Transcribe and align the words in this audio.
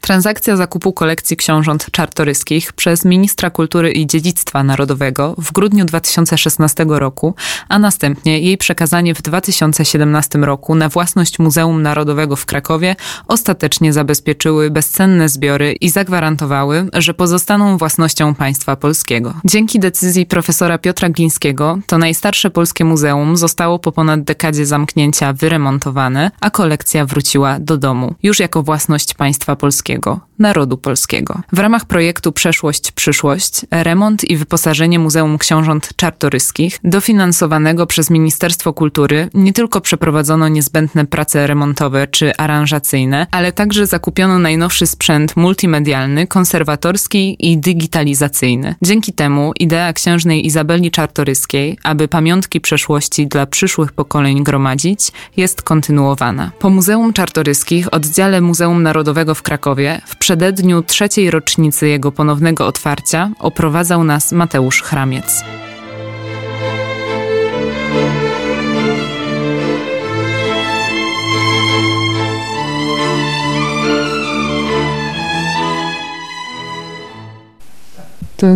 Transakcja 0.00 0.56
zakupu 0.56 0.92
kolekcji 0.92 1.36
książąt 1.36 1.86
czartoryskich 1.90 2.72
przez 2.72 3.04
ministra 3.04 3.50
kultury 3.50 3.92
i 3.92 4.06
dziedzictwa 4.06 4.62
narodowego 4.62 5.34
w 5.38 5.52
grudniu 5.52 5.84
2016 5.84 6.86
roku, 6.88 7.34
a 7.68 7.78
następnie 7.78 8.40
jej 8.40 8.58
przekazanie 8.58 9.14
w 9.14 9.22
2017 9.22 10.38
roku 10.38 10.74
na 10.74 10.88
własność 10.88 11.38
Muzeum 11.38 11.82
Narodowego 11.82 12.36
w 12.36 12.46
Krakowie 12.46 12.96
ostatecznie 13.26 13.92
zabezpieczyły 13.92 14.70
bezcenne 14.70 15.28
zbiory 15.28 15.72
i 15.72 15.90
zagwarantowały, 15.90 16.88
że 16.92 17.14
pozostaną 17.14 17.78
własnością 17.78 18.34
państwa 18.34 18.76
polskiego. 18.76 19.34
Dzięki 19.44 19.80
decyzji 19.80 20.26
profesora 20.26 20.78
Piotra 20.78 21.08
Glińskiego 21.08 21.78
to 21.86 21.98
najstarsze 21.98 22.50
polskie 22.50 22.84
muzeum 22.84 23.36
zostało 23.36 23.78
po 23.78 23.92
ponad 23.92 24.22
dekadzie 24.22 24.66
zamknięcia 24.66 25.32
wyremontowane, 25.32 26.30
a 26.40 26.50
kolekcja 26.50 27.06
wróciła 27.06 27.58
do 27.58 27.76
domu, 27.76 28.14
już 28.22 28.38
jako 28.38 28.62
własność 28.62 29.14
państwa 29.14 29.56
polskiego 29.56 29.89
polskiego, 29.90 30.20
narodu 30.40 30.78
polskiego. 30.78 31.40
W 31.52 31.58
ramach 31.58 31.84
projektu 31.84 32.32
Przeszłość, 32.32 32.92
Przyszłość 32.92 33.66
remont 33.70 34.24
i 34.24 34.36
wyposażenie 34.36 34.98
Muzeum 34.98 35.38
Książąt 35.38 35.90
Czartoryskich, 35.96 36.78
dofinansowanego 36.84 37.86
przez 37.86 38.10
Ministerstwo 38.10 38.72
Kultury, 38.72 39.28
nie 39.34 39.52
tylko 39.52 39.80
przeprowadzono 39.80 40.48
niezbędne 40.48 41.06
prace 41.06 41.46
remontowe 41.46 42.06
czy 42.06 42.36
aranżacyjne, 42.36 43.26
ale 43.30 43.52
także 43.52 43.86
zakupiono 43.86 44.38
najnowszy 44.38 44.86
sprzęt 44.86 45.36
multimedialny, 45.36 46.26
konserwatorski 46.26 47.36
i 47.38 47.58
digitalizacyjny. 47.58 48.74
Dzięki 48.82 49.12
temu 49.12 49.52
idea 49.60 49.92
księżnej 49.92 50.46
Izabeli 50.46 50.90
Czartoryskiej, 50.90 51.78
aby 51.82 52.08
pamiątki 52.08 52.60
przeszłości 52.60 53.26
dla 53.26 53.46
przyszłych 53.46 53.92
pokoleń 53.92 54.44
gromadzić, 54.44 55.12
jest 55.36 55.62
kontynuowana. 55.62 56.50
Po 56.58 56.70
Muzeum 56.70 57.12
Czartoryskich, 57.12 57.94
oddziale 57.94 58.40
Muzeum 58.40 58.82
Narodowego 58.82 59.34
w 59.34 59.42
Krakowie 59.42 60.00
w 60.06 60.16
przededniu 60.30 60.82
trzeciej 60.82 61.30
rocznicy 61.30 61.88
jego 61.88 62.12
ponownego 62.12 62.66
otwarcia 62.66 63.30
oprowadzał 63.38 64.04
nas 64.04 64.32
Mateusz 64.32 64.82
Chramiec. 64.82 65.44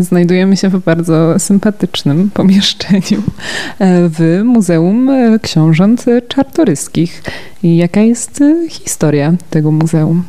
Znajdujemy 0.01 0.57
się 0.57 0.69
w 0.69 0.85
bardzo 0.85 1.39
sympatycznym 1.39 2.31
pomieszczeniu 2.35 3.23
e, 3.79 4.09
w 4.09 4.41
Muzeum 4.45 5.11
Książąt 5.43 6.05
Czartoryskich. 6.29 7.23
Jaka 7.63 8.01
jest 8.01 8.41
e, 8.41 8.69
historia 8.69 9.35
tego 9.51 9.71
muzeum? 9.71 10.25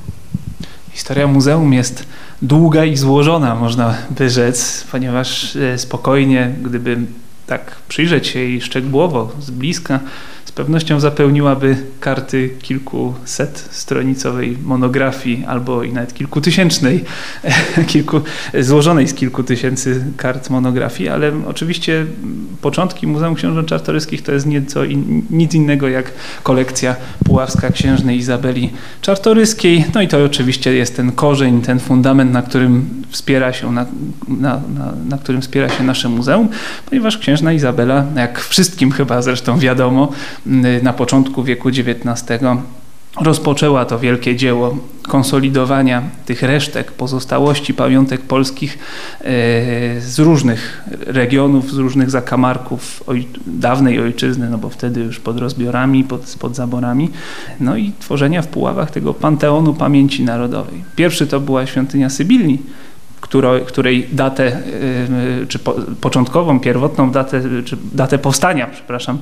Historia 0.96 1.28
muzeum 1.28 1.74
jest 1.74 2.06
długa 2.42 2.86
i 2.86 2.98
złożona, 2.98 3.56
można 3.56 3.96
by 4.10 4.30
rzec, 4.30 4.88
ponieważ 4.92 5.56
e, 5.56 5.78
spokojnie, 5.78 6.56
gdyby 6.64 6.98
tak 7.48 7.76
przyjrzeć 7.88 8.28
się 8.28 8.40
jej 8.40 8.62
szczegółowo, 8.62 9.32
z 9.40 9.52
bliska, 9.52 10.00
pewnością 10.56 11.00
zapełniłaby 11.00 11.78
karty 12.00 12.50
kilkuset 12.62 13.68
stronicowej 13.72 14.58
monografii 14.64 15.46
albo 15.48 15.84
i 15.84 15.94
nawet 15.94 16.14
kilkutysięcznej, 16.14 17.04
kilku, 17.88 18.22
złożonej 18.60 19.08
z 19.08 19.14
kilku 19.14 19.44
tysięcy 19.44 20.06
kart 20.18 20.50
monografii, 20.50 21.10
ale 21.10 21.32
oczywiście 21.48 22.06
początki 22.62 23.08
Muzeum 23.08 23.36
Książąt 23.36 23.68
Czartoryskich 23.68 24.22
to 24.22 24.32
jest 24.32 24.46
nieco 24.46 24.84
in, 24.84 25.22
nic 25.30 25.54
innego 25.54 25.88
jak 25.88 26.12
kolekcja 26.44 26.96
puławska 27.26 27.70
księżnej 27.70 28.18
Izabeli 28.18 28.70
Czartoryskiej. 29.02 29.86
No 29.96 30.02
i 30.02 30.08
to 30.08 30.24
oczywiście 30.26 30.74
jest 30.74 30.96
ten 30.96 31.12
korzeń, 31.12 31.62
ten 31.62 31.80
fundament, 31.80 32.32
na 32.32 32.42
którym 32.42 33.04
wspiera 33.10 33.54
się, 33.54 33.72
na, 33.72 33.86
na, 34.28 34.62
na, 34.76 34.94
na 35.10 35.18
którym 35.18 35.42
wspiera 35.42 35.70
się 35.70 35.84
nasze 35.84 36.10
muzeum, 36.10 36.50
ponieważ 36.90 37.18
księżna 37.18 37.54
Izabela, 37.54 38.06
jak 38.16 38.40
wszystkim 38.40 38.92
chyba 38.92 39.22
zresztą 39.22 39.60
wiadomo, 39.60 40.12
na 40.82 40.94
początku 40.94 41.44
wieku 41.44 41.70
XIX 41.70 42.42
rozpoczęła 43.22 43.86
to 43.86 44.00
wielkie 44.00 44.36
dzieło 44.36 44.78
konsolidowania 45.02 46.04
tych 46.26 46.44
resztek, 46.44 46.92
pozostałości 46.92 47.74
pamiątek 47.74 48.22
polskich 48.22 48.78
e, 49.22 49.26
z 50.02 50.20
różnych 50.20 50.84
regionów, 51.06 51.72
z 51.72 51.78
różnych 51.78 52.10
zakamarków 52.10 53.04
oj, 53.08 53.28
dawnej 53.48 54.00
ojczyzny, 54.00 54.50
no 54.50 54.58
bo 54.58 54.70
wtedy 54.70 55.02
już 55.02 55.20
pod 55.20 55.40
rozbiorami, 55.40 56.04
pod, 56.04 56.36
pod 56.40 56.56
zaborami, 56.56 57.10
no 57.60 57.78
i 57.78 57.92
tworzenia 58.00 58.42
w 58.42 58.48
Puławach 58.48 58.92
tego 58.92 59.14
Panteonu 59.14 59.74
Pamięci 59.74 60.24
Narodowej. 60.24 60.84
Pierwszy 60.96 61.28
to 61.28 61.40
była 61.40 61.66
świątynia 61.66 62.10
Sybilni, 62.10 62.60
której 63.68 64.08
datę, 64.12 64.48
y, 64.48 65.42
y, 65.44 65.48
czy 65.48 65.60
początkową, 66.02 66.60
pierwotną 66.60 67.12
datę, 67.12 67.42
czy 67.66 67.78
datę 67.94 68.18
powstania, 68.18 68.68
przepraszam, 68.68 69.18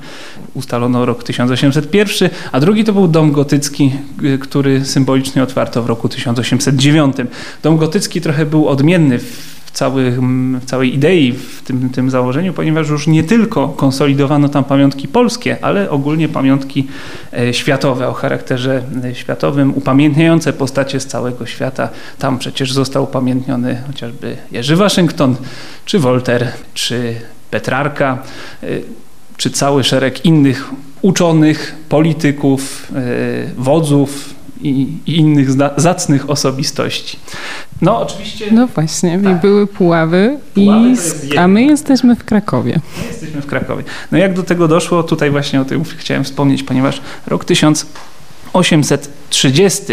ustalono 0.53 1.05
rok 1.05 1.23
1801, 1.23 2.29
a 2.51 2.59
drugi 2.59 2.83
to 2.83 2.93
był 2.93 3.07
dom 3.07 3.31
gotycki, 3.31 3.91
y, 4.23 4.37
który 4.37 4.85
symbolicznie 4.85 5.43
otwarto 5.43 5.83
w 5.83 5.87
roku 5.87 6.09
1809. 6.09 7.15
Dom 7.63 7.77
gotycki 7.77 8.21
trochę 8.21 8.45
był 8.45 8.67
odmienny 8.67 9.19
w 9.19 9.52
całym, 9.73 10.59
całej 10.65 10.95
idei 10.95 11.31
w 11.31 11.61
tym, 11.61 11.89
tym 11.89 12.09
założeniu, 12.09 12.53
ponieważ 12.53 12.89
już 12.89 13.07
nie 13.07 13.23
tylko 13.23 13.69
konsolidowano 13.69 14.49
tam 14.49 14.63
pamiątki 14.63 15.07
polskie, 15.07 15.57
ale 15.61 15.89
ogólnie 15.89 16.29
pamiątki 16.29 16.87
e, 17.33 17.53
światowe 17.53 18.07
o 18.07 18.13
charakterze 18.13 18.83
e, 19.03 19.15
światowym, 19.15 19.73
upamiętniające 19.75 20.53
postacie 20.53 20.99
z 20.99 21.07
całego 21.07 21.45
świata. 21.45 21.89
Tam 22.19 22.39
przecież 22.39 22.73
został 22.73 23.03
upamiętniony 23.03 23.81
chociażby 23.87 24.37
Jerzy 24.51 24.75
Waszyngton, 24.75 25.35
czy 25.85 25.99
Wolter, 25.99 26.51
czy 26.73 27.15
Petrarka, 27.51 28.17
e, 28.63 28.67
czy 29.37 29.49
cały 29.49 29.83
szereg 29.83 30.25
innych 30.25 30.69
uczonych, 31.01 31.75
polityków, 31.89 32.91
wodzów, 33.57 34.33
i, 34.63 34.87
i 35.05 35.15
innych 35.15 35.51
zacnych 35.77 36.29
osobistości. 36.29 37.17
No 37.81 38.01
oczywiście. 38.01 38.45
No 38.51 38.67
właśnie, 38.67 39.19
tak. 39.23 39.41
były 39.41 39.67
Puławy, 39.67 40.39
Puławy 40.53 40.93
i, 41.31 41.37
a 41.37 41.47
my 41.47 41.63
jesteśmy 41.63 42.15
w 42.15 42.23
Krakowie. 42.23 42.79
My 42.97 43.03
jesteśmy 43.07 43.41
w 43.41 43.45
Krakowie. 43.45 43.83
No 44.11 44.17
jak 44.17 44.33
do 44.33 44.43
tego 44.43 44.67
doszło, 44.67 45.03
tutaj 45.03 45.31
właśnie 45.31 45.61
o 45.61 45.65
tym 45.65 45.83
chciałem 45.97 46.23
wspomnieć, 46.23 46.63
ponieważ 46.63 47.01
rok 47.27 47.45
1830 47.45 49.83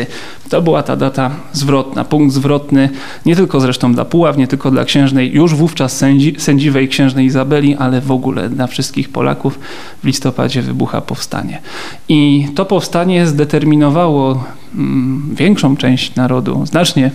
to 0.51 0.63
była 0.63 0.83
ta 0.83 0.97
data 0.97 1.31
zwrotna, 1.53 2.05
punkt 2.05 2.35
zwrotny 2.35 2.89
nie 3.27 3.37
tylko 3.37 3.61
zresztą 3.61 3.95
dla 3.95 4.05
Puław, 4.05 4.37
nie 4.37 4.47
tylko 4.47 4.71
dla 4.71 4.85
księżnej, 4.85 5.33
już 5.33 5.55
wówczas 5.55 5.97
sędzi, 5.97 6.35
sędziwej 6.39 6.89
księżnej 6.89 7.27
Izabeli, 7.27 7.77
ale 7.77 8.01
w 8.01 8.13
ogóle 8.13 8.49
dla 8.49 8.67
wszystkich 8.67 9.09
Polaków 9.09 9.59
w 10.03 10.07
listopadzie 10.07 10.63
wybucha 10.63 11.01
powstanie. 11.01 11.61
I 12.09 12.49
to 12.55 12.65
powstanie 12.65 13.27
zdeterminowało 13.27 14.45
większą 15.33 15.77
część 15.77 16.15
narodu, 16.15 16.67
znacznie 16.67 17.11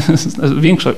większą, 0.60 0.90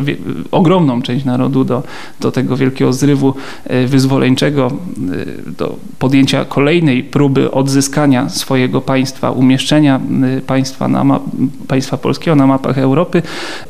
ogromną 0.50 1.02
część 1.02 1.24
narodu 1.24 1.64
do, 1.64 1.82
do 2.20 2.32
tego 2.32 2.56
wielkiego 2.56 2.92
zrywu 2.92 3.34
e, 3.64 3.86
wyzwoleńczego, 3.86 4.66
e, 4.66 5.52
do 5.52 5.76
podjęcia 5.98 6.44
kolejnej 6.44 7.04
próby 7.04 7.50
odzyskania 7.50 8.28
swojego 8.28 8.80
państwa, 8.80 9.30
umieszczenia 9.30 10.00
e, 10.36 10.41
państwa 10.41 10.88
na 10.88 11.04
mapie 11.04 11.24
państwa 11.69 11.96
polskiego 11.96 12.36
na 12.36 12.46
mapach 12.46 12.78
Europy, 12.78 13.22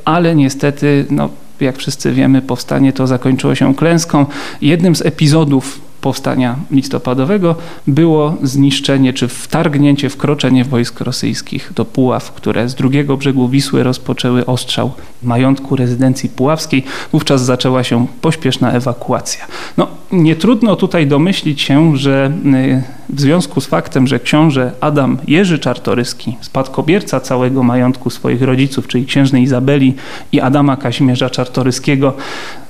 ale 0.05 0.35
niestety, 0.35 1.07
no, 1.11 1.29
jak 1.61 1.79
wszyscy 1.79 2.13
wiemy, 2.13 2.43
powstanie 2.43 2.93
to 2.93 3.07
zakończyło 3.07 3.55
się 3.55 3.75
klęską. 3.75 4.27
Jednym 4.61 4.97
z 4.97 5.07
epizodów 5.07 5.88
powstania 6.01 6.57
listopadowego 6.71 7.55
było 7.87 8.37
zniszczenie 8.43 9.13
czy 9.13 9.29
wtargnięcie, 9.29 10.09
wkroczenie 10.09 10.65
wojsk 10.65 11.01
rosyjskich 11.01 11.73
do 11.75 11.85
Puław, 11.85 12.33
które 12.33 12.69
z 12.69 12.75
drugiego 12.75 13.17
brzegu 13.17 13.49
Wisły 13.49 13.83
rozpoczęły 13.83 14.47
ostrzał 14.47 14.93
majątku 15.23 15.77
rezydencji 15.77 16.29
puławskiej. 16.29 16.85
Wówczas 17.13 17.45
zaczęła 17.45 17.85
się 17.85 18.07
pośpieszna 18.21 18.73
ewakuacja. 18.73 19.47
No, 19.77 19.87
nie 20.13 20.37
trudno 20.37 20.77
tutaj 20.77 21.07
domyślić 21.07 21.63
się, 21.63 21.97
że 21.97 22.33
y, 22.55 22.83
w 23.09 23.21
związku 23.21 23.61
z 23.61 23.67
faktem, 23.67 24.07
że 24.07 24.21
książę 24.21 24.73
Adam 24.81 25.19
Jerzy 25.27 25.59
Czartoryski, 25.59 26.37
spadkobierca 26.41 27.21
całego 27.21 27.63
majątku 27.63 28.11
swoich 28.11 28.43
rodziców, 28.43 28.89
czyli 28.89 29.07
księżnej 29.07 29.43
Izabeli 29.43 29.95
i 30.33 30.41
Adama 30.41 30.77
Kazimierza 30.77 31.31
Czartoryskiego, 31.31 32.13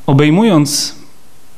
obejmując 0.06 0.99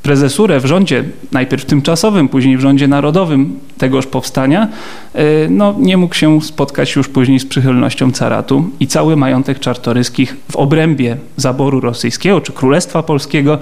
prezesurę 0.03 0.61
w 0.61 0.67
rządzie, 0.67 1.05
najpierw 1.33 1.65
tymczasowym, 1.65 2.29
później 2.29 2.57
w 2.57 2.61
rządzie 2.61 2.89
narodowym 2.89 3.59
tegoż 3.79 4.07
powstania, 4.07 4.69
e, 5.15 5.23
no, 5.49 5.75
nie 5.79 5.97
mógł 5.97 6.15
się 6.15 6.43
spotkać 6.43 6.97
już 6.97 7.09
później 7.09 7.41
z 7.41 7.47
przychylnością 7.47 8.13
caratu 8.13 8.71
i 8.81 8.87
cały 8.87 9.17
majątek 9.17 9.59
czartoryskich 9.59 10.37
w 10.53 10.57
obrębie 10.57 11.17
zaboru 11.37 11.81
rosyjskiego 11.81 12.41
czy 12.41 12.53
Królestwa 12.53 13.03
Polskiego 13.03 13.59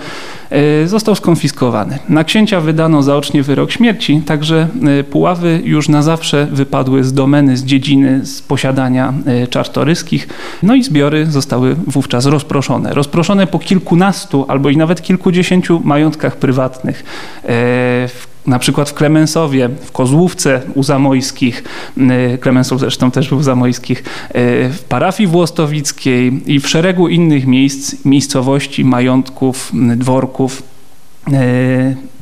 e, 0.50 0.86
został 0.86 1.14
skonfiskowany. 1.14 1.98
Na 2.08 2.24
księcia 2.24 2.60
wydano 2.60 3.02
zaocznie 3.02 3.42
wyrok 3.42 3.70
śmierci, 3.70 4.22
także 4.26 4.68
e, 5.00 5.04
Puławy 5.04 5.60
już 5.64 5.88
na 5.88 6.02
zawsze 6.02 6.48
wypadły 6.52 7.04
z 7.04 7.12
domeny, 7.12 7.56
z 7.56 7.64
dziedziny, 7.64 8.26
z 8.26 8.42
posiadania 8.42 9.14
czartoryskich, 9.50 10.28
no 10.62 10.74
i 10.74 10.82
zbiory 10.82 11.26
zostały 11.26 11.74
wówczas 11.86 12.26
rozproszone. 12.26 12.94
Rozproszone 12.94 13.46
po 13.46 13.58
kilkunastu 13.58 14.44
albo 14.48 14.70
i 14.70 14.76
nawet 14.76 15.02
kilkudziesięciu 15.02 15.80
majątkach 15.84 16.27
prywatnych, 16.36 17.04
w 17.44 18.28
na 18.48 18.58
przykład 18.58 18.90
w 18.90 18.94
Klemensowie, 18.94 19.68
w 19.68 19.92
Kozłówce 19.92 20.60
u 20.74 20.82
Zamojskich, 20.82 21.64
y, 22.34 22.38
Klemensów 22.38 22.80
zresztą 22.80 23.10
też 23.10 23.28
był 23.28 23.42
Zamojskich, 23.42 23.98
y, 23.98 24.02
w 24.72 24.84
parafii 24.88 25.26
włostowickiej 25.26 26.42
i 26.46 26.60
w 26.60 26.68
szeregu 26.68 27.08
innych 27.08 27.46
miejsc, 27.46 28.04
miejscowości, 28.04 28.84
majątków, 28.84 29.72
dworków 29.96 30.62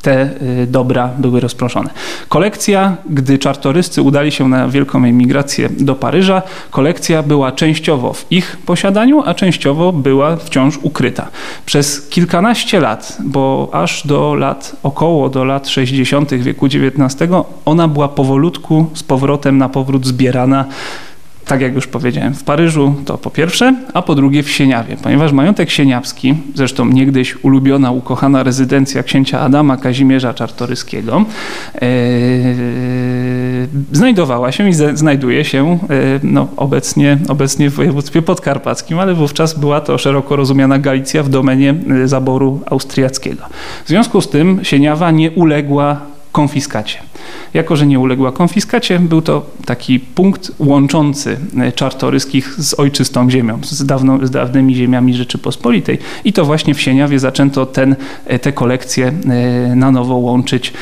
te 0.06 0.28
y, 0.62 0.66
dobra 0.66 1.10
były 1.18 1.40
rozproszone. 1.40 1.90
Kolekcja, 2.28 2.96
gdy 3.10 3.38
czartoryscy 3.38 4.02
udali 4.02 4.32
się 4.32 4.48
na 4.48 4.68
wielką 4.68 5.04
emigrację 5.04 5.68
do 5.80 5.94
Paryża, 5.94 6.42
kolekcja 6.70 7.22
była 7.22 7.52
częściowo 7.52 8.12
w 8.12 8.26
ich 8.32 8.56
posiadaniu, 8.66 9.22
a 9.26 9.34
częściowo 9.34 9.92
była 9.92 10.36
wciąż 10.36 10.78
ukryta. 10.82 11.28
Przez 11.66 12.08
kilkanaście 12.08 12.80
lat, 12.80 13.18
bo 13.24 13.68
aż 13.72 14.06
do 14.06 14.34
lat 14.34 14.76
około 14.82 15.28
do 15.28 15.44
lat 15.44 15.68
60. 15.68 16.34
wieku 16.34 16.66
XIX, 16.66 17.32
ona 17.64 17.88
była 17.88 18.08
powolutku 18.08 18.86
z 18.94 19.02
powrotem 19.02 19.58
na 19.58 19.68
powrót 19.68 20.06
zbierana 20.06 20.64
tak 21.46 21.60
jak 21.60 21.74
już 21.74 21.86
powiedziałem, 21.86 22.34
w 22.34 22.44
Paryżu 22.44 22.94
to 23.04 23.18
po 23.18 23.30
pierwsze, 23.30 23.74
a 23.94 24.02
po 24.02 24.14
drugie 24.14 24.42
w 24.42 24.50
Sieniawie, 24.50 24.96
ponieważ 25.02 25.32
majątek 25.32 25.70
sieniawski, 25.70 26.34
zresztą 26.54 26.86
niegdyś 26.86 27.44
ulubiona, 27.44 27.90
ukochana 27.90 28.42
rezydencja 28.42 29.02
księcia 29.02 29.40
Adama 29.40 29.76
Kazimierza 29.76 30.34
Czartoryskiego, 30.34 31.24
e, 31.74 31.88
znajdowała 33.92 34.52
się 34.52 34.68
i 34.68 34.72
znajduje 34.94 35.44
się 35.44 35.78
e, 35.90 35.96
no, 36.22 36.48
obecnie, 36.56 37.18
obecnie 37.28 37.70
w 37.70 37.74
województwie 37.74 38.22
podkarpackim, 38.22 38.98
ale 38.98 39.14
wówczas 39.14 39.58
była 39.58 39.80
to 39.80 39.98
szeroko 39.98 40.36
rozumiana 40.36 40.78
Galicja 40.78 41.22
w 41.22 41.28
domenie 41.28 41.74
e, 42.04 42.08
zaboru 42.08 42.60
austriackiego. 42.66 43.42
W 43.84 43.88
związku 43.88 44.20
z 44.20 44.28
tym 44.28 44.60
Sieniawa 44.62 45.10
nie 45.10 45.30
uległa 45.30 46.15
konfiskacie. 46.36 46.98
Jako, 47.54 47.76
że 47.76 47.86
nie 47.86 47.98
uległa 47.98 48.32
konfiskacie, 48.32 48.98
był 48.98 49.22
to 49.22 49.46
taki 49.64 50.00
punkt 50.00 50.52
łączący 50.58 51.36
e, 51.58 51.72
czartoryskich 51.72 52.54
z 52.58 52.74
ojczystą 52.74 53.30
ziemią, 53.30 53.58
z, 53.62 53.86
dawno, 53.86 54.26
z 54.26 54.30
dawnymi 54.30 54.74
ziemiami 54.74 55.14
Rzeczypospolitej. 55.14 55.98
I 56.24 56.32
to 56.32 56.44
właśnie 56.44 56.74
w 56.74 56.80
Sieniawie 56.80 57.18
zaczęto 57.18 57.66
ten, 57.66 57.96
e, 58.26 58.38
te 58.38 58.52
kolekcje 58.52 59.06
e, 59.06 59.76
na 59.76 59.90
nowo 59.90 60.16
łączyć. 60.16 60.72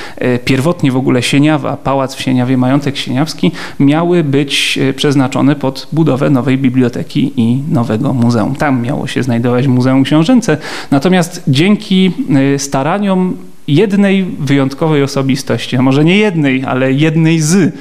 Pierwotnie 0.45 0.93
w 0.93 0.97
ogóle 0.97 1.23
Sieniawa, 1.23 1.77
pałac 1.77 2.15
w 2.15 2.23
Sieniawie, 2.23 2.57
majątek 2.57 2.97
sieniawski 2.97 3.53
miały 3.81 4.25
być 4.25 4.79
przeznaczone 4.97 5.57
pod 5.57 5.89
budowę 5.93 6.31
nowej 6.31 6.59
biblioteki 6.59 7.33
i 7.37 7.63
nowego 7.71 8.13
muzeum. 8.13 8.57
Tam 8.57 8.83
miało 8.83 9.07
się 9.07 9.23
znajdować 9.23 9.67
Muzeum 9.67 10.05
Książęce. 10.05 10.57
Natomiast 10.91 11.43
dzięki 11.49 12.13
staraniom 12.59 13.37
jednej 13.69 14.25
wyjątkowej 14.25 15.03
osobistości, 15.03 15.77
a 15.77 15.83
może 15.83 16.05
nie 16.05 16.17
jednej, 16.17 16.65
ale 16.65 16.93
jednej 16.93 17.41
z 17.41 17.75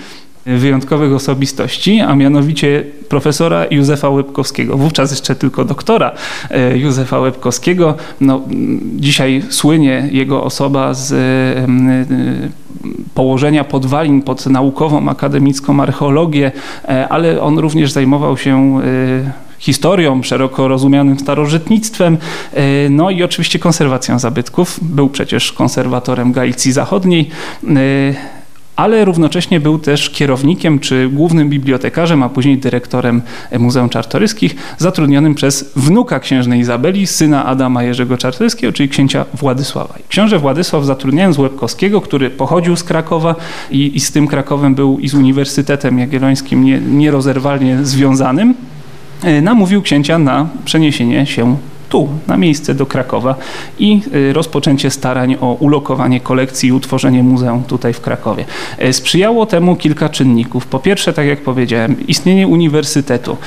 wyjątkowych 0.45 1.13
osobistości, 1.13 1.99
a 1.99 2.15
mianowicie 2.15 2.83
profesora 3.09 3.65
Józefa 3.71 4.09
Łebkowskiego, 4.09 4.77
wówczas 4.77 5.11
jeszcze 5.11 5.35
tylko 5.35 5.65
doktora 5.65 6.11
e, 6.49 6.77
Józefa 6.77 7.19
Łebkowskiego. 7.19 7.95
No, 8.21 8.41
dzisiaj 8.95 9.43
słynie 9.49 10.09
jego 10.11 10.43
osoba 10.43 10.93
z 10.93 11.11
e, 11.11 12.05
położenia 13.15 13.63
podwalin 13.63 14.21
pod 14.21 14.45
naukową, 14.45 15.09
akademicką 15.09 15.81
archeologię, 15.81 16.51
e, 16.85 17.07
ale 17.09 17.41
on 17.41 17.59
również 17.59 17.91
zajmował 17.91 18.37
się 18.37 18.81
historią, 19.63 20.23
szeroko 20.23 20.67
rozumianym 20.67 21.19
starożytnictwem, 21.19 22.17
e, 22.53 22.89
no 22.89 23.09
i 23.09 23.23
oczywiście 23.23 23.59
konserwacją 23.59 24.19
zabytków. 24.19 24.79
Był 24.81 25.09
przecież 25.09 25.51
konserwatorem 25.51 26.31
Galicji 26.31 26.71
Zachodniej 26.71 27.29
e, 27.67 27.73
ale 28.75 29.05
równocześnie 29.05 29.59
był 29.59 29.79
też 29.79 30.09
kierownikiem 30.09 30.79
czy 30.79 31.09
głównym 31.09 31.49
bibliotekarzem, 31.49 32.23
a 32.23 32.29
później 32.29 32.57
dyrektorem 32.57 33.21
Muzeum 33.59 33.89
Czartoryskich, 33.89 34.55
zatrudnionym 34.77 35.35
przez 35.35 35.71
wnuka 35.75 36.19
księżnej 36.19 36.59
Izabeli, 36.59 37.07
syna 37.07 37.45
Adama 37.45 37.83
Jerzego 37.83 38.17
Czartoryskiego, 38.17 38.73
czyli 38.73 38.89
księcia 38.89 39.25
Władysława. 39.33 39.95
Książę 40.09 40.39
Władysław 40.39 40.85
zatrudniając 40.85 41.37
Łebkowskiego, 41.37 42.01
który 42.01 42.29
pochodził 42.29 42.75
z 42.75 42.83
Krakowa 42.83 43.35
i, 43.71 43.95
i 43.95 43.99
z 43.99 44.11
tym 44.11 44.27
Krakowem 44.27 44.75
był 44.75 44.99
i 44.99 45.09
z 45.09 45.13
Uniwersytetem 45.13 45.99
Jagiellońskim 45.99 46.63
nie, 46.63 46.79
nierozerwalnie 46.79 47.85
związanym, 47.85 48.55
namówił 49.41 49.81
księcia 49.81 50.19
na 50.19 50.47
przeniesienie 50.65 51.25
się 51.25 51.57
tu, 51.89 52.09
na 52.27 52.37
miejsce 52.37 52.75
do 52.75 52.85
Krakowa 52.85 53.35
i 53.79 54.01
y, 54.13 54.33
rozpoczęcie 54.33 54.89
starań 54.89 55.35
o 55.41 55.53
ulokowanie 55.53 56.19
kolekcji 56.19 56.69
i 56.69 56.71
utworzenie 56.71 57.23
muzeum 57.23 57.63
tutaj 57.63 57.93
w 57.93 58.01
Krakowie. 58.01 58.45
E, 58.77 58.93
sprzyjało 58.93 59.45
temu 59.45 59.75
kilka 59.75 60.09
czynników. 60.09 60.65
Po 60.65 60.79
pierwsze, 60.79 61.13
tak 61.13 61.27
jak 61.27 61.41
powiedziałem, 61.41 62.07
istnienie 62.07 62.47
uniwersytetu. 62.47 63.37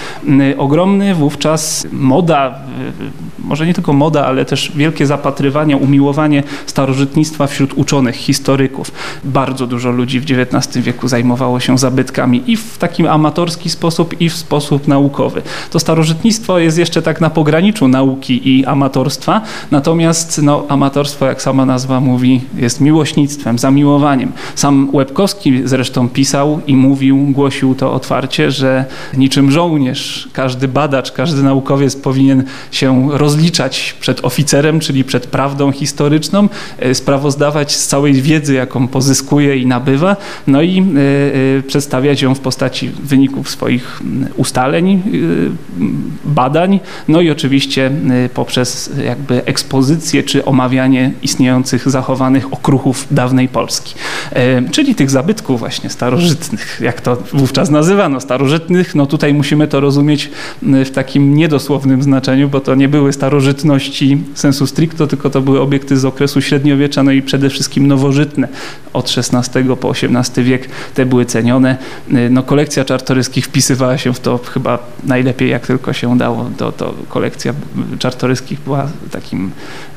Y, 0.53 0.59
ogromny 0.59 1.15
wówczas 1.15 1.87
moda, 1.93 2.55
y, 3.01 3.47
może 3.49 3.67
nie 3.67 3.75
tylko 3.75 3.93
moda, 3.93 4.27
ale 4.27 4.45
też 4.45 4.73
wielkie 4.75 5.07
zapatrywanie, 5.07 5.77
umiłowanie 5.77 6.43
starożytnictwa 6.67 7.47
wśród 7.47 7.73
uczonych, 7.75 8.17
historyków. 8.17 8.93
Bardzo 9.25 9.67
dużo 9.67 9.91
ludzi 9.91 10.21
w 10.21 10.25
XIX 10.31 10.85
wieku 10.85 11.09
zajmowało 11.09 11.61
się 11.61 11.79
zabytkami 11.79 12.43
i 12.47 12.57
w 12.57 12.79
takim 12.79 13.07
amatorski 13.07 13.71
sposób, 13.71 14.21
i 14.21 14.31
w 14.31 14.37
sposób 14.37 14.89
naukowy. 14.89 15.43
To 15.71 15.81
starożytnictwo 15.81 16.59
jest 16.59 16.79
jeszcze 16.79 17.03
tak 17.03 17.21
na 17.21 17.31
pograniczu 17.31 17.89
nauki 17.89 18.36
i 18.45 18.65
amatorstwa. 18.65 19.41
Natomiast 19.71 20.43
no, 20.43 20.65
amatorstwo, 20.69 21.27
jak 21.27 21.43
sama 21.43 21.67
nazwa 21.67 22.01
mówi, 22.01 22.41
jest 22.57 22.81
miłośnictwem, 22.81 23.59
zamiłowaniem. 23.59 24.33
Sam 24.55 24.89
Łebkowski 24.93 25.63
zresztą 25.65 26.09
pisał 26.09 26.61
i 26.67 26.77
mówił, 26.77 27.19
głosił 27.31 27.75
to 27.75 27.93
otwarcie, 27.93 28.51
że 28.51 28.85
niczym 29.17 29.51
żołnierz, 29.51 30.29
każdy 30.33 30.69
badacz, 30.69 31.13
każdy 31.13 31.43
naukowiec 31.43 31.97
powinien 31.97 32.45
się 32.71 33.09
rozliczać 33.13 33.97
przed 34.01 34.25
oficerem, 34.25 34.81
czyli 34.81 35.05
przed 35.05 35.27
prawdą 35.27 35.73
historyczną, 35.73 36.49
e, 36.79 36.95
sprawozdawać 36.95 37.77
z 37.77 37.87
całej 37.87 38.13
wiedzy, 38.13 38.55
jaką 38.55 38.89
pozyskuje 38.89 39.57
i 39.57 39.67
nabywa, 39.67 40.17
no 40.47 40.63
i 40.63 40.81
y, 40.81 41.59
y, 41.59 41.63
przedstawiać 41.67 42.23
ją 42.23 42.35
w 42.35 42.41
postaci 42.41 42.91
wyników 43.03 43.51
swoich 43.51 44.03
ustaleń, 44.37 45.03
y, 45.15 45.51
badań, 46.25 46.81
no 47.09 47.21
i 47.21 47.31
oczywiście 47.31 47.91
poprzez 48.35 48.91
jakby 49.05 49.45
ekspozycję 49.45 50.23
czy 50.23 50.45
omawianie 50.45 51.13
istniejących, 51.23 51.91
zachowanych 51.91 52.53
okruchów 52.53 53.07
dawnej 53.11 53.49
Polski. 53.49 53.95
E, 54.33 54.69
czyli 54.71 54.95
tych 54.95 55.11
zabytków 55.11 55.59
właśnie 55.59 55.91
starożytnych, 55.91 56.81
jak 56.81 57.01
to 57.01 57.17
wówczas 57.33 57.71
nazywano, 57.71 58.21
starożytnych, 58.21 58.95
no 58.95 59.07
tutaj 59.07 59.35
musimy 59.35 59.69
to 59.69 59.81
rozumieć 59.81 60.31
w 60.63 60.91
takim 60.91 61.35
niedosłownym 61.35 62.03
znaczeniu, 62.03 62.49
bo 62.49 62.61
to 62.61 62.75
nie 62.75 62.89
były 62.89 63.13
starożytności 63.13 64.19
sensu 64.35 64.67
stricto, 64.67 65.07
tylko 65.07 65.31
to 65.31 65.41
były 65.41 65.61
obiekty 65.61 65.97
z 65.97 66.05
okresu 66.05 66.43
średniowiecza, 66.43 67.03
no 67.03 67.11
i 67.11 67.23
przede 67.23 67.51
wszystkim 67.51 67.87
nowożytne. 67.87 68.49
Od 68.93 69.15
XVI 69.17 69.65
po 69.81 69.91
XVIII 69.91 70.45
wiek 70.47 70.69
te 70.95 71.07
były 71.07 71.25
cenione. 71.25 71.77
E, 72.13 72.31
no 72.31 72.43
kolekcja 72.43 72.85
czartoryskich 72.85 73.45
wpisywała 73.45 73.99
się 73.99 74.15
w 74.15 74.21
to 74.21 74.39
chyba 74.39 74.79
najlepiej 75.05 75.51
jak 75.51 75.67
tylko 75.67 75.93
się 75.93 76.19
dało. 76.19 76.51
To, 76.57 76.73
to 76.73 76.95
kolekcja 77.09 77.55
czartoryskich 77.99 78.06
Czartoryskich 78.07 78.61
była 78.61 78.89
takim 79.11 79.51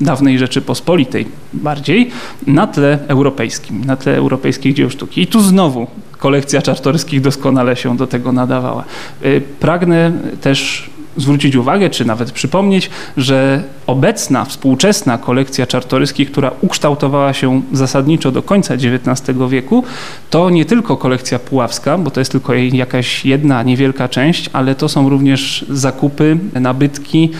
dawnej 0.00 0.38
Rzeczypospolitej 0.38 1.26
bardziej, 1.52 2.10
na 2.46 2.66
tle 2.66 2.98
europejskim, 3.08 3.84
na 3.84 3.96
tle 3.96 4.16
europejskich 4.16 4.74
dzieł 4.74 4.90
sztuki. 4.90 5.22
I 5.22 5.26
tu 5.26 5.40
znowu 5.40 5.86
kolekcja 6.18 6.62
Czartoryskich 6.62 7.20
doskonale 7.20 7.76
się 7.76 7.96
do 7.96 8.06
tego 8.06 8.32
nadawała. 8.32 8.84
Y, 9.24 9.42
pragnę 9.60 10.12
też 10.40 10.90
zwrócić 11.16 11.56
uwagę, 11.56 11.90
czy 11.90 12.04
nawet 12.04 12.32
przypomnieć, 12.32 12.90
że 13.16 13.62
obecna, 13.86 14.44
współczesna 14.44 15.18
kolekcja 15.18 15.66
Czartoryskich, 15.66 16.30
która 16.30 16.50
ukształtowała 16.60 17.32
się 17.32 17.62
zasadniczo 17.72 18.32
do 18.32 18.42
końca 18.42 18.74
XIX 18.74 19.38
wieku, 19.48 19.84
to 20.30 20.50
nie 20.50 20.64
tylko 20.64 20.96
kolekcja 20.96 21.38
puławska, 21.38 21.98
bo 21.98 22.10
to 22.10 22.20
jest 22.20 22.32
tylko 22.32 22.54
jej 22.54 22.76
jakaś 22.76 23.24
jedna 23.24 23.62
niewielka 23.62 24.08
część, 24.08 24.50
ale 24.52 24.74
to 24.74 24.88
są 24.88 25.08
również 25.08 25.64
zakupy, 25.68 26.38
nabytki, 26.54 27.30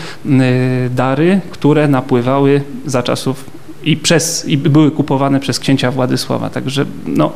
dary, 0.89 1.39
które 1.51 1.87
napływały 1.87 2.61
za 2.85 3.03
czasów 3.03 3.45
i, 3.83 3.97
przez, 3.97 4.45
i 4.47 4.57
były 4.57 4.91
kupowane 4.91 5.39
przez 5.39 5.59
księcia 5.59 5.91
Władysława. 5.91 6.49
Także 6.49 6.85
no, 7.05 7.31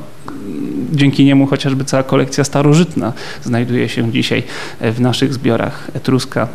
dzięki 0.94 1.26
niemu 1.26 1.48
chociażby 1.48 1.86
cała 1.86 2.04
kolekcja 2.04 2.44
starożytna 2.44 3.14
znajduje 3.44 3.90
się 3.90 4.12
dzisiaj 4.12 4.44
w 4.82 5.02
naszych 5.02 5.34
zbiorach 5.34 5.92
etruska, 5.94 6.48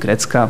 grecka, 0.00 0.48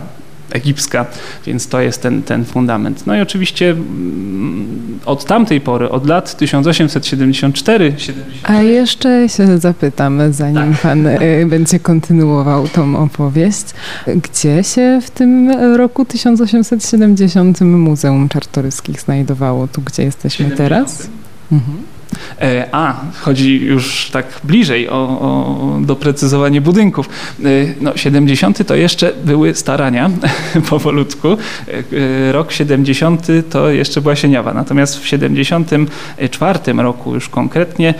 egipska, 0.54 1.06
więc 1.46 1.68
to 1.68 1.80
jest 1.80 2.02
ten, 2.02 2.22
ten 2.22 2.44
fundament. 2.44 3.06
No 3.06 3.16
i 3.16 3.20
oczywiście 3.20 3.70
mm, 3.70 4.98
od 5.06 5.24
tamtej 5.24 5.60
pory, 5.60 5.90
od 5.90 6.06
lat 6.06 6.36
1874 6.36 7.94
A 8.42 8.54
jeszcze 8.62 9.28
się 9.28 9.58
zapytam, 9.58 10.32
zanim 10.32 10.72
tak. 10.72 10.80
pan 10.82 11.06
y, 11.06 11.46
będzie 11.50 11.78
kontynuował 11.78 12.68
tą 12.68 12.96
opowieść, 12.96 13.64
gdzie 14.06 14.64
się 14.64 15.00
w 15.02 15.10
tym 15.10 15.50
roku 15.76 16.04
1870 16.04 17.60
Muzeum 17.60 18.28
Czartoryskich 18.28 19.00
znajdowało, 19.00 19.68
tu 19.68 19.82
gdzie 19.82 20.02
jesteśmy 20.02 20.44
70. 20.44 20.68
teraz? 20.68 21.08
Mhm. 21.52 21.93
E, 22.40 22.68
a, 22.72 23.00
chodzi 23.20 23.60
już 23.60 24.10
tak 24.10 24.26
bliżej 24.44 24.88
o, 24.88 24.92
o 24.94 25.78
doprecyzowanie 25.80 26.60
budynków. 26.60 27.08
E, 27.08 27.48
no, 27.80 27.96
70 27.96 28.66
to 28.66 28.74
jeszcze 28.74 29.12
były 29.24 29.54
starania 29.54 30.10
powolutku. 30.70 31.28
E, 32.28 32.32
rok 32.32 32.52
70 32.52 33.26
to 33.50 33.70
jeszcze 33.70 34.00
była 34.00 34.16
Sieniawa. 34.16 34.54
Natomiast 34.54 34.98
w 34.98 35.06
74 35.06 36.58
roku 36.76 37.14
już 37.14 37.28
konkretnie 37.28 37.94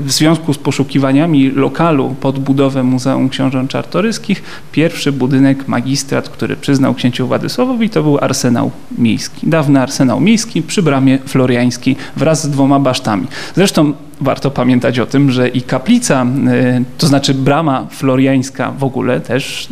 w 0.00 0.06
związku 0.06 0.54
z 0.54 0.58
poszukiwaniami 0.58 1.50
lokalu 1.50 2.14
pod 2.20 2.38
budowę 2.38 2.82
Muzeum 2.82 3.28
Książąt 3.28 3.70
Czartoryskich 3.70 4.42
pierwszy 4.72 5.12
budynek 5.12 5.68
magistrat, 5.68 6.28
który 6.28 6.56
przyznał 6.56 6.94
księciu 6.94 7.26
Władysławowi 7.26 7.90
to 7.90 8.02
był 8.02 8.18
Arsenał 8.18 8.70
Miejski. 8.98 9.46
Dawny 9.50 9.80
Arsenał 9.80 10.20
Miejski 10.20 10.62
przy 10.62 10.82
bramie 10.82 11.18
floriańskiej 11.18 11.81
wraz 12.16 12.42
z 12.42 12.50
dwoma 12.50 12.78
basztami. 12.78 13.26
Zresztą 13.54 13.92
warto 14.22 14.50
pamiętać 14.50 14.98
o 14.98 15.06
tym, 15.06 15.30
że 15.30 15.48
i 15.48 15.62
kaplica, 15.62 16.26
y, 16.26 16.84
to 16.98 17.06
znaczy 17.06 17.34
brama 17.34 17.86
floriańska 17.90 18.72
w 18.78 18.84
ogóle 18.84 19.20
też 19.20 19.68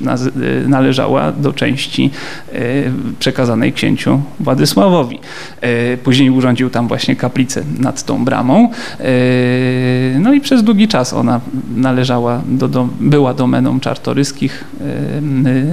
y, 0.65 0.69
należała 0.69 1.33
do 1.33 1.53
części 1.53 2.11
y, 2.55 2.93
przekazanej 3.19 3.73
księciu 3.73 4.21
Władysławowi. 4.41 5.19
Później 6.05 6.31
urządził 6.31 6.71
tam 6.71 6.89
właśnie 6.89 7.17
kaplicę 7.17 7.63
nad 7.79 8.03
tą 8.03 8.25
bramą. 8.25 8.71
No 10.19 10.33
i 10.35 10.41
przez 10.41 10.63
długi 10.63 10.89
czas 10.89 11.13
ona 11.13 11.41
należała 11.77 12.43
do, 12.47 12.69
do 12.69 12.89
była 13.01 13.35
domeną 13.35 13.81
czartoryskich. 13.81 14.65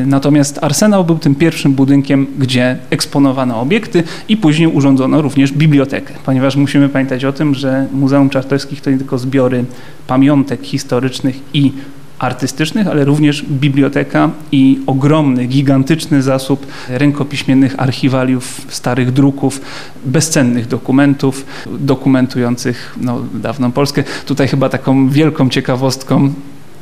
Natomiast 0.06 0.60
Arsenał 0.62 1.06
był 1.06 1.18
tym 1.18 1.36
pierwszym 1.36 1.74
budynkiem, 1.74 2.28
gdzie 2.40 2.78
eksponowano 2.90 3.62
obiekty 3.62 4.04
i 4.30 4.38
później 4.38 4.68
urządzono 4.68 5.22
również 5.22 5.52
bibliotekę, 5.52 6.14
ponieważ 6.28 6.56
musimy 6.56 6.90
pamiętać 6.90 7.26
o 7.26 7.34
tym, 7.34 7.56
że 7.56 7.88
Muzeum 7.94 8.30
Czartoryskich 8.30 8.82
to 8.82 8.92
nie 8.92 8.98
tylko 8.98 9.18
zbiory 9.18 9.66
pamiątek 10.08 10.64
historycznych 10.64 11.40
i 11.54 11.72
artystycznych, 12.20 12.88
ale 12.88 13.06
również 13.06 13.46
biblioteka 13.46 14.30
i 14.52 14.80
ogromny, 14.88 15.46
gigantyczny 15.46 16.22
zasób 16.22 16.68
rękopiśmiennych 16.90 17.80
archiwaliów, 17.80 18.62
starych 18.70 19.12
druków, 19.12 19.62
bezcennych 20.06 20.68
dokumentów 20.68 21.46
dokumentujących 21.80 22.96
no, 23.02 23.22
dawną 23.34 23.72
Polskę. 23.72 24.04
Tutaj 24.26 24.48
chyba 24.48 24.70
taką 24.70 25.10
wielką 25.10 25.50
ciekawostką 25.50 26.34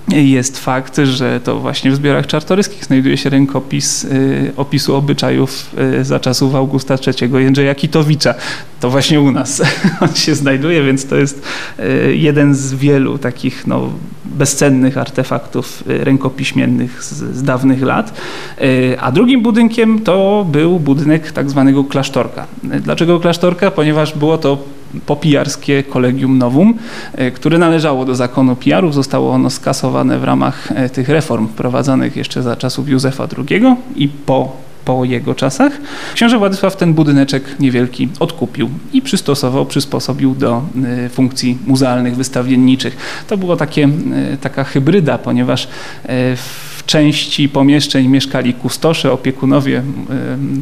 jest 0.07 0.59
fakt, 0.59 0.97
że 1.03 1.39
to 1.39 1.59
właśnie 1.59 1.91
w 1.91 1.95
zbiorach 1.95 2.27
czartoryskich 2.27 2.85
znajduje 2.85 3.17
się 3.17 3.29
rękopis 3.29 4.03
y, 4.03 4.51
opisu 4.57 4.95
obyczajów 4.95 5.75
y, 6.00 6.05
za 6.05 6.19
czasów 6.19 6.55
Augusta 6.55 6.95
III 7.07 7.31
Jędrzeja 7.43 7.75
Kitowicza. 7.75 8.33
To 8.79 8.89
właśnie 8.89 9.21
u 9.21 9.31
nas 9.31 9.62
on 10.01 10.15
się 10.15 10.35
znajduje, 10.35 10.83
więc 10.83 11.05
to 11.05 11.15
jest 11.15 11.41
y, 11.79 12.15
jeden 12.15 12.55
z 12.55 12.74
wielu 12.74 13.17
takich 13.17 13.67
no, 13.67 13.89
bezcennych 14.25 14.98
artefaktów 14.98 15.84
rękopiśmiennych 15.88 17.03
z, 17.03 17.13
z 17.13 17.44
dawnych 17.44 17.82
lat. 17.82 18.13
A 19.00 19.12
drugim 19.12 19.41
budynkiem 19.41 20.00
to 20.00 20.46
był 20.51 20.79
budynek 20.79 21.32
tak 21.32 21.50
zwanego 21.50 21.84
klasztorka. 21.84 22.48
Dlaczego 22.63 23.20
klasztorka? 23.20 23.72
Ponieważ 23.72 24.17
było 24.17 24.38
to 24.38 24.58
popijarskie 25.05 25.84
Kolegium 25.84 26.38
Novum, 26.38 26.74
e, 27.13 27.32
które 27.32 27.58
należało 27.58 28.05
do 28.05 28.15
zakonu 28.15 28.55
pijarów. 28.55 28.94
Zostało 28.94 29.32
ono 29.32 29.50
skasowane 29.50 30.20
w 30.20 30.24
ramach 30.24 30.70
tych 30.94 31.10
reform 31.10 31.48
wprowadzonych 31.48 32.15
jeszcze 32.15 32.44
za 32.44 32.55
czasów 32.55 32.89
Józefa 32.89 33.27
II 33.38 33.75
i 33.96 34.08
po 34.08 34.65
po 34.86 35.06
jego 35.06 35.36
czasach. 35.36 35.74
Książę 36.13 36.38
Władysław 36.38 36.75
ten 36.75 36.94
budyneczek 36.94 37.60
niewielki 37.60 38.10
odkupił 38.20 38.70
i 38.94 39.01
przystosował, 39.01 39.65
przysposobił 39.65 40.36
do 40.36 40.62
e, 41.06 41.10
funkcji 41.10 41.58
muzealnych, 41.68 42.15
wystawienniczych. 42.15 42.98
To 43.27 43.38
było 43.38 43.56
takie, 43.56 43.89
taka 44.42 44.63
hybryda, 44.63 45.18
ponieważ 45.18 45.68
w 46.77 46.84
części 46.86 47.50
pomieszczeń 47.50 48.08
mieszkali 48.08 48.54
kustosze, 48.54 49.12
opiekunowie 49.12 49.82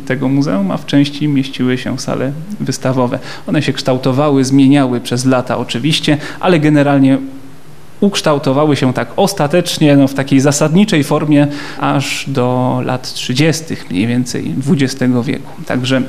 tego 0.06 0.28
muzeum, 0.28 0.72
a 0.72 0.78
w 0.78 0.86
części 0.86 1.28
mieściły 1.28 1.78
się 1.78 2.00
sale 2.00 2.32
wystawowe. 2.60 3.20
One 3.48 3.62
się 3.62 3.74
kształtowały, 3.74 4.46
zmieniały 4.46 5.02
przez 5.02 5.26
lata 5.26 5.58
oczywiście, 5.58 6.18
ale 6.40 6.60
generalnie 6.60 7.18
ukształtowały 8.04 8.76
się 8.76 8.94
tak 8.94 9.08
ostatecznie 9.16 9.98
no, 9.98 10.08
w 10.08 10.14
takiej 10.14 10.40
zasadniczej 10.40 11.04
formie 11.04 11.48
aż 11.80 12.26
do 12.28 12.82
lat 12.86 13.14
30. 13.14 13.64
mniej 13.90 14.08
więcej 14.08 14.56
XX 14.68 15.04
wieku. 15.24 15.52
Także 15.66 16.02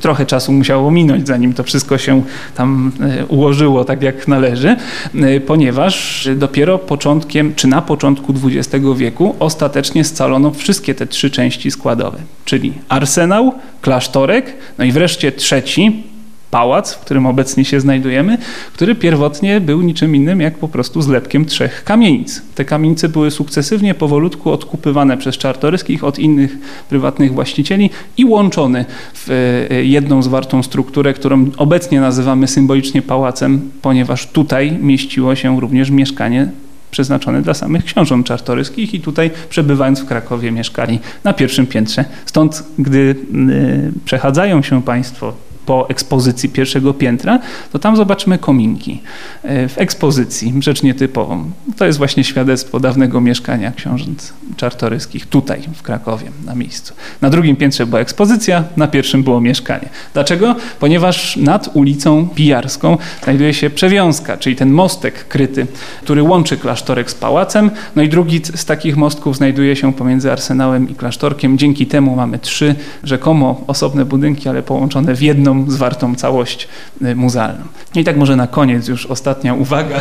trochę 0.00 0.26
czasu 0.26 0.52
musiało 0.52 0.90
minąć, 0.90 1.26
zanim 1.26 1.52
to 1.52 1.62
wszystko 1.62 1.98
się 1.98 2.22
tam 2.54 2.92
e, 3.00 3.26
ułożyło 3.26 3.84
tak 3.84 4.02
jak 4.02 4.28
należy, 4.28 4.76
e, 5.14 5.40
ponieważ 5.40 6.28
dopiero 6.36 6.78
początkiem, 6.78 7.54
czy 7.54 7.66
na 7.66 7.82
początku 7.82 8.34
XX 8.46 8.84
wieku 8.96 9.36
ostatecznie 9.38 10.04
scalono 10.04 10.50
wszystkie 10.50 10.94
te 10.94 11.06
trzy 11.06 11.30
części 11.30 11.70
składowe, 11.70 12.18
czyli 12.44 12.72
arsenał, 12.88 13.54
klasztorek, 13.80 14.54
no 14.78 14.84
i 14.84 14.92
wreszcie 14.92 15.32
trzeci, 15.32 16.11
pałac, 16.52 16.94
w 16.94 16.98
którym 16.98 17.26
obecnie 17.26 17.64
się 17.64 17.80
znajdujemy, 17.80 18.38
który 18.74 18.94
pierwotnie 18.94 19.60
był 19.60 19.82
niczym 19.82 20.16
innym 20.16 20.40
jak 20.40 20.58
po 20.58 20.68
prostu 20.68 21.02
zlepkiem 21.02 21.44
trzech 21.44 21.84
kamienic. 21.84 22.42
Te 22.54 22.64
kamienice 22.64 23.08
były 23.08 23.30
sukcesywnie, 23.30 23.94
powolutku 23.94 24.50
odkupywane 24.50 25.16
przez 25.16 25.38
Czartoryskich 25.38 26.04
od 26.04 26.18
innych 26.18 26.56
prywatnych 26.88 27.34
właścicieli 27.34 27.90
i 28.16 28.24
łączone 28.24 28.84
w 29.14 29.30
e, 29.30 29.84
jedną 29.84 30.22
zwartą 30.22 30.62
strukturę, 30.62 31.14
którą 31.14 31.46
obecnie 31.56 32.00
nazywamy 32.00 32.48
symbolicznie 32.48 33.02
pałacem, 33.02 33.70
ponieważ 33.82 34.26
tutaj 34.26 34.72
mieściło 34.80 35.34
się 35.34 35.60
również 35.60 35.90
mieszkanie 35.90 36.48
przeznaczone 36.90 37.42
dla 37.42 37.54
samych 37.54 37.84
książąt 37.84 38.26
czartoryskich 38.26 38.94
i 38.94 39.00
tutaj 39.00 39.30
przebywając 39.48 40.00
w 40.00 40.06
Krakowie 40.06 40.50
mieszkali 40.50 40.98
na 41.24 41.32
pierwszym 41.32 41.66
piętrze. 41.66 42.04
Stąd, 42.26 42.64
gdy 42.78 42.98
y, 42.98 43.92
przechadzają 44.04 44.62
się 44.62 44.82
Państwo 44.82 45.32
po 45.66 45.88
ekspozycji 45.88 46.48
pierwszego 46.48 46.94
piętra, 46.94 47.38
to 47.72 47.78
tam 47.78 47.96
zobaczymy 47.96 48.38
kominki 48.38 49.00
e, 49.42 49.68
w 49.68 49.78
ekspozycji, 49.78 50.54
rzecz 50.60 50.82
nietypową. 50.82 51.50
To 51.76 51.84
jest 51.84 51.98
właśnie 51.98 52.24
świadectwo 52.24 52.80
dawnego 52.80 53.20
mieszkania 53.20 53.72
książąt 53.72 54.32
czartoryskich 54.56 55.26
tutaj 55.26 55.62
w 55.74 55.82
Krakowie 55.82 56.30
na 56.44 56.54
miejscu. 56.54 56.94
Na 57.20 57.30
drugim 57.30 57.56
piętrze 57.56 57.86
była 57.86 58.00
ekspozycja, 58.00 58.64
na 58.76 58.88
pierwszym 58.88 59.22
było 59.22 59.40
mieszkanie. 59.40 59.88
Dlaczego? 60.14 60.56
Ponieważ 60.80 61.36
nad 61.36 61.70
ulicą 61.74 62.28
Pijarską 62.34 62.98
znajduje 63.24 63.54
się 63.54 63.70
przewiązka, 63.70 64.36
czyli 64.36 64.56
ten 64.56 64.70
mostek 64.70 65.28
kryty, 65.28 65.66
który 66.02 66.22
łączy 66.22 66.56
klasztorek 66.56 67.10
z 67.10 67.14
pałacem. 67.14 67.70
No 67.96 68.02
i 68.02 68.08
drugi 68.08 68.40
z 68.54 68.64
takich 68.64 68.96
mostków 68.96 69.36
znajduje 69.36 69.76
się 69.76 69.92
pomiędzy 69.92 70.32
arsenałem 70.32 70.90
i 70.90 70.94
klasztorkiem. 70.94 71.58
Dzięki 71.58 71.86
temu 71.86 72.16
mamy 72.16 72.38
trzy 72.38 72.74
rzekomo 73.04 73.64
osobne 73.66 74.04
budynki, 74.04 74.48
ale 74.48 74.62
połączone 74.62 75.14
w 75.14 75.22
jedną 75.22 75.51
jedną 75.58 75.70
zwartą 75.70 76.14
całość 76.14 76.68
y, 77.02 77.16
muzealną. 77.16 77.64
I 77.94 78.04
tak 78.04 78.16
może 78.16 78.36
na 78.36 78.46
koniec 78.46 78.88
już 78.88 79.06
ostatnia 79.06 79.54
uwaga. 79.54 79.96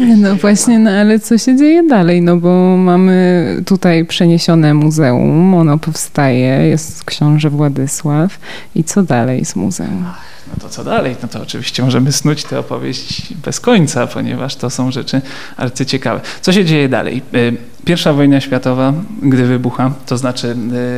Nie, 0.00 0.16
no 0.16 0.36
właśnie, 0.36 0.78
no 0.78 0.90
ale 0.90 1.20
co 1.20 1.38
się 1.38 1.56
dzieje 1.56 1.82
dalej? 1.88 2.22
No 2.22 2.36
bo 2.36 2.76
mamy 2.76 3.46
tutaj 3.66 4.04
przeniesione 4.04 4.74
muzeum, 4.74 5.54
ono 5.54 5.78
powstaje, 5.78 6.68
jest 6.68 7.04
książę 7.04 7.50
Władysław 7.50 8.38
i 8.74 8.84
co 8.84 9.02
dalej 9.02 9.44
z 9.44 9.56
muzeum? 9.56 10.04
No 10.52 10.62
to 10.62 10.68
co 10.68 10.84
dalej? 10.84 11.16
No 11.22 11.28
to 11.28 11.42
oczywiście 11.42 11.82
możemy 11.82 12.12
snuć 12.12 12.44
tę 12.44 12.58
opowieść 12.58 13.34
bez 13.34 13.60
końca, 13.60 14.06
ponieważ 14.06 14.56
to 14.56 14.70
są 14.70 14.90
rzeczy 14.90 15.20
arcyciekawe. 15.56 16.20
Co 16.40 16.52
się 16.52 16.64
dzieje 16.64 16.88
dalej? 16.88 17.22
Y, 17.34 17.56
Pierwsza 17.84 18.12
wojna 18.12 18.40
światowa, 18.40 18.92
gdy 19.22 19.46
wybucha, 19.46 19.92
to 20.06 20.18
znaczy, 20.18 20.56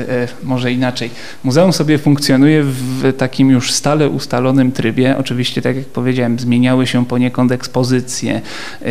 e, 0.09 0.13
e, 0.23 0.29
może 0.43 0.73
inaczej, 0.73 1.11
muzeum 1.45 1.73
sobie 1.73 1.99
funkcjonuje 1.99 2.63
w 2.63 3.13
takim 3.19 3.51
już 3.51 3.73
stale 3.73 4.09
ustalonym 4.09 4.73
trybie. 4.73 5.17
Oczywiście, 5.19 5.63
tak 5.63 5.77
jak 5.77 5.85
powiedziałem, 5.85 6.39
zmieniały 6.39 6.87
się 6.87 7.07
poniekąd 7.07 7.53
ekspozycje, 7.53 8.41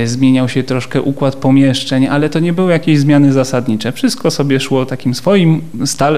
zmieniał 0.05 0.50
się 0.50 0.63
troszkę 0.63 1.01
układ 1.01 1.36
pomieszczeń, 1.36 2.08
ale 2.08 2.29
to 2.29 2.39
nie 2.39 2.53
były 2.53 2.72
jakieś 2.72 3.00
zmiany 3.00 3.34
zasadnicze. 3.34 3.91
Wszystko 3.91 4.32
sobie 4.32 4.60
szło 4.60 4.86
takim 4.86 5.15
swoim 5.15 5.62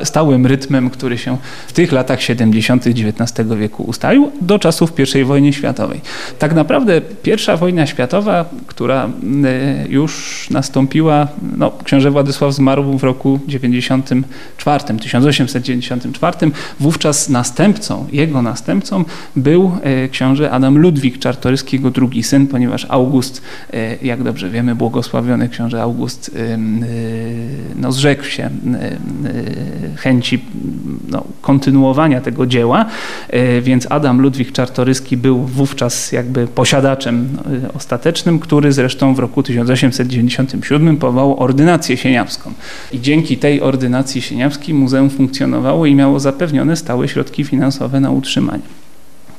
stałym 0.03 0.45
rytmem, 0.45 0.89
który 0.89 1.17
się 1.17 1.37
w 1.67 1.73
tych 1.73 1.91
latach 1.91 2.21
70. 2.21 2.87
XIX 2.87 3.49
wieku 3.59 3.83
ustalił 3.83 4.31
do 4.41 4.59
czasów 4.59 4.93
I 5.15 5.23
wojny 5.23 5.53
światowej. 5.53 6.01
Tak 6.39 6.53
naprawdę 6.53 7.01
pierwsza 7.01 7.57
wojna 7.57 7.85
światowa, 7.85 8.45
która 8.67 9.09
już 9.89 10.47
nastąpiła, 10.51 11.27
no, 11.57 11.71
książę 11.83 12.11
Władysław 12.11 12.53
zmarł 12.53 12.97
w 12.97 13.03
roku 13.03 13.39
94, 13.47 14.83
1894. 14.99 16.51
Wówczas 16.79 17.29
następcą, 17.29 18.07
jego 18.11 18.41
następcą 18.41 19.05
był 19.35 19.71
e, 19.81 20.09
książę 20.09 20.51
Adam 20.51 20.77
Ludwik 20.77 21.19
Czartoryski, 21.19 21.75
jego 21.77 21.91
drugi 21.91 22.23
syn, 22.23 22.47
ponieważ 22.47 22.85
August, 22.89 23.41
e, 23.73 23.95
jak 24.01 24.23
dobrze 24.23 24.49
wiemy, 24.49 24.75
błogosławiony 24.75 25.49
książę 25.49 25.81
August 25.81 26.31
no, 27.75 27.91
zrzekł 27.91 28.23
się 28.23 28.49
chęci 29.95 30.39
no, 31.09 31.23
kontynuowania 31.41 32.21
tego 32.21 32.45
dzieła, 32.45 32.85
więc 33.61 33.87
Adam 33.89 34.21
Ludwik 34.25 34.51
Czartoryski 34.51 35.17
był 35.17 35.39
wówczas 35.39 36.11
jakby 36.11 36.47
posiadaczem 36.47 37.37
ostatecznym, 37.73 38.39
który 38.39 38.73
zresztą 38.73 39.15
w 39.15 39.19
roku 39.19 39.43
1897 39.43 40.97
powołał 40.97 41.39
ordynację 41.39 41.97
sieniawską. 41.97 42.53
I 42.93 43.01
dzięki 43.01 43.37
tej 43.37 43.61
ordynacji 43.61 44.21
sieniawskiej 44.21 44.75
muzeum 44.75 45.09
funkcjonowało 45.09 45.85
i 45.85 45.95
miało 45.95 46.19
zapewnione 46.19 46.75
stałe 46.75 47.07
środki 47.07 47.43
finansowe 47.43 47.99
na 47.99 48.11
utrzymanie. 48.11 48.63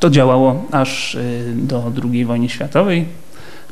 To 0.00 0.10
działało 0.10 0.64
aż 0.70 1.14
y, 1.14 1.52
do 1.54 1.92
II 2.04 2.24
wojny 2.24 2.48
światowej, 2.48 3.04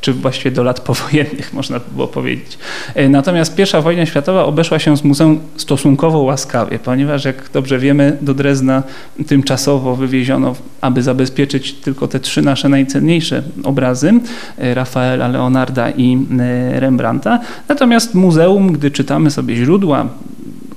czy 0.04 0.12
właściwie 0.12 0.50
do 0.50 0.62
lat 0.62 0.80
powojennych, 0.90 1.52
można 1.52 1.78
by 1.78 1.84
było 1.94 2.08
powiedzieć. 2.08 2.58
E, 2.94 3.08
natomiast 3.08 3.54
pierwsza 3.54 3.80
wojna 3.80 4.06
światowa 4.06 4.44
obeszła 4.44 4.78
się 4.78 4.96
z 4.96 5.04
muzeum 5.04 5.40
stosunkowo 5.56 6.18
łaskawie, 6.18 6.78
ponieważ 6.78 7.24
jak 7.24 7.50
dobrze 7.52 7.78
wiemy, 7.78 8.18
do 8.20 8.34
Drezna 8.34 8.82
tymczasowo 9.26 9.96
wywieziono, 9.96 10.54
aby 10.80 11.02
zabezpieczyć 11.02 11.72
tylko 11.72 12.08
te 12.08 12.20
trzy 12.20 12.42
nasze 12.42 12.68
najcenniejsze 12.68 13.42
obrazy, 13.64 14.12
e, 14.58 14.74
Rafaela, 14.74 15.28
Leonarda 15.28 15.90
i 15.90 16.18
e, 16.40 16.80
Rembrandta. 16.80 17.40
Natomiast 17.68 18.14
muzeum, 18.14 18.72
gdy 18.72 18.90
czytamy 18.90 19.30
sobie 19.30 19.56
źródła, 19.56 20.08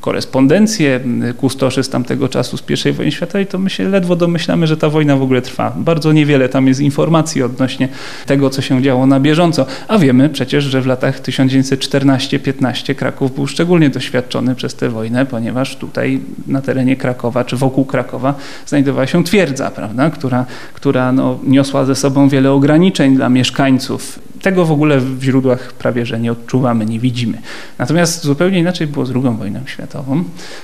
korespondencję 0.08 1.00
kustoszy 1.38 1.84
z 1.84 1.90
tamtego 1.90 2.30
czasu, 2.30 2.58
z 2.58 2.86
I 2.86 2.94
wojny 2.94 3.12
światowej, 3.12 3.48
to 3.48 3.58
my 3.58 3.70
się 3.70 3.90
ledwo 3.90 4.16
domyślamy, 4.16 4.68
że 4.68 4.78
ta 4.78 4.90
wojna 4.90 5.16
w 5.16 5.22
ogóle 5.22 5.42
trwa. 5.42 5.74
Bardzo 5.78 6.12
niewiele 6.12 6.50
tam 6.50 6.68
jest 6.68 6.80
informacji 6.80 7.44
odnośnie 7.44 7.90
tego, 8.26 8.50
co 8.50 8.62
się 8.62 8.82
działo 8.82 9.06
na 9.06 9.20
bieżąco. 9.20 9.66
A 9.88 9.98
wiemy 9.98 10.30
przecież, 10.30 10.64
że 10.64 10.82
w 10.82 10.86
latach 10.86 11.22
1914-15 11.22 12.96
Kraków 12.96 13.36
był 13.36 13.48
szczególnie 13.48 13.90
doświadczony 13.90 14.56
przez 14.56 14.76
tę 14.76 14.90
wojnę, 14.90 15.26
ponieważ 15.26 15.76
tutaj 15.76 16.20
na 16.48 16.62
terenie 16.62 16.96
Krakowa, 16.96 17.44
czy 17.44 17.58
wokół 17.58 17.86
Krakowa 17.86 18.34
znajdowała 18.66 19.08
się 19.08 19.24
twierdza, 19.24 19.72
prawda, 19.72 20.10
która, 20.10 20.46
która 20.74 21.12
no, 21.12 21.40
niosła 21.44 21.86
ze 21.86 21.96
sobą 21.96 22.30
wiele 22.30 22.52
ograniczeń 22.52 23.16
dla 23.16 23.30
mieszkańców 23.30 24.20
tego 24.42 24.66
w 24.66 24.72
ogóle 24.72 25.00
w 25.00 25.24
źródłach 25.24 25.74
prawie 25.74 26.06
że 26.06 26.20
nie 26.20 26.32
odczuwamy, 26.32 26.86
nie 26.86 27.00
widzimy. 27.00 27.42
Natomiast 27.78 28.24
zupełnie 28.24 28.60
inaczej 28.60 28.88
było 28.88 29.06
z 29.06 29.12
II 29.12 29.38
wojną 29.38 29.60
światową, 29.66 30.24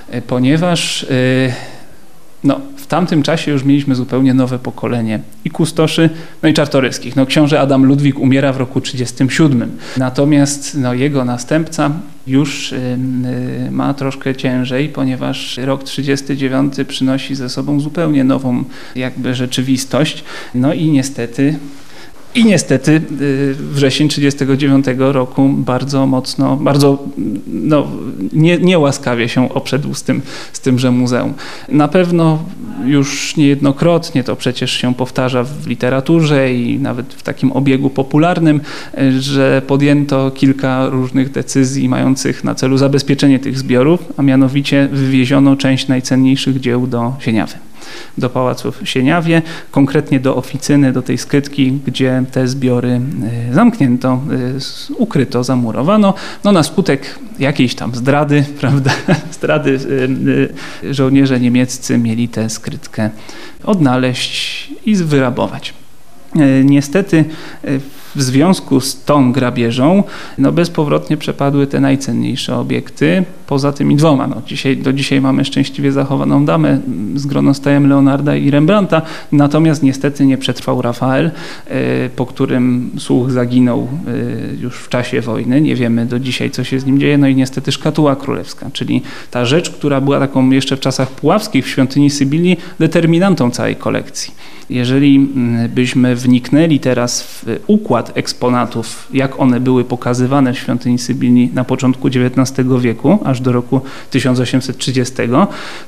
e, 0.09 0.21
ponieważ 0.21 1.03
e, 1.03 1.53
no, 2.43 2.61
w 2.77 2.87
tamtym 2.87 3.23
czasie 3.23 3.51
już 3.51 3.63
mieliśmy 3.63 3.95
zupełnie 3.95 4.33
nowe 4.33 4.59
pokolenie 4.59 5.19
i 5.45 5.49
kustoszy, 5.49 6.09
no 6.43 6.49
i 6.49 6.53
czartoryskich. 6.53 7.15
No, 7.15 7.25
książę 7.25 7.61
Adam 7.61 7.85
Ludwik 7.85 8.19
umiera 8.19 8.53
w 8.53 8.57
roku 8.57 8.81
1937, 8.81 9.77
natomiast 9.97 10.77
no, 10.77 10.93
jego 10.93 11.25
następca 11.25 11.91
już 12.27 12.71
y, 12.71 12.97
ma 13.71 13.93
troszkę 13.93 14.35
ciężej, 14.35 14.89
ponieważ 14.89 15.57
rok 15.57 15.83
39 15.83 16.73
przynosi 16.87 17.35
ze 17.35 17.49
sobą 17.49 17.79
zupełnie 17.79 18.23
nową 18.23 18.63
jakby 18.95 19.35
rzeczywistość. 19.35 20.23
No 20.55 20.73
i 20.73 20.89
niestety 20.89 21.59
i 22.35 22.45
niestety 22.45 22.91
y, 22.91 23.55
wrzesień 23.55 24.09
1939 24.09 25.13
roku 25.13 25.49
bardzo 25.49 26.05
mocno, 26.05 26.57
bardzo 26.57 27.03
no, 27.47 27.87
nie, 28.33 28.57
niełaskawie 28.57 29.29
się 29.29 29.53
obszedł 29.53 29.93
z 29.93 30.03
tym, 30.03 30.21
z 30.53 30.59
tymże 30.59 30.91
muzeum. 30.91 31.33
Na 31.69 31.87
pewno 31.87 32.39
już 32.85 33.37
niejednokrotnie 33.37 34.23
to 34.23 34.35
przecież 34.35 34.71
się 34.71 34.93
powtarza 34.93 35.43
w 35.43 35.67
literaturze 35.67 36.53
i 36.53 36.79
nawet 36.79 37.13
w 37.13 37.23
takim 37.23 37.51
obiegu 37.51 37.89
popularnym, 37.89 38.61
że 39.19 39.61
podjęto 39.67 40.31
kilka 40.31 40.89
różnych 40.89 41.31
decyzji 41.31 41.89
mających 41.89 42.43
na 42.43 42.55
celu 42.55 42.77
zabezpieczenie 42.77 43.39
tych 43.39 43.57
zbiorów, 43.57 43.99
a 44.17 44.21
mianowicie 44.21 44.87
wywieziono 44.91 45.55
część 45.55 45.87
najcenniejszych 45.87 46.59
dzieł 46.59 46.87
do 46.87 47.13
Sieniawy 47.19 47.53
do 48.17 48.29
Pałacu 48.29 48.71
w 48.71 48.89
Sieniawie, 48.89 49.41
konkretnie 49.71 50.19
do 50.19 50.35
oficyny, 50.35 50.93
do 50.93 51.01
tej 51.01 51.17
skrytki, 51.17 51.71
gdzie 51.71 52.23
te 52.31 52.47
zbiory 52.47 53.01
e, 53.49 53.53
zamknięto, 53.53 54.09
e, 54.09 54.93
ukryto, 54.97 55.43
zamurowano. 55.43 56.13
No 56.43 56.51
na 56.51 56.63
skutek 56.63 57.19
jakiejś 57.39 57.75
tam 57.75 57.95
zdrady, 57.95 58.45
prawda, 58.61 58.91
zdrady 59.31 59.79
e, 60.83 60.93
żołnierze 60.93 61.39
niemieccy 61.39 61.97
mieli 61.97 62.29
tę 62.29 62.49
skrytkę 62.49 63.09
odnaleźć 63.63 64.69
i 64.85 64.95
wyrabować. 64.95 65.73
Niestety 66.63 67.25
w 68.15 68.21
związku 68.21 68.79
z 68.79 69.03
tą 69.03 69.31
grabieżą 69.31 70.03
no 70.37 70.51
bezpowrotnie 70.51 71.17
przepadły 71.17 71.67
te 71.67 71.79
najcenniejsze 71.79 72.55
obiekty, 72.55 73.23
poza 73.47 73.71
tymi 73.71 73.95
dwoma. 73.95 74.27
No 74.27 74.41
dzisiaj, 74.47 74.77
do 74.77 74.93
dzisiaj 74.93 75.21
mamy 75.21 75.45
szczęśliwie 75.45 75.91
zachowaną 75.91 76.45
damę 76.45 76.79
z 77.15 77.25
gronostajem 77.25 77.89
Leonarda 77.89 78.35
i 78.35 78.51
Rembrandta, 78.51 79.01
natomiast 79.31 79.83
niestety 79.83 80.25
nie 80.25 80.37
przetrwał 80.37 80.81
Rafael, 80.81 81.31
e, 81.67 82.09
po 82.09 82.25
którym 82.25 82.91
słuch 82.97 83.31
zaginął 83.31 83.87
e, 84.07 84.61
już 84.61 84.75
w 84.75 84.89
czasie 84.89 85.21
wojny. 85.21 85.61
Nie 85.61 85.75
wiemy 85.75 86.05
do 86.05 86.19
dzisiaj, 86.19 86.51
co 86.51 86.63
się 86.63 86.79
z 86.79 86.85
nim 86.85 86.99
dzieje. 86.99 87.17
No 87.17 87.27
i 87.27 87.35
niestety 87.35 87.71
szkatuła 87.71 88.15
królewska, 88.15 88.69
czyli 88.73 89.01
ta 89.31 89.45
rzecz, 89.45 89.69
która 89.69 90.01
była 90.01 90.19
taką 90.19 90.49
jeszcze 90.49 90.77
w 90.77 90.79
czasach 90.79 91.09
puławskich 91.11 91.65
w 91.65 91.69
świątyni 91.69 92.09
Sybilii 92.09 92.57
determinantą 92.79 93.51
całej 93.51 93.75
kolekcji. 93.75 94.33
Jeżeli 94.69 95.15
mm, 95.15 95.69
byśmy 95.69 96.15
wniknęli 96.15 96.79
teraz 96.79 97.23
w 97.23 97.45
układ 97.67 98.11
eksponatów, 98.17 99.07
jak 99.13 99.39
one 99.39 99.59
były 99.59 99.83
pokazywane 99.83 100.53
w 100.53 100.59
świątyni 100.59 100.99
Sybylii 100.99 101.51
na 101.53 101.63
początku 101.63 102.07
XIX 102.07 102.67
wieku, 102.79 103.19
aż 103.25 103.41
do 103.41 103.51
roku 103.51 103.81
1830, 104.09 105.13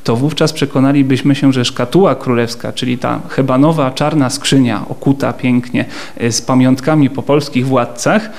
to 0.03 0.15
wówczas 0.15 0.53
przekonalibyśmy 0.53 1.35
się, 1.35 1.53
że 1.53 1.65
szkatuła 1.65 2.15
królewska, 2.15 2.73
czyli 2.73 2.97
ta 2.97 3.19
hebanowa 3.29 3.91
czarna 3.91 4.29
skrzynia 4.29 4.85
okuta 4.89 5.33
pięknie 5.33 5.85
e, 6.17 6.31
z 6.31 6.41
pamiątkami 6.41 7.09
po 7.09 7.23
polskich 7.23 7.67
władcach, 7.67 8.29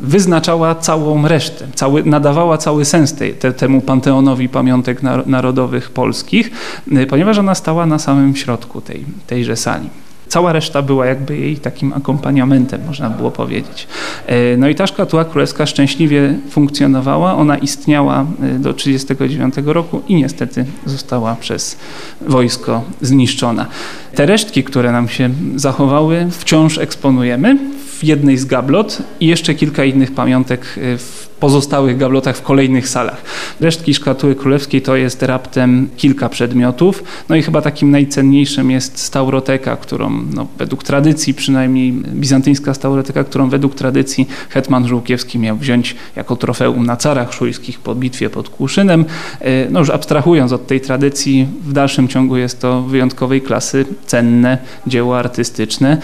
wyznaczała 0.00 0.74
całą 0.74 1.28
resztę, 1.28 1.66
cały, 1.74 2.04
nadawała 2.04 2.58
cały 2.58 2.84
sens 2.84 3.14
tej, 3.14 3.34
te, 3.34 3.52
temu 3.52 3.80
panteonowi 3.80 4.48
pamiątek 4.48 5.00
narodowych 5.26 5.90
polskich, 5.90 6.50
e, 6.92 7.06
ponieważ 7.06 7.38
ona 7.38 7.54
stała 7.54 7.86
na 7.86 7.98
samym 7.98 8.36
środku 8.36 8.80
tej, 8.80 9.04
tejże 9.26 9.56
sali. 9.56 9.90
Cała 10.28 10.52
reszta 10.52 10.82
była 10.82 11.06
jakby 11.06 11.36
jej 11.38 11.56
takim 11.56 11.92
akompaniamentem, 11.92 12.80
można 12.86 13.10
było 13.10 13.30
powiedzieć. 13.30 13.86
E, 14.26 14.56
no 14.56 14.68
i 14.68 14.74
ta 14.74 14.86
szkatuła 14.86 15.24
królewska 15.24 15.66
szczęśliwie 15.66 16.34
funkcjonowała. 16.50 17.34
Ona 17.34 17.58
istniała 17.58 18.20
e, 18.20 18.58
do 18.58 18.74
1939 18.74 19.74
roku 19.74 20.02
i 20.08 20.14
niestety 20.14 20.64
została 20.86 21.36
przez 21.40 21.78
wojsko 22.20 22.82
zniszczona. 23.00 23.66
Te 24.14 24.26
resztki, 24.26 24.64
które 24.64 24.92
nam 24.92 25.08
się 25.08 25.30
zachowały, 25.56 26.26
wciąż 26.30 26.78
eksponujemy 26.78 27.58
w 27.98 28.04
jednej 28.04 28.38
z 28.38 28.44
gablot 28.44 29.02
i 29.20 29.26
jeszcze 29.26 29.54
kilka 29.54 29.84
innych 29.84 30.14
pamiątek 30.14 30.60
e, 30.76 30.98
w 30.98 31.26
pozostałych 31.40 31.96
gablotach 31.96 32.36
w 32.36 32.42
kolejnych 32.42 32.88
salach. 32.88 33.22
Resztki 33.60 33.94
szkatuły 33.94 34.34
królewskiej 34.34 34.82
to 34.82 34.96
jest 34.96 35.22
raptem 35.22 35.88
kilka 35.96 36.28
przedmiotów, 36.28 37.04
no 37.28 37.36
i 37.36 37.42
chyba 37.42 37.62
takim 37.62 37.90
najcenniejszym 37.90 38.70
jest 38.70 38.98
stauroteka, 38.98 39.76
którą 39.76 40.10
no, 40.34 40.46
według 40.58 40.84
tradycji, 40.84 41.34
przynajmniej 41.34 41.92
bizantyńska 41.92 42.74
stauroteka, 42.74 43.24
którą 43.24 43.48
według 43.48 43.74
tradycji 43.74 44.28
hetman 44.48 44.88
Żółkiewski 44.88 45.38
miał 45.38 45.56
wziąć 45.56 45.96
jako 46.16 46.36
trofeum 46.36 46.86
na 46.86 46.96
carach 46.96 47.32
szujskich 47.32 47.80
po 47.80 47.94
bitwie 47.94 48.30
pod 48.30 48.48
Kłuszynem. 48.48 49.04
E, 49.40 49.70
no 49.70 49.80
już 49.80 49.90
abstrahując 49.90 50.52
od 50.52 50.66
tej 50.66 50.80
tradycji, 50.80 51.46
w 51.62 51.72
dalszym 51.72 52.08
ciągu 52.08 52.36
jest 52.36 52.60
to 52.60 52.82
wyjątkowej 52.82 53.42
klasy 53.42 53.84
cenne 54.06 54.58
dzieło 54.86 55.18
artystyczne. 55.18 55.98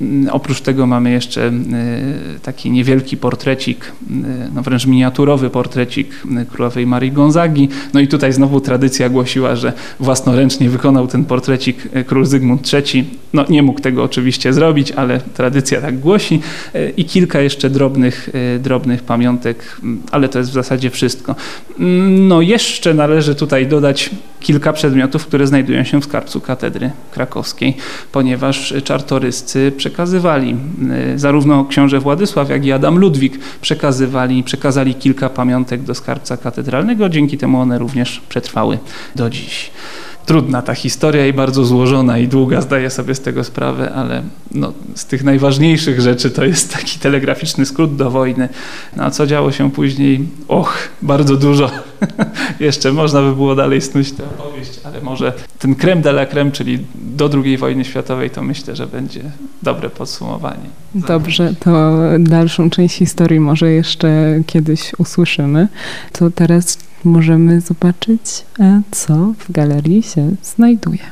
Mm, 0.00 0.28
oprócz 0.28 0.60
tego 0.60 0.86
mamy 0.86 1.10
jeszcze 1.10 1.48
y, 1.48 2.40
taki 2.42 2.70
niewielki 2.70 3.16
portrecik, 3.16 3.84
y, 3.84 4.14
no 4.54 4.62
wręcz 4.62 4.86
miniaturowy 4.86 5.50
portrecik 5.50 6.08
y, 6.42 6.46
królowej 6.46 6.86
Marii 6.86 7.12
Gonzagi. 7.12 7.68
No 7.94 8.00
i 8.00 8.08
tutaj 8.08 8.32
znowu 8.32 8.60
tradycja 8.60 9.08
głosiła, 9.08 9.56
że 9.56 9.72
własnoręcznie 10.00 10.70
wykonał 10.70 11.06
ten 11.06 11.24
portrecik 11.24 11.88
król 12.06 12.26
Zygmunt 12.26 12.74
III. 12.74 13.04
No 13.32 13.44
nie 13.48 13.62
mógł 13.62 13.80
tego 13.80 14.02
oczywiście 14.04 14.52
zrobić, 14.52 14.92
ale 14.92 15.20
tradycja 15.20 15.80
tak 15.80 15.98
głosi. 15.98 16.40
I 16.96 17.04
kilka 17.04 17.40
jeszcze 17.40 17.70
drobnych, 17.70 18.30
drobnych 18.60 19.02
pamiątek, 19.02 19.76
mm, 19.82 20.02
ale 20.10 20.28
to 20.28 20.38
jest 20.38 20.50
w 20.50 20.54
zasadzie 20.54 20.90
wszystko. 20.90 21.34
Mm, 21.78 22.28
no 22.28 22.40
jeszcze 22.40 22.94
należy 22.94 23.34
tutaj 23.34 23.66
dodać 23.66 24.10
kilka 24.40 24.72
przedmiotów, 24.72 25.26
które 25.26 25.46
znajdują 25.46 25.84
się 25.84 26.00
w 26.00 26.04
skarbcu 26.04 26.40
katedry 26.40 26.90
krakowskiej, 27.10 27.76
ponieważ 28.12 28.74
czartoryscy 28.84 29.72
przekazywali, 29.86 30.56
y, 31.14 31.18
zarówno 31.18 31.64
książę 31.64 32.00
Władysław, 32.00 32.50
jak 32.50 32.64
i 32.64 32.72
Adam 32.72 32.98
Ludwik 32.98 33.38
przekazywali, 33.60 34.42
przekazali 34.42 34.94
kilka 34.94 35.30
pamiątek 35.30 35.82
do 35.82 35.94
skarbca 35.94 36.36
katedralnego, 36.36 37.08
dzięki 37.08 37.38
temu 37.38 37.60
one 37.60 37.78
również 37.78 38.22
przetrwały 38.28 38.78
do 39.14 39.30
dziś 39.30 39.70
trudna 40.26 40.62
ta 40.62 40.74
historia 40.74 41.26
i 41.26 41.32
bardzo 41.32 41.64
złożona 41.64 42.18
i 42.18 42.28
długa, 42.28 42.60
zdaję 42.60 42.90
sobie 42.90 43.14
z 43.14 43.20
tego 43.20 43.44
sprawę, 43.44 43.92
ale 43.94 44.22
no, 44.50 44.72
z 44.94 45.04
tych 45.04 45.24
najważniejszych 45.24 46.00
rzeczy 46.00 46.30
to 46.30 46.44
jest 46.44 46.72
taki 46.72 46.98
telegraficzny 46.98 47.66
skrót 47.66 47.96
do 47.96 48.10
wojny. 48.10 48.48
No, 48.96 49.04
a 49.04 49.10
co 49.10 49.26
działo 49.26 49.52
się 49.52 49.70
później? 49.70 50.28
Och, 50.48 50.88
bardzo 51.02 51.36
dużo. 51.36 51.70
Jeszcze 52.60 52.92
można 52.92 53.22
by 53.22 53.34
było 53.34 53.54
dalej 53.54 53.80
snuć 53.80 54.12
tę 54.12 54.24
opowieść, 54.24 54.80
ale 54.84 55.00
może 55.00 55.32
ten 55.58 55.74
creme 55.74 56.02
de 56.02 56.10
la 56.10 56.26
creme, 56.26 56.50
czyli 56.52 56.78
do 56.94 57.30
II 57.44 57.56
wojny 57.56 57.84
światowej, 57.84 58.30
to 58.30 58.42
myślę, 58.42 58.76
że 58.76 58.86
będzie 58.86 59.20
dobre 59.62 59.90
podsumowanie. 59.90 60.68
Dobrze, 60.94 61.54
to 61.60 61.92
dalszą 62.18 62.70
część 62.70 62.96
historii 62.96 63.40
może 63.40 63.72
jeszcze 63.72 64.40
kiedyś 64.46 64.92
usłyszymy. 64.98 65.68
To 66.12 66.30
teraz 66.30 66.78
możemy 67.06 67.60
zobaczyć, 67.60 68.44
e, 68.60 68.82
co 68.90 69.14
w 69.38 69.52
galerii 69.52 70.02
się 70.02 70.30
znajduje. 70.42 71.04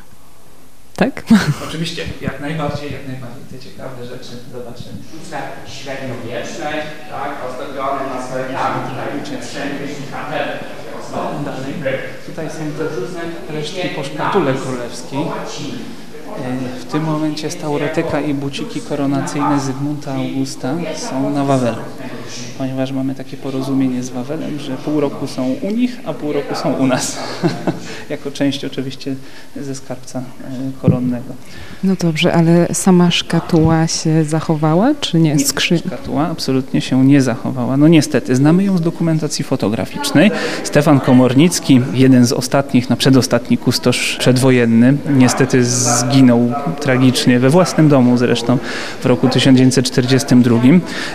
Tak? 0.96 1.24
Oczywiście, 1.68 2.02
jak 2.20 2.40
najbardziej, 2.40 2.92
jak 2.92 3.08
najbardziej 3.08 3.44
te 3.50 3.58
ciekawe 3.58 4.06
rzeczy 4.06 4.30
zobaczymy. 4.52 4.98
Średniowieczne, 5.66 6.72
tak, 7.10 7.30
postawione 7.42 8.14
na 8.14 8.26
swoje 8.26 8.44
Dalej. 11.84 11.98
Tutaj 12.26 12.50
są 12.50 12.56
te 12.78 13.52
resztki 13.52 13.88
po 13.96 14.04
szkatule 14.04 14.54
królewskiej. 14.54 15.18
E, 16.44 16.78
w 16.80 16.84
tym 16.84 17.04
momencie 17.04 17.50
staurotyka 17.50 18.20
i 18.20 18.34
buciki 18.34 18.80
koronacyjne 18.80 19.60
Zygmunta 19.60 20.14
Augusta 20.14 20.74
są 20.96 21.30
na 21.30 21.44
Wawelu 21.44 21.82
ponieważ 22.58 22.92
mamy 22.92 23.14
takie 23.14 23.36
porozumienie 23.36 24.02
z 24.02 24.10
Wawelem, 24.10 24.58
że 24.58 24.76
pół 24.76 25.00
roku 25.00 25.26
są 25.26 25.54
u 25.62 25.70
nich, 25.70 26.00
a 26.04 26.14
pół 26.14 26.32
roku 26.32 26.54
są 26.54 26.72
u 26.72 26.86
nas. 26.86 27.18
jako 28.10 28.30
część 28.30 28.64
oczywiście 28.64 29.14
ze 29.56 29.74
skarbca 29.74 30.18
e, 30.18 30.22
koronnego. 30.82 31.34
No 31.84 31.94
dobrze, 32.00 32.32
ale 32.32 32.66
sama 32.72 33.10
szkatuła 33.10 33.86
się 33.86 34.24
zachowała, 34.24 34.94
czy 35.00 35.18
nie? 35.18 35.38
Skrzy... 35.38 35.78
Szkatuła 35.78 36.28
absolutnie 36.28 36.80
się 36.80 37.04
nie 37.04 37.22
zachowała. 37.22 37.76
No 37.76 37.88
niestety, 37.88 38.36
znamy 38.36 38.64
ją 38.64 38.78
z 38.78 38.80
dokumentacji 38.80 39.44
fotograficznej. 39.44 40.30
Stefan 40.64 41.00
Komornicki, 41.00 41.80
jeden 41.94 42.26
z 42.26 42.32
ostatnich, 42.32 42.90
na 42.90 42.96
przedostatni 42.96 43.58
kustosz 43.58 44.16
przedwojenny, 44.18 44.96
niestety 45.10 45.64
zginął 45.64 46.23
tragicznie 46.80 47.38
we 47.38 47.50
własnym 47.50 47.88
domu 47.88 48.16
zresztą 48.16 48.58
w 49.00 49.06
roku 49.06 49.28
1942. 49.28 50.58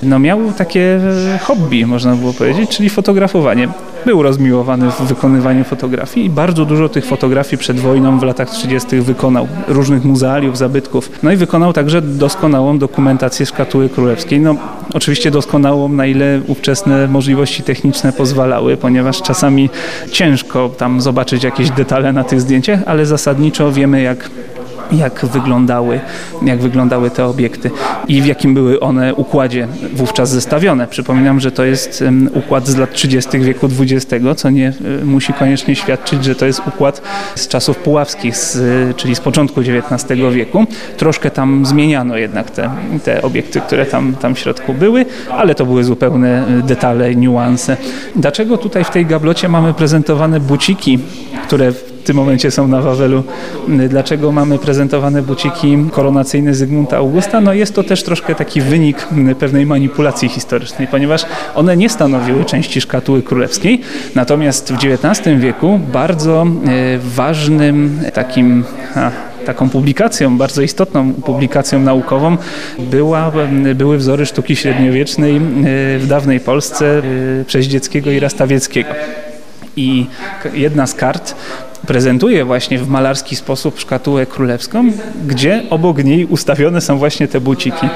No 0.03 0.19
miał 0.19 0.39
takie 0.57 0.99
hobby, 1.41 1.85
można 1.85 2.15
było 2.15 2.33
powiedzieć, 2.33 2.69
czyli 2.69 2.89
fotografowanie. 2.89 3.67
Był 4.05 4.23
rozmiłowany 4.23 4.91
w 4.91 5.01
wykonywaniu 5.01 5.63
fotografii 5.63 6.25
i 6.25 6.29
bardzo 6.29 6.65
dużo 6.65 6.89
tych 6.89 7.05
fotografii 7.05 7.57
przed 7.57 7.79
wojną 7.79 8.19
w 8.19 8.23
latach 8.23 8.49
30. 8.49 9.01
wykonał, 9.01 9.47
różnych 9.67 10.05
muzealiów, 10.05 10.57
zabytków. 10.57 11.11
No 11.23 11.31
i 11.31 11.35
wykonał 11.35 11.73
także 11.73 12.01
doskonałą 12.01 12.77
dokumentację 12.77 13.45
szkatuły 13.45 13.89
królewskiej. 13.89 14.39
No, 14.39 14.55
oczywiście 14.93 15.31
doskonałą, 15.31 15.89
na 15.89 16.05
ile 16.05 16.41
ówczesne 16.47 17.07
możliwości 17.07 17.63
techniczne 17.63 18.13
pozwalały, 18.13 18.77
ponieważ 18.77 19.21
czasami 19.21 19.69
ciężko 20.11 20.69
tam 20.77 21.01
zobaczyć 21.01 21.43
jakieś 21.43 21.69
detale 21.69 22.13
na 22.13 22.23
tych 22.23 22.41
zdjęciach, 22.41 22.79
ale 22.85 23.05
zasadniczo 23.05 23.71
wiemy, 23.71 24.01
jak 24.01 24.29
jak 24.91 25.25
wyglądały, 25.25 25.99
jak 26.45 26.59
wyglądały 26.59 27.11
te 27.11 27.25
obiekty 27.25 27.71
i 28.07 28.21
w 28.21 28.25
jakim 28.25 28.53
były 28.53 28.79
one 28.79 29.15
układzie 29.15 29.67
wówczas 29.93 30.29
zestawione. 30.29 30.87
Przypominam, 30.87 31.39
że 31.39 31.51
to 31.51 31.63
jest 31.63 32.03
układ 32.33 32.67
z 32.67 32.77
lat 32.77 32.93
30. 32.93 33.39
wieku 33.39 33.67
XX, 33.79 34.25
co 34.37 34.49
nie 34.49 34.73
musi 35.03 35.33
koniecznie 35.33 35.75
świadczyć, 35.75 36.23
że 36.23 36.35
to 36.35 36.45
jest 36.45 36.61
układ 36.67 37.01
z 37.35 37.47
czasów 37.47 37.77
puławskich, 37.77 38.37
z, 38.37 38.57
czyli 38.97 39.15
z 39.15 39.19
początku 39.19 39.61
XIX 39.61 40.19
wieku. 40.31 40.65
Troszkę 40.97 41.31
tam 41.31 41.65
zmieniano 41.65 42.17
jednak 42.17 42.51
te, 42.51 42.69
te 43.03 43.21
obiekty, 43.21 43.61
które 43.61 43.85
tam, 43.85 44.15
tam 44.15 44.35
w 44.35 44.39
środku 44.39 44.73
były, 44.73 45.05
ale 45.31 45.55
to 45.55 45.65
były 45.65 45.83
zupełne 45.83 46.47
e, 46.47 46.61
detale, 46.61 47.15
niuanse. 47.15 47.77
Dlaczego 48.15 48.57
tutaj 48.57 48.83
w 48.83 48.89
tej 48.89 49.05
gablocie 49.05 49.49
mamy 49.49 49.73
prezentowane 49.73 50.39
buciki, 50.39 50.99
które 51.47 51.71
tym 52.09 52.15
momencie 52.15 52.51
są 52.51 52.67
na 52.67 52.81
Wawelu. 52.81 53.23
Dlaczego 53.89 54.31
mamy 54.31 54.59
prezentowane 54.59 55.21
buciki 55.21 55.77
koronacyjne 55.91 56.53
Zygmunta 56.53 56.97
Augusta? 56.97 57.41
No 57.41 57.53
jest 57.53 57.75
to 57.75 57.83
też 57.83 58.03
troszkę 58.03 58.35
taki 58.35 58.61
wynik 58.61 59.07
pewnej 59.39 59.65
manipulacji 59.65 60.29
historycznej, 60.29 60.87
ponieważ 60.87 61.25
one 61.55 61.77
nie 61.77 61.89
stanowiły 61.89 62.45
części 62.45 62.81
szkatuły 62.81 63.21
królewskiej, 63.21 63.81
natomiast 64.15 64.73
w 64.73 64.77
XIX 64.85 65.39
wieku 65.39 65.79
bardzo 65.93 66.43
e, 66.43 66.97
ważnym 66.97 67.99
takim 68.13 68.63
a, 68.95 69.11
taką 69.45 69.69
publikacją, 69.69 70.37
bardzo 70.37 70.61
istotną 70.61 71.13
publikacją 71.13 71.79
naukową 71.79 72.37
była, 72.79 73.31
były 73.75 73.97
wzory 73.97 74.25
sztuki 74.25 74.55
średniowiecznej 74.55 75.37
e, 75.37 75.39
w 75.99 76.05
dawnej 76.07 76.39
Polsce 76.39 77.01
e, 77.41 77.45
przez 77.45 77.65
Dzieckiego 77.65 78.11
i 78.11 78.19
Rastawieckiego. 78.19 78.89
I 79.75 80.05
jedna 80.53 80.87
z 80.87 80.93
kart 80.93 81.35
prezentuje 81.87 82.45
właśnie 82.45 82.79
w 82.79 82.87
malarski 82.87 83.35
sposób 83.35 83.79
szkatułę 83.79 84.25
królewską, 84.25 84.91
gdzie 85.27 85.63
obok 85.69 86.03
niej 86.03 86.25
ustawione 86.25 86.81
są 86.81 86.97
właśnie 86.97 87.27
te 87.27 87.41
buciki. 87.41 87.87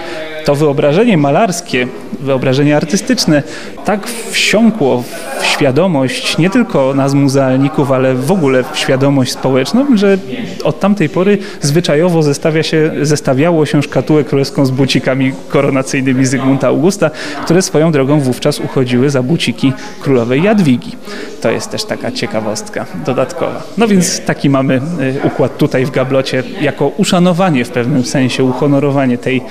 To 0.46 0.56
wyobrażenie 0.56 1.17
malarskie, 1.17 1.88
wyobrażenie 2.19 2.78
artystyczne 2.78 3.43
tak 3.86 4.08
wsiąkło 4.08 5.02
w 5.02 5.33
świadomość 5.43 6.38
nie 6.38 6.49
tylko 6.49 6.93
nas 6.93 7.13
muzealników, 7.13 7.91
ale 7.91 8.15
w 8.15 8.32
ogóle 8.32 8.63
świadomość 8.73 9.32
społeczną, 9.32 9.97
że 9.97 10.17
od 10.63 10.79
tamtej 10.79 11.10
pory 11.10 11.38
zwyczajowo 11.62 12.23
zestawia 12.23 12.63
się, 12.63 12.91
zestawiało 13.01 13.65
się 13.65 13.84
szkatułę 13.84 14.23
królewską 14.23 14.65
z 14.65 14.71
bucikami 14.71 15.34
koronacyjnymi 15.49 16.25
Zygmunta 16.25 16.67
Augusta, 16.67 17.10
które 17.45 17.62
swoją 17.62 17.91
drogą 17.91 18.19
wówczas 18.19 18.60
uchodziły 18.60 19.10
za 19.10 19.23
buciki 19.23 19.73
królowej 20.01 20.43
Jadwigi. 20.43 20.95
To 21.41 21.51
jest 21.51 21.71
też 21.71 21.86
taka 21.86 22.12
ciekawostka 22.12 22.86
dodatkowa. 23.06 23.63
No 23.77 23.88
więc 23.88 24.21
taki 24.21 24.49
mamy 24.49 24.75
y, 24.75 25.27
układ 25.27 25.58
tutaj 25.58 25.86
w 25.86 25.91
gablocie 25.91 26.43
jako 26.62 26.88
uszanowanie 26.88 27.65
w 27.65 27.69
pewnym 27.69 28.06
sensie, 28.06 28.43
uhonorowanie 28.43 29.17
tej 29.17 29.41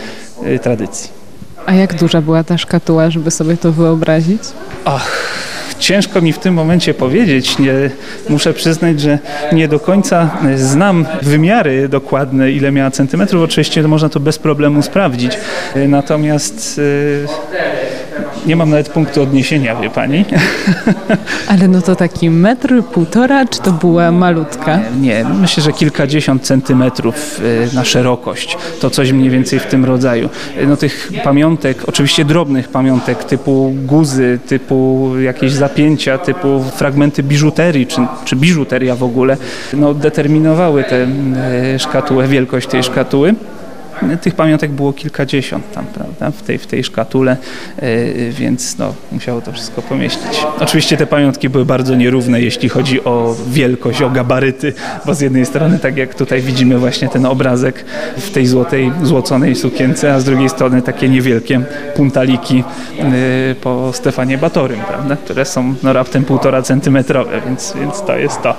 y, 0.47 0.59
tradycji. 0.59 1.23
A 1.67 1.75
jak 1.75 1.95
duża 1.95 2.21
była 2.21 2.45
ta 2.45 2.59
szkatuła, 2.59 3.11
żeby 3.11 3.31
sobie 3.31 3.57
to 3.57 3.73
wyobrazić? 3.73 4.43
Ach, 4.85 5.52
ciężko 5.79 6.21
mi 6.21 6.33
w 6.33 6.39
tym 6.39 6.55
momencie 6.55 6.95
powiedzieć. 6.95 7.59
Nie, 7.59 7.73
muszę 8.29 8.53
przyznać, 8.55 9.01
że 9.01 9.19
nie 9.53 9.69
do 9.69 9.81
końca 9.81 10.31
znam 10.57 11.07
wymiary 11.23 11.89
dokładne, 11.89 12.51
ile 12.51 12.73
miała 12.73 12.91
centymetrów. 12.91 13.43
Oczywiście 13.43 13.83
można 13.83 14.09
to 14.09 14.21
bez 14.21 14.39
problemu 14.39 14.83
sprawdzić. 14.83 15.39
Natomiast 15.89 16.81
nie 18.47 18.57
mam 18.57 18.71
nawet 18.71 18.89
punktu 18.89 19.23
odniesienia, 19.23 19.77
wie 19.77 19.91
pani. 19.91 20.25
Ale 21.49 21.69
no 21.69 21.83
to 21.83 21.97
taki 21.97 22.31
metr, 22.31 22.83
półtora, 22.93 23.47
czy 23.47 23.61
to 23.61 23.73
była 23.73 24.13
malutka? 24.13 24.81
Nie, 25.01 25.25
myślę, 25.41 25.63
że 25.63 25.73
kilkadziesiąt 25.73 26.43
centymetrów 26.43 27.41
y, 27.73 27.75
na 27.75 27.85
szerokość. 27.85 28.57
To 28.81 28.91
coś 28.91 29.13
mniej 29.13 29.31
więcej 29.31 29.59
w 29.59 29.67
tym 29.67 29.85
rodzaju. 29.85 30.29
Y, 30.59 30.67
no 30.67 30.77
tych 30.77 31.13
pamiątek, 31.25 31.83
oczywiście 31.87 32.25
drobnych 32.25 32.69
pamiątek 32.69 33.25
typu 33.25 33.75
guzy, 33.87 34.39
typu 34.47 35.11
jakieś 35.21 35.53
zapięcia, 35.53 36.19
typu 36.19 36.65
fragmenty 36.77 37.23
biżuterii, 37.23 37.87
czy, 37.87 38.01
czy 38.25 38.37
biżuteria 38.37 38.97
w 38.97 39.03
ogóle, 39.03 39.37
no 39.75 39.95
determinowały 39.95 40.85
tę 40.85 41.07
szkatułę, 41.79 42.29
wielkość 42.29 42.69
tej 42.69 42.83
szkatuły. 42.83 43.35
Tych 44.21 44.35
pamiątek 44.35 44.71
było 44.71 44.93
kilkadziesiąt 44.93 45.73
tam, 45.73 45.85
prawda, 45.87 46.31
w 46.31 46.43
tej, 46.43 46.59
w 46.59 46.67
tej 46.67 46.85
szkatule, 46.85 47.37
yy, 47.83 48.31
więc 48.31 48.79
no, 48.79 48.95
musiało 49.13 49.41
to 49.41 49.53
wszystko 49.53 49.83
pomieścić. 49.83 50.47
Oczywiście 50.61 50.97
te 50.97 51.07
pamiątki 51.07 51.49
były 51.49 51.65
bardzo 51.65 51.95
nierówne, 51.95 52.41
jeśli 52.41 52.69
chodzi 52.69 53.05
o 53.05 53.37
wielkość, 53.49 54.03
o 54.03 54.11
gabaryty, 54.11 54.73
bo 55.07 55.15
z 55.15 55.21
jednej 55.21 55.47
strony, 55.47 55.79
tak 55.79 55.97
jak 55.97 56.15
tutaj 56.15 56.43
widzimy 56.43 56.79
właśnie 56.79 57.09
ten 57.09 57.27
obrazek 57.27 57.85
w 58.17 58.31
tej 58.31 58.47
złotej, 58.47 58.93
złoconej 59.03 59.57
sukience, 59.57 60.15
a 60.15 60.21
z 60.21 60.25
drugiej 60.25 60.49
strony 60.49 60.83
takie 60.83 61.09
niewielkie 61.09 61.61
puntaliki 61.97 62.57
yy, 62.57 63.05
po 63.61 63.93
Stefanie 63.93 64.39
Batorym, 64.39 64.81
prawda, 64.89 65.17
które 65.17 65.45
są 65.45 65.75
no, 65.83 65.93
raptem 65.93 66.25
półtora 66.25 66.63
centymetrowe, 66.63 67.41
więc, 67.47 67.75
więc 67.81 68.03
to 68.03 68.17
jest 68.17 68.43
to. 68.43 68.55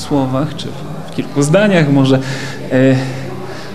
Słowach, 0.00 0.56
czy 0.56 0.68
w 1.10 1.14
kilku 1.14 1.42
zdaniach 1.42 1.92
może. 1.92 2.18
E, 2.72 2.96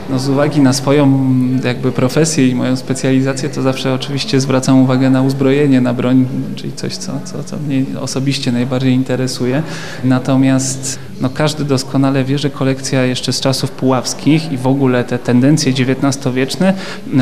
no 0.10 0.20
z 0.20 0.30
uwagi 0.30 0.62
na 0.62 0.74
swoją 0.74 1.30
jakby 1.64 1.92
profesję 1.92 2.48
i 2.48 2.56
moją 2.56 2.76
specjalizację, 2.76 3.50
to 3.50 3.62
zawsze 3.62 3.94
oczywiście 3.94 4.42
zwracam 4.42 4.82
uwagę 4.82 5.10
na 5.10 5.22
uzbrojenie, 5.22 5.82
na 5.82 5.94
broń, 5.94 6.28
czyli 6.56 6.74
coś, 6.74 6.96
co, 6.96 7.12
co, 7.26 7.44
co 7.44 7.58
mnie 7.58 7.84
osobiście 8.00 8.52
najbardziej 8.52 8.94
interesuje. 8.94 9.64
Natomiast 10.04 11.00
no, 11.22 11.30
każdy 11.30 11.66
doskonale 11.66 12.24
wie, 12.24 12.38
że 12.38 12.50
kolekcja 12.50 13.06
jeszcze 13.06 13.34
z 13.34 13.40
czasów 13.40 13.72
puławskich 13.72 14.52
i 14.52 14.58
w 14.58 14.68
ogóle 14.68 15.04
te 15.04 15.20
tendencje 15.20 15.72
XIX-wieczne 15.72 16.74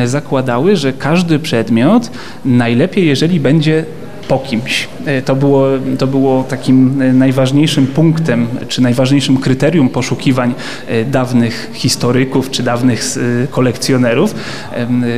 zakładały, 0.06 0.76
że 0.76 0.94
każdy 0.94 1.40
przedmiot 1.40 2.12
najlepiej, 2.46 3.08
jeżeli 3.08 3.40
będzie 3.40 3.86
po 4.28 4.40
kimś. 4.40 4.88
E, 5.06 5.22
to 5.22 5.36
było, 5.36 5.68
to 5.98 6.08
było 6.08 6.44
takim 6.44 7.02
e, 7.02 7.14
najważniejszym 7.14 7.88
punktem, 7.88 8.48
czy 8.68 8.82
najważniejszym 8.82 9.38
kryterium 9.38 9.90
poszukiwań 9.90 10.54
e, 10.88 11.06
dawnych 11.06 11.70
historyków, 11.74 12.52
czy 12.52 12.64
dawnych 12.64 13.04
kolekcjonerów 13.52 14.36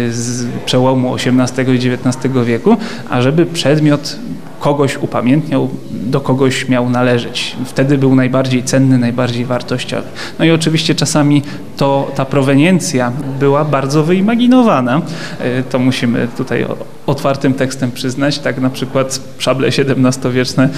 z 0.10 0.48
przełomu 0.66 1.16
XVIII 1.16 1.76
i 1.76 1.94
XIX 1.94 2.34
wieku, 2.46 2.78
ażeby 3.10 3.46
przedmiot 3.46 4.18
kogoś 4.66 4.98
upamiętniał, 4.98 5.70
do 5.92 6.22
kogoś 6.22 6.70
miał 6.70 6.90
należeć. 6.90 7.56
Wtedy 7.66 7.98
był 7.98 8.16
najbardziej 8.16 8.64
cenny, 8.64 8.98
najbardziej 8.98 9.46
wartościowy. 9.46 10.08
No 10.40 10.46
i 10.46 10.52
oczywiście 10.52 10.96
czasami 10.96 11.42
to, 11.78 12.12
ta 12.16 12.26
proweniencja 12.26 13.12
była 13.40 13.66
bardzo 13.66 14.04
wyimaginowana. 14.04 15.02
To 15.70 15.80
musimy 15.80 16.28
tutaj 16.38 16.66
otwartym 17.08 17.54
tekstem 17.54 17.92
przyznać. 17.92 18.40
Tak 18.40 18.62
na 18.62 18.70
przykład 18.70 19.20
szable 19.38 19.68
XVII-wieczne 19.68 20.70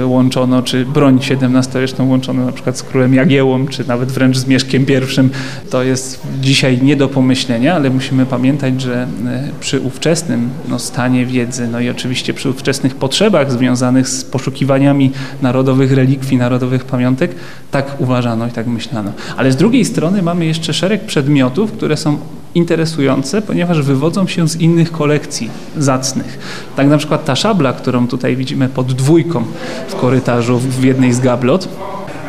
y, 0.00 0.06
łączono, 0.06 0.62
czy 0.62 0.84
broń 0.84 1.18
XVII-wieczną 1.30 2.08
łączono 2.08 2.46
na 2.46 2.52
przykład 2.52 2.78
z 2.78 2.82
królem 2.82 3.14
Jagiełą, 3.14 3.66
czy 3.66 3.88
nawet 3.88 4.12
wręcz 4.12 4.36
z 4.36 4.46
Mieszkiem 4.46 4.82
I. 4.82 5.28
To 5.70 5.82
jest 5.82 6.20
dzisiaj 6.40 6.82
nie 6.82 6.96
do 6.96 7.08
pomyślenia, 7.08 7.74
ale 7.74 7.90
musimy 7.90 8.26
pamiętać, 8.26 8.80
że 8.80 9.02
y, 9.04 9.60
przy 9.60 9.80
ówczesnym 9.80 10.50
no, 10.68 10.78
stanie 10.78 11.26
wiedzy, 11.26 11.68
no 11.68 11.80
i 11.80 11.90
oczywiście 11.90 12.34
przy 12.34 12.50
ówczesnych 12.50 12.94
potrzebach 12.94 13.25
związanych 13.48 14.08
z 14.08 14.24
poszukiwaniami 14.24 15.12
narodowych 15.42 15.92
relikwii, 15.92 16.36
narodowych 16.36 16.84
pamiątek, 16.84 17.34
tak 17.70 18.00
uważano 18.00 18.46
i 18.46 18.50
tak 18.50 18.66
myślano. 18.66 19.12
Ale 19.36 19.52
z 19.52 19.56
drugiej 19.56 19.84
strony 19.84 20.22
mamy 20.22 20.46
jeszcze 20.46 20.74
szereg 20.74 21.06
przedmiotów, 21.06 21.72
które 21.72 21.96
są 21.96 22.18
interesujące, 22.54 23.42
ponieważ 23.42 23.82
wywodzą 23.82 24.26
się 24.26 24.48
z 24.48 24.56
innych 24.56 24.92
kolekcji 24.92 25.50
zacnych. 25.76 26.38
Tak 26.76 26.86
na 26.88 26.98
przykład 26.98 27.24
ta 27.24 27.36
szabla, 27.36 27.72
którą 27.72 28.08
tutaj 28.08 28.36
widzimy 28.36 28.68
pod 28.68 28.92
dwójką 28.92 29.44
w 29.88 29.94
korytarzu 29.94 30.58
w 30.58 30.84
jednej 30.84 31.12
z 31.12 31.20
gablot, 31.20 31.68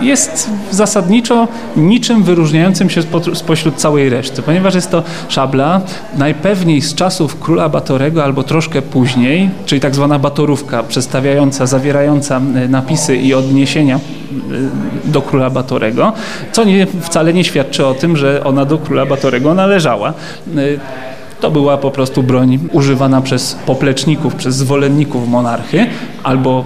jest 0.02 0.50
zasadniczo 0.72 1.48
niczym 1.76 2.24
wyróżniającym 2.24 2.90
się 2.90 3.02
spośród 3.34 3.76
całej 3.76 4.10
reszty, 4.10 4.42
ponieważ 4.42 4.76
jest 4.76 4.92
to 4.92 5.04
szabla 5.30 5.82
najpewniej 6.18 6.82
z 6.82 6.96
czasów 6.96 7.40
króla 7.40 7.70
Batorego 7.70 8.24
albo 8.24 8.44
troszkę 8.44 8.82
później, 8.82 9.50
czyli 9.66 9.82
tak 9.82 9.96
zwana 9.96 10.20
batorówka 10.20 10.84
przedstawiająca, 10.84 11.66
zawierająca 11.66 12.38
e, 12.38 12.68
napisy 12.68 13.18
i 13.18 13.34
odniesienia 13.34 13.96
e, 13.96 14.00
do 15.12 15.22
króla 15.22 15.50
Batorego, 15.50 16.14
co 16.52 16.64
nie, 16.64 16.88
wcale 17.02 17.34
nie 17.34 17.44
świadczy 17.44 17.86
o 17.86 17.94
tym, 17.94 18.18
że 18.18 18.44
ona 18.44 18.66
do 18.66 18.78
króla 18.78 19.06
Batorego 19.06 19.54
należała. 19.54 20.10
E, 20.10 20.54
to 21.42 21.52
była 21.52 21.78
po 21.78 21.92
prostu 21.92 22.24
broń 22.24 22.60
używana 22.72 23.22
przez 23.22 23.58
popleczników, 23.66 24.36
przez 24.36 24.56
zwolenników 24.56 25.30
monarchy 25.30 25.86
albo 26.24 26.64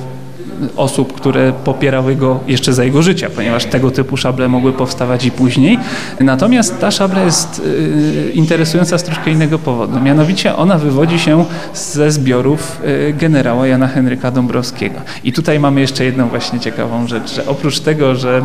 osób, 0.75 1.13
które 1.13 1.53
popierały 1.63 2.15
go 2.15 2.39
jeszcze 2.47 2.73
za 2.73 2.83
jego 2.83 3.01
życia, 3.01 3.29
ponieważ 3.35 3.65
tego 3.65 3.91
typu 3.91 4.17
szable 4.17 4.47
mogły 4.47 4.73
powstawać 4.73 5.25
i 5.25 5.31
później. 5.31 5.79
Natomiast 6.19 6.79
ta 6.79 6.91
szabla 6.91 7.23
jest 7.23 7.61
y, 7.65 8.31
interesująca 8.33 8.97
z 8.97 9.03
troszkę 9.03 9.31
innego 9.31 9.59
powodu. 9.59 9.99
Mianowicie 9.99 10.55
ona 10.55 10.77
wywodzi 10.77 11.19
się 11.19 11.45
ze 11.73 12.11
zbiorów 12.11 12.81
y, 12.85 13.13
generała 13.13 13.67
Jana 13.67 13.87
Henryka 13.87 14.31
Dąbrowskiego. 14.31 14.95
I 15.23 15.33
tutaj 15.33 15.59
mamy 15.59 15.81
jeszcze 15.81 16.05
jedną 16.05 16.27
właśnie 16.27 16.59
ciekawą 16.59 17.07
rzecz, 17.07 17.35
że 17.35 17.47
oprócz 17.47 17.79
tego, 17.79 18.15
że 18.15 18.41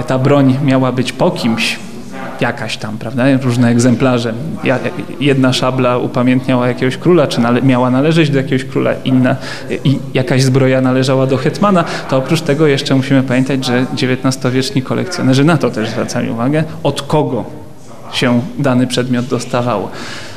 y, 0.00 0.02
ta 0.02 0.18
broń 0.18 0.58
miała 0.64 0.92
być 0.92 1.12
po 1.12 1.30
kimś, 1.30 1.78
jakaś 2.40 2.76
tam, 2.76 2.98
prawda, 2.98 3.24
różne 3.42 3.68
egzemplarze. 3.68 4.32
Jedna 5.20 5.52
szabla 5.52 5.98
upamiętniała 5.98 6.68
jakiegoś 6.68 6.96
króla, 6.96 7.26
czy 7.26 7.40
nale 7.40 7.62
miała 7.62 7.90
należeć 7.90 8.30
do 8.30 8.38
jakiegoś 8.38 8.64
króla, 8.64 8.90
inna 9.04 9.36
i 9.84 9.98
jakaś 10.14 10.42
zbroja 10.42 10.80
należała 10.80 11.26
do 11.26 11.36
hetmana, 11.36 11.84
to 12.10 12.16
oprócz 12.16 12.40
tego 12.40 12.66
jeszcze 12.66 12.94
musimy 12.94 13.22
pamiętać, 13.22 13.64
że 13.64 13.86
XIX-wieczni 13.94 14.82
kolekcjonerzy 14.82 15.44
na 15.44 15.56
to 15.56 15.70
też 15.70 15.88
zwracali 15.88 16.30
uwagę, 16.30 16.64
od 16.82 17.02
kogo 17.02 17.44
się 18.12 18.40
dany 18.58 18.86
przedmiot 18.86 19.26
dostawało. 19.26 19.90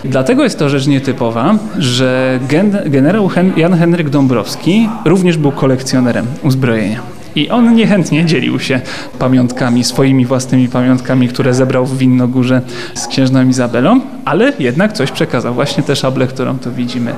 Dlatego 0.04 0.44
jest 0.44 0.60
to 0.60 0.70
rzecz 0.70 0.88
nietypowa, 0.88 1.56
że 1.78 2.40
gen 2.48 2.78
generał 2.86 3.28
Hen 3.28 3.54
Jan 3.58 3.78
Henryk 3.78 4.10
Dąbrowski 4.10 4.90
również 5.06 5.38
był 5.38 5.52
kolekcjonerem 5.52 6.26
uzbrojenia. 6.44 7.19
I 7.36 7.50
on 7.50 7.76
niechętnie 7.76 8.26
dzielił 8.26 8.60
się 8.60 8.82
pamiątkami, 9.20 9.84
swoimi 9.84 10.26
własnymi 10.26 10.68
pamiątkami, 10.68 11.28
które 11.28 11.54
zebrał 11.54 11.86
w 11.86 11.98
Winnogórze 11.98 12.62
z 12.94 13.08
księżną 13.08 13.48
Izabelą, 13.48 14.00
ale 14.26 14.54
jednak 14.60 14.94
coś 14.94 15.12
przekazał. 15.12 15.54
Właśnie 15.54 15.84
tę 15.84 15.96
szablę, 15.96 16.28
którą 16.28 16.60
tu 16.60 16.72
widzimy. 16.72 17.14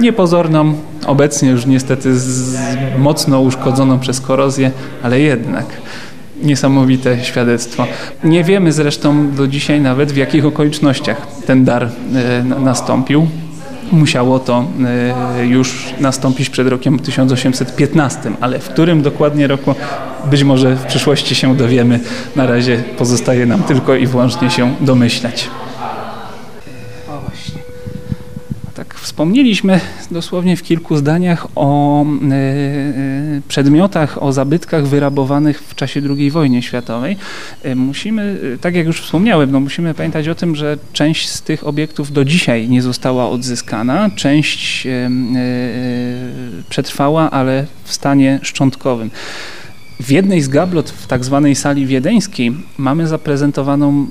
Niepozorną, 0.00 0.74
obecnie 1.06 1.50
już 1.50 1.66
niestety 1.66 2.18
z, 2.18 2.58
mocno 2.98 3.40
uszkodzoną 3.40 3.98
przez 3.98 4.20
korozję, 4.20 4.70
ale 5.02 5.20
jednak 5.20 5.66
niesamowite 6.42 7.24
świadectwo. 7.24 7.86
Nie 8.24 8.44
wiemy 8.44 8.72
zresztą 8.72 9.30
do 9.30 9.48
dzisiaj 9.48 9.80
nawet 9.80 10.12
w 10.12 10.16
jakich 10.16 10.46
okolicznościach 10.46 11.26
ten 11.46 11.64
dar 11.64 11.84
y, 11.84 11.90
nastąpił 12.44 13.26
musiało 13.92 14.38
to 14.38 14.64
e, 15.38 15.46
już 15.46 15.94
nastąpić 16.00 16.50
przed 16.50 16.68
rokiem 16.68 16.98
1815, 16.98 18.32
ale 18.40 18.58
w 18.58 18.68
którym 18.68 19.02
dokładnie 19.02 19.46
roku 19.46 19.74
być 20.30 20.44
może 20.44 20.76
w 20.76 20.84
przyszłości 20.84 21.34
się 21.34 21.56
dowiemy. 21.56 22.00
Na 22.36 22.46
razie 22.46 22.82
pozostaje 22.98 23.46
nam 23.46 23.62
tylko 23.62 23.94
i 23.94 24.06
wyłącznie 24.06 24.50
się 24.50 24.74
domyślać. 24.80 25.48
Wspomnieliśmy 29.10 29.80
dosłownie 30.10 30.56
w 30.56 30.62
kilku 30.62 30.96
zdaniach 30.96 31.46
o 31.56 32.02
e, 32.04 32.06
e, 32.06 33.40
przedmiotach, 33.48 34.22
o 34.22 34.32
zabytkach 34.32 34.86
wyrabowanych 34.86 35.62
w 35.62 35.74
czasie 35.74 36.02
II 36.18 36.30
wojny 36.30 36.62
światowej. 36.62 37.16
E, 37.62 37.74
musimy, 37.74 38.40
tak 38.60 38.74
jak 38.74 38.86
już 38.86 39.00
wspomniałem, 39.00 39.50
no 39.50 39.60
musimy 39.60 39.94
pamiętać 39.94 40.28
o 40.28 40.34
tym, 40.34 40.56
że 40.56 40.78
część 40.92 41.28
z 41.28 41.42
tych 41.42 41.66
obiektów 41.66 42.12
do 42.12 42.24
dzisiaj 42.24 42.68
nie 42.68 42.82
została 42.82 43.28
odzyskana, 43.28 44.10
część 44.16 44.86
przetrwała, 46.68 47.30
ale 47.30 47.66
w 47.84 47.92
stanie 47.92 48.40
szczątkowym. 48.42 49.10
W 50.00 50.10
jednej 50.10 50.42
z 50.42 50.48
gablot 50.48 50.90
w 50.90 51.06
tak 51.06 51.24
zwanej 51.24 51.54
sali 51.54 51.86
wiedeńskiej 51.86 52.52
mamy 52.78 53.06
zaprezentowaną 53.06 54.06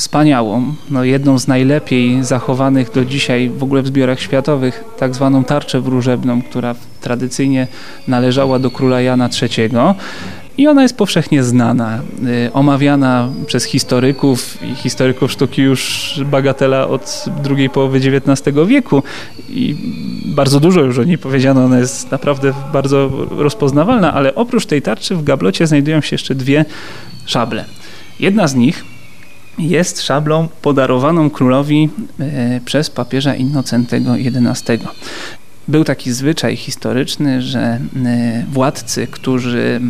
wspaniałą, 0.00 0.74
no 0.90 1.04
jedną 1.04 1.38
z 1.38 1.48
najlepiej 1.48 2.24
zachowanych 2.24 2.92
do 2.92 3.04
dzisiaj 3.04 3.50
w 3.50 3.62
ogóle 3.62 3.82
w 3.82 3.86
zbiorach 3.86 4.20
światowych, 4.20 4.84
tak 4.98 5.14
zwaną 5.14 5.44
tarczę 5.44 5.80
wróżebną, 5.80 6.42
która 6.42 6.74
tradycyjnie 7.00 7.66
należała 8.08 8.58
do 8.58 8.70
króla 8.70 9.00
Jana 9.00 9.28
III. 9.42 9.70
I 10.58 10.68
ona 10.68 10.82
jest 10.82 10.96
powszechnie 10.96 11.42
znana, 11.42 12.00
y, 12.48 12.52
omawiana 12.52 13.28
przez 13.46 13.64
historyków 13.64 14.62
i 14.62 14.74
historyków 14.74 15.32
sztuki 15.32 15.62
już 15.62 16.14
bagatela 16.26 16.88
od 16.88 17.24
drugiej 17.42 17.70
połowy 17.70 17.98
XIX 17.98 18.56
wieku 18.66 19.02
i 19.48 19.76
bardzo 20.24 20.60
dużo 20.60 20.80
już 20.80 20.98
o 20.98 21.04
niej 21.04 21.18
powiedziano, 21.18 21.64
ona 21.64 21.78
jest 21.78 22.10
naprawdę 22.10 22.52
bardzo 22.72 23.10
rozpoznawalna, 23.30 24.14
ale 24.14 24.34
oprócz 24.34 24.66
tej 24.66 24.82
tarczy 24.82 25.16
w 25.16 25.24
gablocie 25.24 25.66
znajdują 25.66 26.00
się 26.00 26.14
jeszcze 26.14 26.34
dwie 26.34 26.64
szable. 27.26 27.64
Jedna 28.20 28.48
z 28.48 28.54
nich 28.54 28.99
jest 29.60 30.02
szablą 30.02 30.48
podarowaną 30.62 31.30
królowi 31.30 31.88
e, 32.20 32.60
przez 32.64 32.90
papieża 32.90 33.34
Innocentego 33.34 34.14
XI. 34.14 34.86
Był 35.70 35.84
taki 35.84 36.12
zwyczaj 36.12 36.56
historyczny, 36.56 37.42
że 37.42 37.60
e, 37.60 37.80
władcy, 38.52 39.06
którzy 39.06 39.80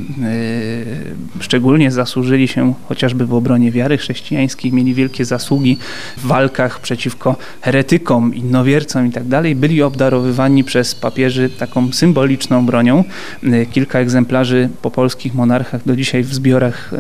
e, 1.39 1.43
szczególnie 1.43 1.91
zasłużyli 1.91 2.49
się 2.49 2.75
chociażby 2.89 3.27
w 3.27 3.35
obronie 3.35 3.73
wiary 3.73 3.99
chrześcijańskiej, 3.99 4.73
mieli 4.73 4.95
wielkie 4.95 5.25
zasługi 5.25 5.79
w 6.17 6.27
walkach 6.27 6.81
przeciwko 6.81 7.37
heretykom, 7.61 8.35
innowiercom 8.35 9.07
itd., 9.07 9.43
tak 9.43 9.57
byli 9.57 9.83
obdarowywani 9.83 10.65
przez 10.65 10.95
papieży 10.95 11.51
taką 11.51 11.93
symboliczną 11.93 12.67
bronią. 12.67 13.05
E, 13.43 13.67
kilka 13.67 13.99
egzemplarzy 13.99 14.69
po 14.83 14.91
polskich 14.91 15.35
monarchach 15.35 15.87
do 15.87 15.97
dzisiaj 15.97 16.23
w 16.23 16.35
zbiorach 16.35 16.91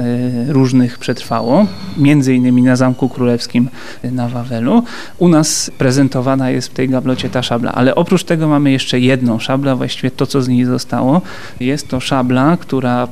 różnych 0.48 0.98
przetrwało, 0.98 1.66
między 1.96 2.34
innymi 2.34 2.62
na 2.62 2.76
Zamku 2.76 3.08
Królewskim 3.08 3.68
na 4.04 4.28
Wawelu. 4.28 4.82
U 5.18 5.28
nas 5.28 5.70
prezentowana 5.78 6.50
jest 6.50 6.68
w 6.68 6.72
tej 6.72 6.88
gablocie 6.88 7.30
ta 7.30 7.42
szabla, 7.42 7.72
ale 7.72 7.94
oprócz 7.94 8.24
tego 8.24 8.48
mamy 8.48 8.69
jeszcze 8.72 9.00
jedną 9.00 9.38
szablę, 9.38 9.76
właściwie 9.76 10.10
to, 10.10 10.26
co 10.26 10.42
z 10.42 10.48
niej 10.48 10.64
zostało. 10.64 11.22
Jest 11.60 11.88
to 11.88 12.00
szabla, 12.00 12.56
która 12.56 13.08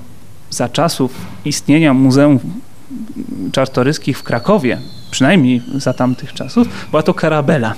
za 0.50 0.68
czasów 0.68 1.14
istnienia 1.44 1.94
Muzeum 1.94 2.38
Czartoryskich 3.52 4.18
w 4.18 4.22
Krakowie, 4.22 4.78
przynajmniej 5.10 5.62
za 5.74 5.92
tamtych 5.92 6.32
czasów, 6.32 6.68
była 6.90 7.02
to 7.02 7.14
karabela. 7.14 7.74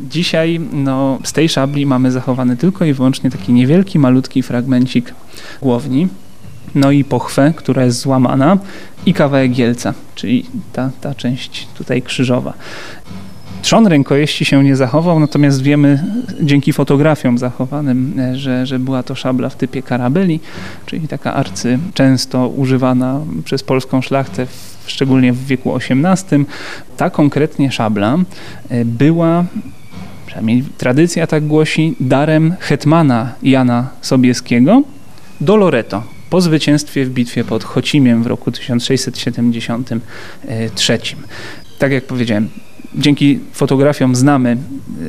Dzisiaj 0.00 0.60
no, 0.72 1.18
z 1.24 1.32
tej 1.32 1.48
szabli 1.48 1.86
mamy 1.86 2.12
zachowany 2.12 2.56
tylko 2.56 2.84
i 2.84 2.92
wyłącznie 2.92 3.30
taki 3.30 3.52
niewielki, 3.52 3.98
malutki 3.98 4.42
fragmencik 4.42 5.14
głowni, 5.62 6.08
no 6.74 6.90
i 6.90 7.04
pochwę, 7.04 7.52
która 7.56 7.84
jest 7.84 8.00
złamana 8.00 8.58
i 9.06 9.14
kawałek 9.14 9.52
gielca, 9.52 9.94
czyli 10.14 10.46
ta, 10.72 10.90
ta 11.00 11.14
część 11.14 11.68
tutaj 11.78 12.02
krzyżowa. 12.02 12.52
Trzon 13.66 13.86
rękojeści 13.86 14.44
się 14.44 14.64
nie 14.64 14.76
zachował, 14.76 15.20
natomiast 15.20 15.62
wiemy 15.62 16.04
dzięki 16.40 16.72
fotografiom 16.72 17.38
zachowanym, 17.38 18.20
e, 18.20 18.36
że, 18.36 18.66
że 18.66 18.78
była 18.78 19.02
to 19.02 19.14
szabla 19.14 19.48
w 19.48 19.56
typie 19.56 19.82
karabeli, 19.82 20.40
czyli 20.86 21.08
taka 21.08 21.34
arcy 21.34 21.78
często 21.94 22.48
używana 22.48 23.20
przez 23.44 23.62
polską 23.62 24.02
szlachtę, 24.02 24.46
szczególnie 24.86 25.32
w 25.32 25.46
wieku 25.46 25.76
XVIII. 25.76 26.44
Ta 26.96 27.10
konkretnie 27.10 27.72
szabla 27.72 28.18
e, 28.68 28.84
była 28.84 29.44
przynajmniej 30.26 30.64
tradycja 30.78 31.26
tak 31.26 31.46
głosi, 31.46 31.96
darem 32.00 32.54
hetmana 32.60 33.32
Jana 33.42 33.88
Sobieskiego 34.00 34.82
do 35.40 35.56
Loreto 35.56 36.02
po 36.30 36.40
zwycięstwie 36.40 37.04
w 37.04 37.10
bitwie 37.10 37.44
pod 37.44 37.64
Chocimiem 37.64 38.22
w 38.22 38.26
roku 38.26 38.52
1673. 38.52 40.98
Tak 41.78 41.92
jak 41.92 42.04
powiedziałem, 42.04 42.48
dzięki 42.96 43.40
fotografiom 43.52 44.16
znamy, 44.16 44.56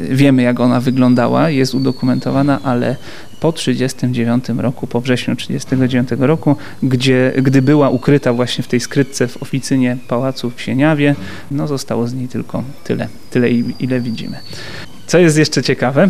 y, 0.10 0.15
wiemy 0.15 0.41
jak 0.41 0.60
ona 0.60 0.82
wyglądała, 0.82 1.50
jest 1.50 1.76
udokumentowana, 1.76 2.60
ale 2.63 2.95
po 3.39 3.52
1939 3.52 4.62
roku, 4.63 4.88
po 4.88 5.02
wrześniu 5.02 5.36
1939 5.36 6.28
roku, 6.28 6.56
gdzie, 6.84 7.34
gdy 7.41 7.62
była 7.62 7.89
ukryta 7.89 8.34
właśnie 8.34 8.63
w 8.63 8.67
tej 8.67 8.80
skrytce 8.80 9.28
w 9.28 9.43
oficynie 9.43 9.97
pałacu 10.08 10.52
w 10.56 10.62
Sieniawie, 10.62 11.15
no 11.52 11.67
zostało 11.67 12.08
z 12.08 12.13
niej 12.13 12.28
tylko 12.28 12.63
tyle, 12.84 13.08
tyle 13.32 13.50
ile 13.80 14.02
widzimy. 14.02 14.38
Co 15.08 15.17
jest 15.17 15.38
jeszcze 15.38 15.63
ciekawe, 15.63 16.10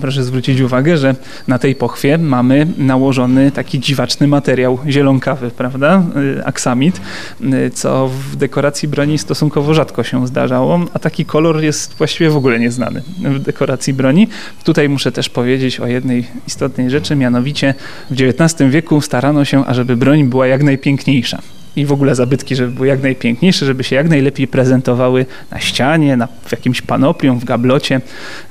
Proszę 0.00 0.24
zwrócić 0.24 0.60
uwagę, 0.60 0.96
że 0.96 1.14
na 1.48 1.58
tej 1.58 1.74
pochwie 1.74 2.18
mamy 2.18 2.66
nałożony 2.78 3.50
taki 3.50 3.80
dziwaczny 3.80 4.28
materiał 4.28 4.78
zielonkawy, 4.88 5.50
prawda? 5.50 6.02
Y, 6.38 6.44
aksamit, 6.44 7.00
y, 7.40 7.70
co 7.70 8.08
w 8.08 8.36
dekoracji 8.36 8.88
broni 8.88 9.18
stosunkowo 9.18 9.74
rzadko 9.74 10.02
się 10.04 10.26
zdarzało, 10.26 10.80
a 10.94 10.98
taki 10.98 11.24
kolor 11.24 11.62
jest 11.62 11.94
właściwie 11.94 12.30
w 12.30 12.36
ogóle 12.36 12.58
nieznany 12.58 13.02
w 13.22 13.38
dekoracji 13.38 13.92
broni. 13.92 14.28
Tutaj 14.64 14.88
muszę 14.88 15.12
też 15.12 15.28
powiedzieć 15.28 15.80
o 15.80 15.86
jednej 15.86 16.26
istotnej 16.46 16.90
rzeczy, 16.90 17.16
mianowicie 17.16 17.74
w 18.10 18.14
XIX 18.20 18.70
wieku 18.70 19.00
starano 19.00 19.44
się, 19.44 19.66
ażeby 19.66 19.96
broń 19.96 20.24
była 20.24 20.46
jak 20.46 20.62
najpiękniejsza 20.62 21.42
i 21.76 21.86
w 21.86 21.92
ogóle 21.92 22.14
zabytki, 22.14 22.56
żeby 22.56 22.72
były 22.72 22.86
jak 22.86 23.02
najpiękniejsze, 23.02 23.66
żeby 23.66 23.84
się 23.84 23.96
jak 23.96 24.08
najlepiej 24.08 24.48
prezentowały 24.48 25.26
na 25.50 25.60
ścianie, 25.60 26.16
na, 26.16 26.26
w 26.44 26.52
jakimś 26.52 26.82
panoplium, 26.82 27.38
w 27.38 27.44
gablocie 27.44 28.00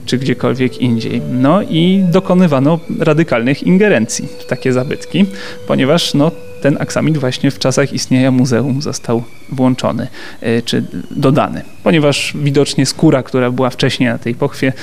czy 0.06 0.18
gdziekolwiek 0.18 0.78
indziej. 0.78 1.22
No 1.32 1.62
i 1.62 2.04
dokonywano 2.12 2.80
radykalnych 3.00 3.64
ingerencji 3.64 4.28
w 4.40 4.46
takie 4.46 4.74
zabytki, 4.74 5.26
ponieważ 5.68 6.14
no, 6.14 6.32
ten 6.64 6.78
aksamit 6.80 7.18
właśnie 7.18 7.52
w 7.52 7.60
czasach 7.60 7.94
istnienia 7.94 8.32
muzeum 8.32 8.82
został 8.82 9.24
włączony 9.50 10.08
e, 10.42 10.62
czy 10.62 10.84
dodany, 11.12 11.62
ponieważ 11.84 12.34
widocznie 12.36 12.86
skóra, 12.86 13.24
która 13.24 13.52
była 13.52 13.70
wcześniej 13.70 14.10
na 14.10 14.18
tej 14.18 14.36
pochwie, 14.36 14.74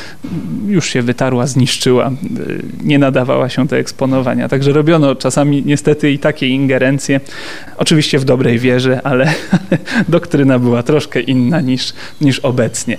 już 0.67 0.87
się 0.87 1.03
wytarła, 1.03 1.47
zniszczyła, 1.47 2.07
e, 2.07 2.13
nie 2.85 2.99
nadawała 2.99 3.49
się 3.49 3.67
do 3.67 3.77
eksponowania. 3.77 4.49
Także 4.49 4.73
robiono 4.73 5.15
czasami 5.15 5.63
niestety 5.67 6.11
i 6.13 6.19
takie 6.19 6.49
ingerencje, 6.49 7.21
oczywiście 7.77 8.19
w 8.19 8.25
dobrej 8.25 8.59
wierze, 8.59 9.01
ale 9.05 9.33
doktryna 10.09 10.59
była 10.59 10.83
troszkę 10.83 11.21
inna 11.21 11.61
niż, 11.61 11.93
niż 12.21 12.39
obecnie. 12.39 12.99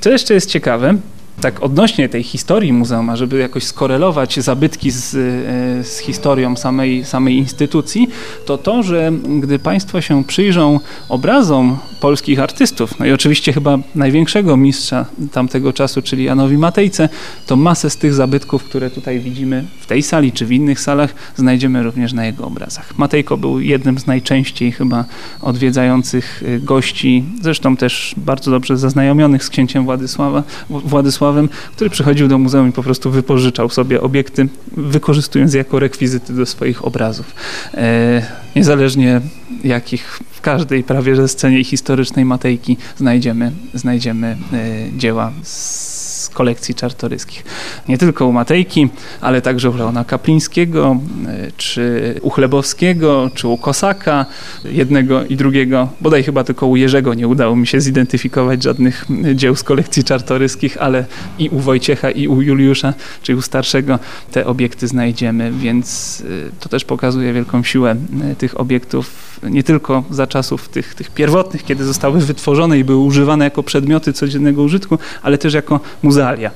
Co 0.00 0.10
jeszcze 0.10 0.34
jest 0.34 0.50
ciekawe, 0.50 0.94
tak 1.40 1.62
odnośnie 1.62 2.08
tej 2.08 2.22
historii 2.22 2.72
muzeum, 2.72 3.16
żeby 3.16 3.38
jakoś 3.38 3.64
skorelować 3.64 4.40
zabytki 4.40 4.90
z, 4.90 5.14
e, 5.14 5.84
z 5.84 5.98
historią 5.98 6.56
samej, 6.56 7.04
samej 7.04 7.36
instytucji, 7.36 8.08
to 8.46 8.58
to, 8.58 8.82
że 8.82 9.12
gdy 9.40 9.58
Państwo 9.58 10.00
się 10.00 10.24
przyjrzą 10.24 10.80
obrazom 11.08 11.78
polskich 12.00 12.40
artystów, 12.40 12.98
no 12.98 13.06
i 13.06 13.12
oczywiście 13.12 13.52
chyba 13.52 13.78
największego 13.94 14.56
mistrza 14.56 15.06
tamtego 15.32 15.72
czasu, 15.72 16.02
czyli 16.02 16.24
Janowi 16.24 16.58
Matejce, 16.58 17.08
to 17.46 17.56
masę 17.56 17.90
z 17.90 17.96
tych 17.96 18.14
zabytków, 18.14 18.64
które 18.64 18.90
tutaj 18.90 19.20
widzimy 19.20 19.64
w 19.80 19.86
tej 19.86 20.02
sali 20.02 20.32
czy 20.32 20.46
w 20.46 20.52
innych 20.52 20.80
salach, 20.80 21.14
znajdziemy 21.36 21.82
również 21.82 22.12
na 22.12 22.26
jego 22.26 22.44
obrazach. 22.44 22.98
Matejko 22.98 23.36
był 23.36 23.60
jednym 23.60 23.98
z 23.98 24.06
najczęściej 24.06 24.72
chyba 24.72 25.04
odwiedzających 25.42 26.42
e, 26.46 26.58
gości, 26.60 27.24
zresztą 27.42 27.76
też 27.76 28.14
bardzo 28.16 28.50
dobrze 28.50 28.76
zaznajomionych 28.76 29.44
z 29.44 29.50
księciem 29.50 29.84
Władysława, 29.84 30.42
Władysława 30.70 31.29
który 31.72 31.90
przychodził 31.90 32.28
do 32.28 32.38
muzeum 32.38 32.68
i 32.68 32.72
po 32.72 32.82
prostu 32.82 33.10
wypożyczał 33.10 33.68
sobie 33.68 34.00
obiekty, 34.00 34.48
wykorzystując 34.76 35.54
jako 35.54 35.78
rekwizyty 35.78 36.32
do 36.32 36.46
swoich 36.46 36.84
obrazów. 36.84 37.34
E, 37.74 38.22
niezależnie 38.56 39.20
jakich 39.64 40.20
w 40.30 40.40
każdej 40.40 40.82
prawie 40.82 41.16
że 41.16 41.28
scenie 41.28 41.64
historycznej 41.64 42.24
Matejki 42.24 42.76
znajdziemy, 42.96 43.52
znajdziemy 43.74 44.36
e, 44.52 44.98
dzieła 44.98 45.32
z 45.42 45.89
kolekcji 46.30 46.74
czartoryskich. 46.74 47.44
Nie 47.88 47.98
tylko 47.98 48.26
u 48.26 48.32
Matejki, 48.32 48.88
ale 49.20 49.42
także 49.42 49.70
u 49.70 49.76
Leona 49.76 50.04
Kaplińskiego, 50.04 51.00
e, 51.26 51.52
czy 51.56 52.14
u 52.22 52.30
Chlebowskiego, 52.30 53.30
czy 53.34 53.48
u 53.48 53.58
Kosaka, 53.58 54.26
jednego 54.64 55.24
i 55.24 55.36
drugiego. 55.36 55.88
Bodaj 56.00 56.22
chyba 56.22 56.44
tylko 56.44 56.66
u 56.66 56.76
Jerzego 56.76 57.14
nie 57.14 57.28
udało 57.28 57.56
mi 57.56 57.66
się 57.66 57.80
zidentyfikować 57.80 58.62
żadnych 58.62 59.06
dzieł 59.34 59.56
z 59.56 59.62
kolekcji 59.62 60.04
czartoryskich, 60.04 60.76
ale 60.80 61.04
i 61.38 61.48
u 61.48 61.58
Wojciecha, 61.58 62.10
i 62.10 62.28
u 62.28 62.42
Juliusza, 62.42 62.94
czyli 63.22 63.38
u 63.38 63.42
starszego 63.42 63.98
te 64.32 64.46
obiekty 64.46 64.88
znajdziemy, 64.88 65.52
więc 65.52 66.22
e, 66.48 66.60
to 66.60 66.68
też 66.68 66.84
pokazuje 66.84 67.32
wielką 67.32 67.62
siłę 67.62 67.96
e, 68.30 68.34
tych 68.36 68.60
obiektów, 68.60 69.30
nie 69.42 69.62
tylko 69.62 70.04
za 70.10 70.26
czasów 70.26 70.68
tych, 70.68 70.94
tych 70.94 71.10
pierwotnych, 71.10 71.64
kiedy 71.64 71.84
zostały 71.84 72.20
wytworzone 72.20 72.78
i 72.78 72.84
były 72.84 72.98
używane 72.98 73.44
jako 73.44 73.62
przedmioty 73.62 74.12
codziennego 74.12 74.62
użytku, 74.62 74.98
ale 75.22 75.38
też 75.38 75.54
jako 75.54 75.80
muzeum 76.02 76.19
muzealia. 76.20 76.50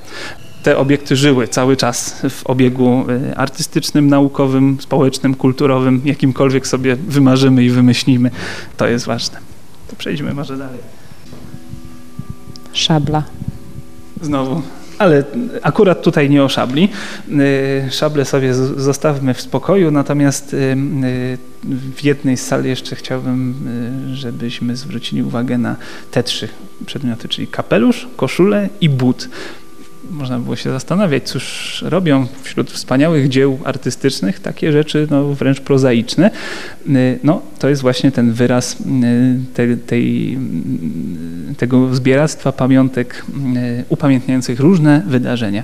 te 0.62 0.76
obiekty 0.76 1.16
żyły 1.16 1.48
cały 1.48 1.76
czas 1.76 2.22
w 2.30 2.46
obiegu 2.46 3.04
y, 3.10 3.36
artystycznym, 3.36 4.06
naukowym, 4.06 4.78
społecznym, 4.80 5.34
kulturowym, 5.34 6.02
jakimkolwiek 6.04 6.66
sobie 6.66 6.96
wymarzymy 6.96 7.64
i 7.64 7.70
wymyślimy. 7.70 8.30
To 8.76 8.86
jest 8.86 9.06
ważne. 9.06 9.38
To 9.88 9.96
przejdźmy 9.96 10.34
może 10.34 10.56
dalej. 10.56 10.78
Szabla. 12.72 13.22
Znowu 14.20 14.62
ale 14.98 15.24
akurat 15.62 16.02
tutaj 16.02 16.30
nie 16.30 16.44
o 16.44 16.48
szabli. 16.48 16.88
Y, 17.28 17.90
szable 17.90 18.24
sobie 18.24 18.54
zostawmy 18.54 19.34
w 19.34 19.40
spokoju, 19.40 19.90
natomiast 19.90 20.54
y, 20.54 20.56
y, 20.56 21.38
w 21.96 22.04
jednej 22.04 22.36
z 22.36 22.46
sal 22.46 22.64
jeszcze 22.64 22.96
chciałbym, 22.96 23.54
żebyśmy 24.12 24.76
zwrócili 24.76 25.22
uwagę 25.22 25.58
na 25.58 25.76
te 26.10 26.22
trzy 26.22 26.48
przedmioty, 26.86 27.28
czyli 27.28 27.46
kapelusz, 27.46 28.08
koszulę 28.16 28.68
i 28.80 28.88
but 28.88 29.28
można 30.10 30.38
było 30.38 30.56
się 30.56 30.70
zastanawiać, 30.70 31.28
cóż 31.28 31.84
robią 31.88 32.26
wśród 32.42 32.70
wspaniałych 32.70 33.28
dzieł 33.28 33.58
artystycznych 33.64 34.40
takie 34.40 34.72
rzeczy 34.72 35.06
no, 35.10 35.34
wręcz 35.34 35.60
prozaiczne. 35.60 36.30
Y, 36.88 37.18
no, 37.24 37.42
to 37.58 37.68
jest 37.68 37.82
właśnie 37.82 38.12
ten 38.12 38.32
wyraz 38.32 38.72
y, 38.80 38.84
te, 39.54 39.76
tej, 39.76 40.34
y, 41.52 41.54
tego 41.54 41.94
zbieractwa 41.94 42.52
pamiątek 42.52 43.24
upamiętniających 43.88 44.60
różne 44.60 45.02
wydarzenia. 45.06 45.62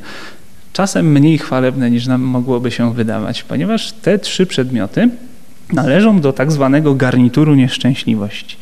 Czasem 0.72 1.12
mniej 1.12 1.38
chwalebne 1.38 1.91
niż 1.91 2.07
nam 2.07 2.22
mogłoby 2.22 2.70
się 2.70 2.95
wydawać, 2.95 3.43
ponieważ 3.43 3.93
te 3.93 4.18
trzy 4.18 4.47
przedmioty 4.47 5.09
należą 5.72 6.20
do 6.20 6.32
tak 6.32 6.53
zwanego 6.53 6.95
garnituru 6.95 7.55
nieszczęśliwości. 7.55 8.57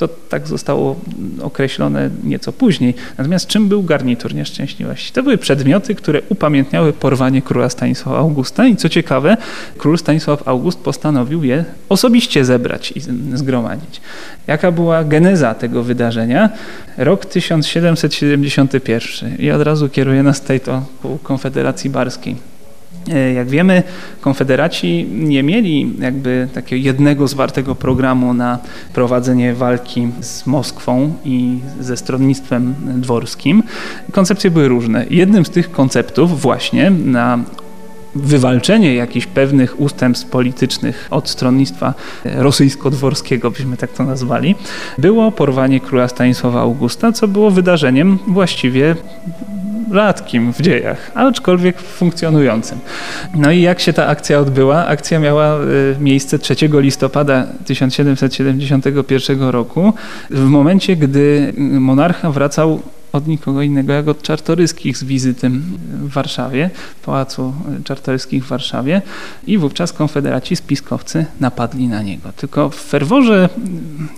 To 0.00 0.08
tak 0.08 0.48
zostało 0.48 0.96
określone 1.42 2.10
nieco 2.24 2.52
później. 2.52 2.94
Natomiast 3.18 3.46
czym 3.46 3.68
był 3.68 3.82
garnitur 3.82 4.34
nieszczęśliwości? 4.34 5.12
To 5.12 5.22
były 5.22 5.38
przedmioty, 5.38 5.94
które 5.94 6.20
upamiętniały 6.28 6.92
porwanie 6.92 7.42
króla 7.42 7.68
Stanisława 7.68 8.18
Augusta 8.18 8.66
i 8.66 8.76
co 8.76 8.88
ciekawe, 8.88 9.36
król 9.78 9.98
Stanisław 9.98 10.48
August 10.48 10.78
postanowił 10.78 11.44
je 11.44 11.64
osobiście 11.88 12.44
zebrać 12.44 12.92
i 12.96 13.00
zgromadzić. 13.34 14.00
Jaka 14.46 14.72
była 14.72 15.04
geneza 15.04 15.54
tego 15.54 15.82
wydarzenia? 15.82 16.50
Rok 16.96 17.26
1771 17.26 19.36
i 19.38 19.50
od 19.50 19.62
razu 19.62 19.88
kieruje 19.88 20.22
nas 20.22 20.40
tutaj 20.40 20.60
to 20.60 20.82
ku 21.02 21.18
Konfederacji 21.22 21.90
Barskiej. 21.90 22.36
E, 23.10 23.32
jak 23.32 23.48
wiemy, 23.48 23.82
konfederaci 24.20 25.06
nie 25.12 25.42
mieli 25.42 25.92
jakby 26.00 26.48
takiego 26.54 26.84
jednego 26.84 27.28
zwartego 27.28 27.74
programu 27.74 28.34
na 28.34 28.58
prowadzenie 28.94 29.54
walki 29.54 30.08
z 30.20 30.46
Moskwą 30.46 31.14
i 31.24 31.58
ze 31.80 31.96
stronnictwem 31.96 32.74
dworskim. 32.96 33.62
Koncepcje 34.12 34.50
były 34.50 34.68
różne. 34.68 35.06
Jednym 35.10 35.44
z 35.44 35.50
tych 35.50 35.70
konceptów 35.70 36.40
właśnie 36.40 36.90
na 36.90 37.38
wywalczenie 38.14 38.94
jakichś 38.94 39.26
pewnych 39.26 39.80
ustępstw 39.80 40.30
politycznych 40.30 41.08
od 41.10 41.28
stronnictwa 41.28 41.94
rosyjsko-dworskiego, 42.24 43.50
byśmy 43.50 43.76
tak 43.76 43.92
to 43.92 44.04
nazwali, 44.04 44.54
było 44.98 45.32
porwanie 45.32 45.80
króla 45.80 46.08
Stanisława 46.08 46.60
Augusta, 46.60 47.12
co 47.12 47.28
było 47.28 47.50
wydarzeniem 47.50 48.18
właściwie 48.26 48.96
rzadkim 49.90 50.52
w 50.52 50.60
dziejach, 50.60 51.10
aczkolwiek 51.14 51.80
funkcjonującym. 51.80 52.78
No 53.34 53.50
i 53.50 53.60
jak 53.60 53.80
się 53.80 53.92
ta 53.92 54.06
akcja 54.06 54.38
odbyła? 54.38 54.86
Akcja 54.86 55.18
miała 55.18 55.58
y, 55.58 55.96
miejsce 56.00 56.38
3 56.38 56.54
listopada 56.72 57.46
1771 57.66 59.42
roku, 59.42 59.92
w 60.30 60.44
momencie, 60.44 60.96
gdy 60.96 61.52
monarcha 61.58 62.30
wracał 62.30 62.80
od 63.12 63.26
nikogo 63.26 63.62
innego 63.62 63.92
jak 63.92 64.08
od 64.08 64.22
Czartoryskich 64.22 64.96
z 64.96 65.04
wizyty 65.04 65.50
w 65.50 66.12
Warszawie, 66.12 66.70
w 67.00 67.04
Pałacu 67.04 67.54
Czartoryskich 67.84 68.44
w 68.44 68.48
Warszawie 68.48 69.02
i 69.46 69.58
wówczas 69.58 69.92
konfederaci, 69.92 70.56
spiskowcy 70.56 71.26
napadli 71.40 71.88
na 71.88 72.02
niego. 72.02 72.32
Tylko 72.36 72.70
w 72.70 72.76
ferworze, 72.76 73.48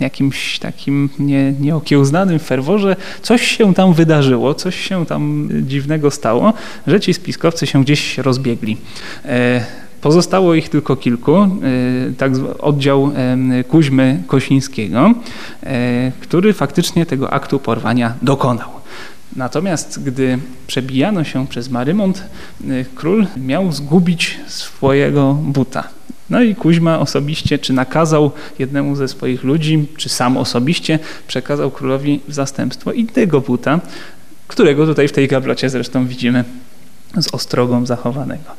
jakimś 0.00 0.58
takim 0.58 1.08
nie, 1.18 1.52
nieokiełznanym 1.52 2.38
ferworze, 2.38 2.96
coś 3.22 3.46
się 3.46 3.74
tam 3.74 3.94
wydarzyło, 3.94 4.54
coś 4.54 4.88
się 4.88 5.06
tam 5.06 5.48
dziwnego 5.62 6.10
stało, 6.10 6.52
że 6.86 7.00
ci 7.00 7.14
spiskowcy 7.14 7.66
się 7.66 7.82
gdzieś 7.82 8.18
rozbiegli. 8.18 8.76
Pozostało 10.02 10.54
ich 10.54 10.68
tylko 10.68 10.96
kilku, 10.96 11.36
e, 11.36 11.48
tak 12.18 12.32
oddział 12.58 13.12
Kuźmy 13.68 14.22
Kosińskiego, 14.26 15.14
e, 15.62 16.12
który 16.20 16.52
faktycznie 16.52 17.06
tego 17.06 17.32
aktu 17.32 17.58
porwania 17.58 18.14
dokonał. 18.22 18.82
Natomiast 19.36 20.02
gdy 20.04 20.38
przebijano 20.66 21.24
się 21.24 21.46
przez 21.46 21.70
Marymont, 21.70 22.24
y, 22.60 22.84
król 22.94 23.26
miał 23.36 23.72
zgubić 23.72 24.40
swojego 24.46 25.34
buta. 25.34 25.88
No 26.30 26.42
i 26.42 26.54
Kuźma 26.54 26.98
osobiście, 26.98 27.58
czy 27.58 27.72
nakazał 27.72 28.30
jednemu 28.58 28.96
ze 28.96 29.08
swoich 29.08 29.44
ludzi, 29.44 29.86
czy 29.96 30.08
sam 30.08 30.36
osobiście 30.36 30.98
przekazał 31.26 31.70
królowi 31.70 32.20
w 32.28 32.34
zastępstwo 32.34 32.92
innego 32.92 33.40
buta, 33.40 33.80
którego 34.48 34.86
tutaj 34.86 35.08
w 35.08 35.12
tej 35.12 35.28
gablocie 35.28 35.70
zresztą 35.70 36.06
widzimy 36.06 36.44
z 37.20 37.34
ostrogą 37.34 37.86
zachowanego. 37.86 38.50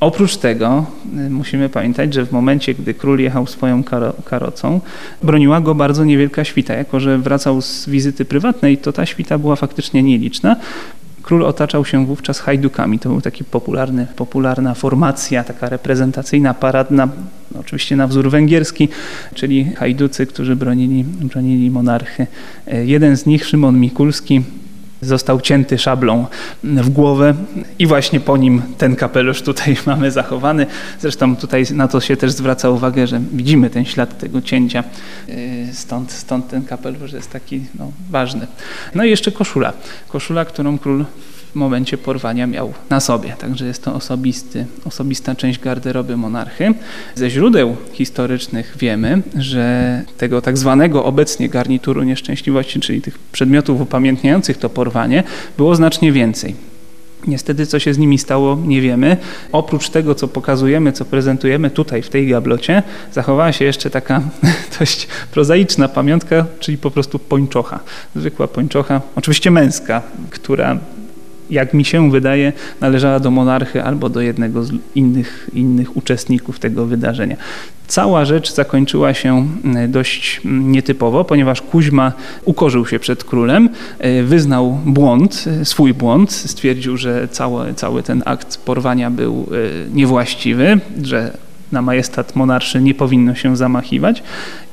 Oprócz 0.00 0.36
tego 0.36 0.86
y, 1.26 1.30
musimy 1.30 1.68
pamiętać, 1.68 2.14
że 2.14 2.26
w 2.26 2.32
momencie, 2.32 2.74
gdy 2.74 2.94
król 2.94 3.20
jechał 3.20 3.46
swoją 3.46 3.84
karo 3.84 4.12
karocą, 4.24 4.80
broniła 5.22 5.60
go 5.60 5.74
bardzo 5.74 6.04
niewielka 6.04 6.44
świta. 6.44 6.74
Jako, 6.74 7.00
że 7.00 7.18
wracał 7.18 7.62
z 7.62 7.88
wizyty 7.88 8.24
prywatnej, 8.24 8.78
to 8.78 8.92
ta 8.92 9.06
świta 9.06 9.38
była 9.38 9.56
faktycznie 9.56 10.02
nieliczna. 10.02 10.56
Król 11.22 11.44
otaczał 11.44 11.84
się 11.84 12.06
wówczas 12.06 12.40
hajdukami. 12.40 12.98
To 12.98 13.08
był 13.08 13.20
taki 13.20 13.44
popularny, 13.44 14.06
popularna 14.16 14.74
formacja, 14.74 15.44
taka 15.44 15.68
reprezentacyjna, 15.68 16.54
paradna, 16.54 17.08
oczywiście 17.60 17.96
na 17.96 18.06
wzór 18.06 18.30
węgierski, 18.30 18.88
czyli 19.34 19.64
hajducy, 19.64 20.26
którzy 20.26 20.56
bronili, 20.56 21.04
bronili 21.04 21.70
monarchy. 21.70 22.26
Y, 22.72 22.86
jeden 22.86 23.16
z 23.16 23.26
nich, 23.26 23.46
Szymon 23.46 23.80
Mikulski, 23.80 24.42
został 25.00 25.40
cięty 25.40 25.78
szablą 25.78 26.26
w 26.64 26.88
głowę 26.88 27.34
i 27.78 27.86
właśnie 27.86 28.20
po 28.20 28.36
nim 28.36 28.62
ten 28.78 28.96
kapelusz 28.96 29.42
tutaj 29.42 29.76
mamy 29.86 30.10
zachowany. 30.10 30.66
Zresztą 31.00 31.36
tutaj 31.36 31.64
na 31.72 31.88
to 31.88 32.00
się 32.00 32.16
też 32.16 32.32
zwraca 32.32 32.70
uwagę, 32.70 33.06
że 33.06 33.20
widzimy 33.32 33.70
ten 33.70 33.84
ślad 33.84 34.18
tego 34.18 34.42
cięcia, 34.42 34.84
yy, 35.28 35.36
stąd, 35.72 36.12
stąd 36.12 36.48
ten 36.48 36.64
kapelusz 36.64 37.12
jest 37.12 37.30
taki 37.30 37.60
no, 37.78 37.92
ważny. 38.10 38.46
No 38.94 39.04
i 39.04 39.10
jeszcze 39.10 39.32
koszula. 39.32 39.72
Koszula, 40.08 40.44
którą 40.44 40.78
król 40.78 41.04
momencie 41.56 41.98
porwania 41.98 42.46
miał 42.46 42.72
na 42.90 43.00
sobie. 43.00 43.34
Także 43.38 43.66
jest 43.66 43.84
to 43.84 43.94
osobisty, 43.94 44.66
osobista 44.84 45.34
część 45.34 45.60
garderoby 45.60 46.16
monarchy. 46.16 46.74
Ze 47.14 47.30
źródeł 47.30 47.76
historycznych 47.92 48.76
wiemy, 48.78 49.22
że 49.38 50.02
tego 50.18 50.42
tak 50.42 50.58
zwanego 50.58 51.04
obecnie 51.04 51.48
garnituru 51.48 52.02
nieszczęśliwości, 52.02 52.80
czyli 52.80 53.02
tych 53.02 53.18
przedmiotów 53.18 53.80
upamiętniających 53.80 54.58
to 54.58 54.68
porwanie, 54.68 55.22
było 55.56 55.76
znacznie 55.76 56.12
więcej. 56.12 56.54
Niestety, 57.26 57.66
co 57.66 57.78
się 57.78 57.94
z 57.94 57.98
nimi 57.98 58.18
stało, 58.18 58.58
nie 58.64 58.80
wiemy. 58.80 59.16
Oprócz 59.52 59.88
tego, 59.88 60.14
co 60.14 60.28
pokazujemy, 60.28 60.92
co 60.92 61.04
prezentujemy 61.04 61.70
tutaj 61.70 62.02
w 62.02 62.08
tej 62.08 62.28
gablocie, 62.28 62.82
zachowała 63.12 63.52
się 63.52 63.64
jeszcze 63.64 63.90
taka 63.90 64.22
dość 64.78 65.08
prozaiczna 65.30 65.88
pamiątka, 65.88 66.46
czyli 66.60 66.78
po 66.78 66.90
prostu 66.90 67.18
pończocha. 67.18 67.80
Zwykła 68.16 68.48
pończocha, 68.48 69.00
oczywiście 69.16 69.50
męska, 69.50 70.02
która 70.30 70.78
jak 71.50 71.74
mi 71.74 71.84
się 71.84 72.10
wydaje, 72.10 72.52
należała 72.80 73.20
do 73.20 73.30
monarchy 73.30 73.82
albo 73.82 74.08
do 74.08 74.20
jednego 74.20 74.64
z 74.64 74.72
innych, 74.94 75.50
innych 75.52 75.96
uczestników 75.96 76.58
tego 76.58 76.86
wydarzenia. 76.86 77.36
Cała 77.86 78.24
rzecz 78.24 78.52
zakończyła 78.52 79.14
się 79.14 79.48
mm, 79.64 79.90
dość 79.90 80.40
mm, 80.44 80.72
nietypowo, 80.72 81.24
ponieważ 81.24 81.62
Kuźma 81.62 82.12
ukorzył 82.44 82.86
się 82.86 82.98
przed 82.98 83.24
królem, 83.24 83.68
e, 83.98 84.22
wyznał 84.22 84.78
błąd, 84.86 85.44
e, 85.60 85.64
swój 85.64 85.94
błąd, 85.94 86.32
stwierdził, 86.32 86.96
że 86.96 87.28
cały, 87.28 87.74
cały 87.74 88.02
ten 88.02 88.22
akt 88.24 88.56
porwania 88.56 89.10
był 89.10 89.46
e, 89.86 89.90
niewłaściwy, 89.94 90.80
że 91.02 91.32
na 91.72 91.82
majestat 91.82 92.36
monarszy 92.36 92.82
nie 92.82 92.94
powinno 92.94 93.34
się 93.34 93.56
zamachiwać 93.56 94.22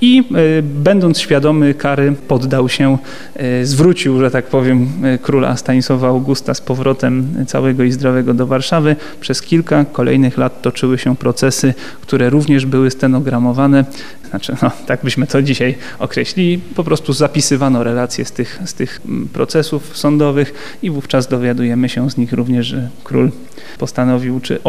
i 0.04 0.20
e, 0.20 0.62
będąc 0.62 1.20
świadomy 1.20 1.74
kary 1.74 2.14
poddał 2.28 2.70
się, 2.70 2.97
e, 3.36 3.66
zwrócił, 3.66 4.20
że 4.20 4.32
tak 4.32 4.45
powiem, 4.45 4.88
e, 5.04 5.18
króla 5.18 5.58
Stanisława 5.58 6.08
Augusta 6.08 6.54
z 6.54 6.62
powrotem 6.62 7.45
całego 7.47 7.84
i 7.84 7.91
zdrowego 7.91 8.34
do 8.34 8.47
Warszawy. 8.47 8.95
Przez 9.22 9.41
kilka 9.41 9.86
kolejnych 9.86 10.38
lat 10.38 10.62
toczyły 10.62 10.97
się 10.97 11.16
procesy, 11.16 11.74
które 12.01 12.30
również 12.30 12.66
były 12.66 12.91
stenogramowane, 12.91 13.86
znaczy 14.30 14.56
no, 14.62 14.72
tak 14.88 15.04
byśmy 15.04 15.28
to 15.28 15.41
dzisiaj 15.41 15.76
określili, 15.99 16.58
po 16.76 16.84
prostu 16.84 17.14
zapisywano 17.14 17.84
relacje 17.84 18.26
z 18.26 18.32
tych, 18.32 18.60
z 18.66 18.74
tych 18.74 19.01
procesów 19.34 19.97
sądowych 19.97 20.78
i 20.82 20.89
wówczas 20.89 21.28
dowiadujemy 21.28 21.89
się 21.89 22.10
z 22.10 22.18
nich 22.18 22.34
również, 22.34 22.68
że 22.68 22.89
król 23.04 23.32
postanowił, 23.78 24.39
czy 24.39 24.60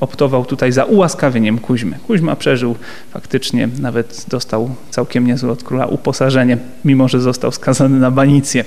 optował 0.00 0.44
tutaj 0.44 0.72
za 0.72 0.84
ułaskawieniem 0.84 1.58
Kuźmy. 1.58 1.98
Kuźma 2.06 2.36
przeżył 2.36 2.76
faktycznie, 3.10 3.68
nawet 3.80 4.26
dostał 4.48 4.74
całkiem 4.90 5.26
niezłe 5.26 5.52
od 5.52 5.62
króla 5.62 5.86
uposażenie, 5.86 6.58
mimo 6.84 7.08
że 7.08 7.20
został 7.20 7.52
skazany 7.52 7.98
na 7.98 8.10
banicję. 8.10 8.64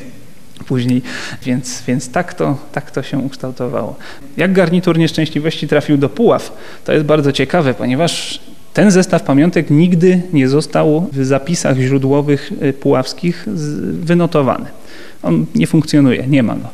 później, 0.67 1.01
więc, 1.45 1.83
więc 1.87 2.11
tak, 2.11 2.33
to, 2.33 2.57
tak 2.71 2.91
to 2.91 3.03
się 3.03 3.17
ukształtowało. 3.17 3.95
Jak 4.37 4.53
garnitur 4.53 4.97
nieszczęśliwości 4.97 5.67
trafił 5.67 5.97
do 5.97 6.09
Puław, 6.09 6.51
to 6.85 6.93
jest 6.93 7.05
bardzo 7.05 7.31
ciekawe, 7.31 7.73
ponieważ 7.73 8.39
ten 8.73 8.91
zestaw 8.91 9.23
pamiątek 9.23 9.69
nigdy 9.69 10.21
nie 10.33 10.47
został 10.47 11.09
w 11.13 11.25
zapisach 11.25 11.77
źródłowych 11.77 12.51
y, 12.63 12.73
puławskich 12.73 13.45
wynotowany. 13.91 14.65
On 15.23 15.45
nie 15.55 15.67
funkcjonuje, 15.67 16.27
nie 16.27 16.43
ma 16.43 16.55
go. 16.55 16.67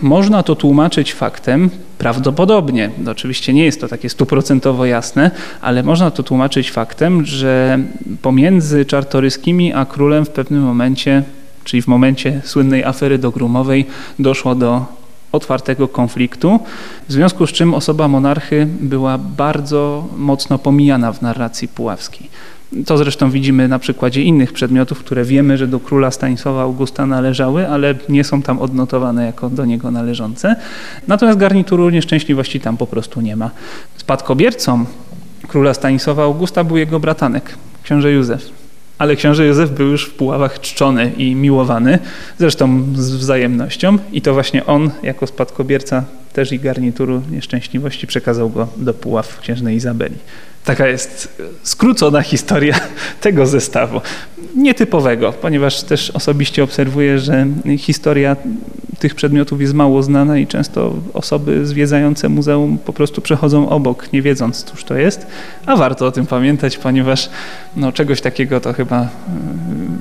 Można 0.00 0.42
to 0.42 0.56
tłumaczyć 0.56 1.14
faktem, 1.14 1.70
prawdopodobnie, 1.98 2.90
no 2.98 3.10
oczywiście 3.10 3.52
nie 3.52 3.64
jest 3.64 3.80
to 3.80 3.88
takie 3.88 4.08
stuprocentowo 4.08 4.86
jasne, 4.86 5.30
ale 5.60 5.82
można 5.82 6.10
to 6.10 6.22
tłumaczyć 6.22 6.70
faktem, 6.70 7.26
że 7.26 7.78
pomiędzy 8.22 8.84
czartoryskimi 8.84 9.72
a 9.72 9.84
królem 9.84 10.24
w 10.24 10.30
pewnym 10.30 10.62
momencie, 10.62 11.22
czyli 11.64 11.82
w 11.82 11.86
momencie 11.86 12.40
słynnej 12.44 12.84
afery 12.84 13.18
dogrumowej, 13.18 13.86
doszło 14.18 14.54
do 14.54 15.03
otwartego 15.34 15.88
konfliktu, 15.88 16.60
w 17.08 17.12
związku 17.12 17.46
z 17.46 17.50
czym 17.50 17.74
osoba 17.74 18.08
monarchy 18.08 18.66
była 18.80 19.18
bardzo 19.18 20.08
mocno 20.16 20.58
pomijana 20.58 21.12
w 21.12 21.22
narracji 21.22 21.68
puławskiej. 21.68 22.30
To 22.86 22.98
zresztą 22.98 23.30
widzimy 23.30 23.68
na 23.68 23.78
przykładzie 23.78 24.22
innych 24.22 24.52
przedmiotów, 24.52 24.98
które 24.98 25.24
wiemy, 25.24 25.58
że 25.58 25.66
do 25.66 25.80
króla 25.80 26.10
Stanisława 26.10 26.62
Augusta 26.62 27.06
należały, 27.06 27.68
ale 27.68 27.94
nie 28.08 28.24
są 28.24 28.42
tam 28.42 28.58
odnotowane 28.58 29.26
jako 29.26 29.50
do 29.50 29.64
niego 29.64 29.90
należące. 29.90 30.56
Natomiast 31.08 31.38
garnituru 31.38 31.90
nieszczęśliwości 31.90 32.60
tam 32.60 32.76
po 32.76 32.86
prostu 32.86 33.20
nie 33.20 33.36
ma. 33.36 33.50
Spadkobiercą 33.96 34.84
króla 35.48 35.74
Stanisława 35.74 36.24
Augusta 36.24 36.64
był 36.64 36.76
jego 36.76 37.00
bratanek, 37.00 37.54
książę 37.82 38.12
Józef. 38.12 38.63
Ale 38.98 39.16
książę 39.16 39.46
Józef 39.46 39.70
był 39.70 39.86
już 39.86 40.04
w 40.04 40.14
Puławach 40.14 40.60
czczony 40.60 41.12
i 41.16 41.34
miłowany, 41.34 41.98
zresztą 42.38 42.84
z 42.94 43.10
wzajemnością 43.10 43.98
i 44.12 44.22
to 44.22 44.34
właśnie 44.34 44.66
on 44.66 44.90
jako 45.02 45.26
spadkobierca 45.26 46.04
też 46.32 46.52
i 46.52 46.58
garnituru 46.58 47.22
nieszczęśliwości 47.30 48.06
przekazał 48.06 48.50
go 48.50 48.68
do 48.76 48.94
Puław 48.94 49.40
księżnej 49.40 49.76
Izabeli. 49.76 50.16
Taka 50.64 50.86
jest 50.86 51.42
skrócona 51.62 52.22
historia 52.22 52.80
tego 53.20 53.46
zestawu. 53.46 54.00
Nietypowego, 54.56 55.32
ponieważ 55.32 55.82
też 55.82 56.10
osobiście 56.10 56.64
obserwuję, 56.64 57.18
że 57.18 57.46
historia 57.78 58.36
tych 59.04 59.14
przedmiotów 59.14 59.60
jest 59.60 59.74
mało 59.74 60.02
znana 60.02 60.38
i 60.38 60.46
często 60.46 60.94
osoby 61.14 61.66
zwiedzające 61.66 62.28
muzeum 62.28 62.78
po 62.78 62.92
prostu 62.92 63.20
przechodzą 63.20 63.68
obok, 63.68 64.12
nie 64.12 64.22
wiedząc, 64.22 64.64
cóż 64.64 64.84
to 64.84 64.94
jest, 64.94 65.26
a 65.66 65.76
warto 65.76 66.06
o 66.06 66.12
tym 66.12 66.26
pamiętać, 66.26 66.78
ponieważ 66.78 67.30
no, 67.76 67.92
czegoś 67.92 68.20
takiego 68.20 68.60
to 68.60 68.72
chyba 68.72 68.96
mm, 68.96 69.08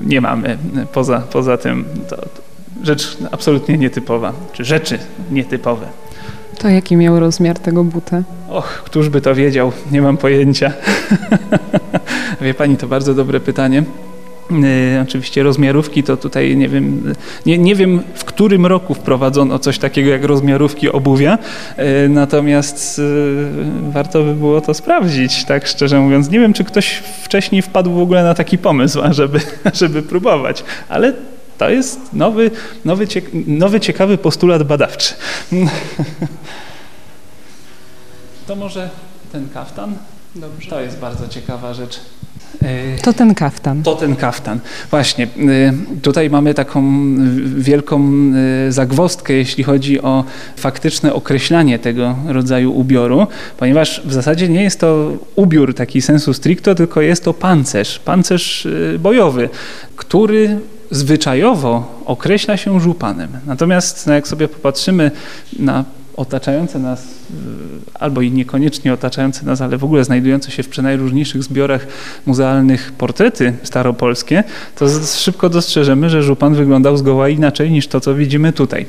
nie 0.05 0.21
mamy. 0.21 0.57
Poza, 0.93 1.19
poza 1.19 1.57
tym 1.57 1.85
to, 2.09 2.15
to 2.15 2.41
rzecz 2.83 3.17
absolutnie 3.31 3.77
nietypowa, 3.77 4.33
czy 4.53 4.63
rzeczy 4.65 4.99
nietypowe. 5.31 5.85
To 6.57 6.69
jaki 6.69 6.95
miał 6.95 7.19
rozmiar 7.19 7.59
tego 7.59 7.83
buta? 7.83 8.23
Och, 8.49 8.67
któż 8.67 9.09
by 9.09 9.21
to 9.21 9.35
wiedział? 9.35 9.71
Nie 9.91 10.01
mam 10.01 10.17
pojęcia. 10.17 10.73
Wie 12.41 12.53
pani, 12.53 12.77
to 12.77 12.87
bardzo 12.87 13.13
dobre 13.13 13.39
pytanie. 13.39 13.83
Yy, 14.51 15.01
oczywiście 15.01 15.43
rozmiarówki 15.43 16.03
to 16.03 16.17
tutaj 16.17 16.57
nie 16.57 16.69
wiem, 16.69 17.13
nie, 17.45 17.57
nie 17.57 17.75
wiem 17.75 18.03
w 18.15 18.25
którym 18.25 18.65
roku 18.65 18.93
wprowadzono 18.93 19.59
coś 19.59 19.79
takiego 19.79 20.09
jak 20.09 20.23
rozmiarówki 20.23 20.89
obuwia, 20.89 21.37
yy, 21.77 22.09
natomiast 22.09 22.97
yy, 22.97 23.91
warto 23.91 24.23
by 24.23 24.33
było 24.33 24.61
to 24.61 24.73
sprawdzić, 24.73 25.45
tak 25.45 25.67
szczerze 25.67 25.99
mówiąc. 25.99 26.29
Nie 26.29 26.39
wiem, 26.39 26.53
czy 26.53 26.63
ktoś 26.63 27.03
wcześniej 27.23 27.61
wpadł 27.61 27.91
w 27.91 27.99
ogóle 27.99 28.23
na 28.23 28.33
taki 28.33 28.57
pomysł, 28.57 28.99
żeby, 29.11 29.39
żeby 29.73 30.01
próbować, 30.01 30.63
ale 30.89 31.13
to 31.57 31.69
jest 31.69 32.13
nowy, 32.13 32.51
nowy, 32.85 33.07
nowy 33.47 33.79
ciekawy 33.79 34.17
postulat 34.17 34.63
badawczy. 34.63 35.13
To 38.47 38.55
może 38.55 38.89
ten 39.31 39.49
kaftan? 39.49 39.95
Dobrze. 40.35 40.69
To 40.69 40.81
jest 40.81 40.99
bardzo 40.99 41.27
ciekawa 41.27 41.73
rzecz. 41.73 41.99
To 43.01 43.13
ten 43.13 43.35
kaftan. 43.35 43.83
To 43.83 43.95
ten 43.95 44.15
kaftan. 44.15 44.59
Właśnie. 44.91 45.25
Y, 45.25 45.73
tutaj 46.01 46.29
mamy 46.29 46.53
taką 46.53 46.83
wielką 47.57 48.01
y, 48.67 48.71
zagwostkę, 48.71 49.33
jeśli 49.33 49.63
chodzi 49.63 50.01
o 50.01 50.23
faktyczne 50.57 51.13
określanie 51.13 51.79
tego 51.79 52.15
rodzaju 52.27 52.73
ubioru, 52.73 53.27
ponieważ 53.57 54.01
w 54.05 54.13
zasadzie 54.13 54.49
nie 54.49 54.63
jest 54.63 54.79
to 54.79 55.11
ubiór 55.35 55.73
taki 55.73 56.01
sensu 56.01 56.33
stricto, 56.33 56.75
tylko 56.75 57.01
jest 57.01 57.23
to 57.23 57.33
pancerz, 57.33 57.99
pancerz 57.99 58.65
y, 58.65 58.99
bojowy, 58.99 59.49
który 59.95 60.59
zwyczajowo 60.91 62.01
określa 62.05 62.57
się 62.57 62.79
żupanem. 62.79 63.29
Natomiast 63.45 64.07
no 64.07 64.13
jak 64.13 64.27
sobie 64.27 64.47
popatrzymy 64.47 65.11
na 65.59 65.85
otaczające 66.17 66.79
nas, 66.79 67.03
y, 67.05 67.05
albo 67.93 68.21
i 68.21 68.31
niekoniecznie 68.31 68.93
otaczające 68.93 69.45
nas, 69.45 69.61
ale 69.61 69.77
w 69.77 69.83
ogóle 69.83 70.03
znajdujące 70.03 70.51
się 70.51 70.63
w 70.63 70.69
przenajróżniejszych 70.69 71.43
zbiorach 71.43 71.87
muzealnych 72.25 72.91
portrety 72.91 73.53
staropolskie, 73.63 74.43
to 74.75 74.85
szybko 75.15 75.49
dostrzeżemy, 75.49 76.09
że 76.09 76.23
żupan 76.23 76.55
wyglądał 76.55 76.97
zgoła 76.97 77.29
inaczej 77.29 77.71
niż 77.71 77.87
to, 77.87 77.99
co 77.99 78.15
widzimy 78.15 78.53
tutaj. 78.53 78.85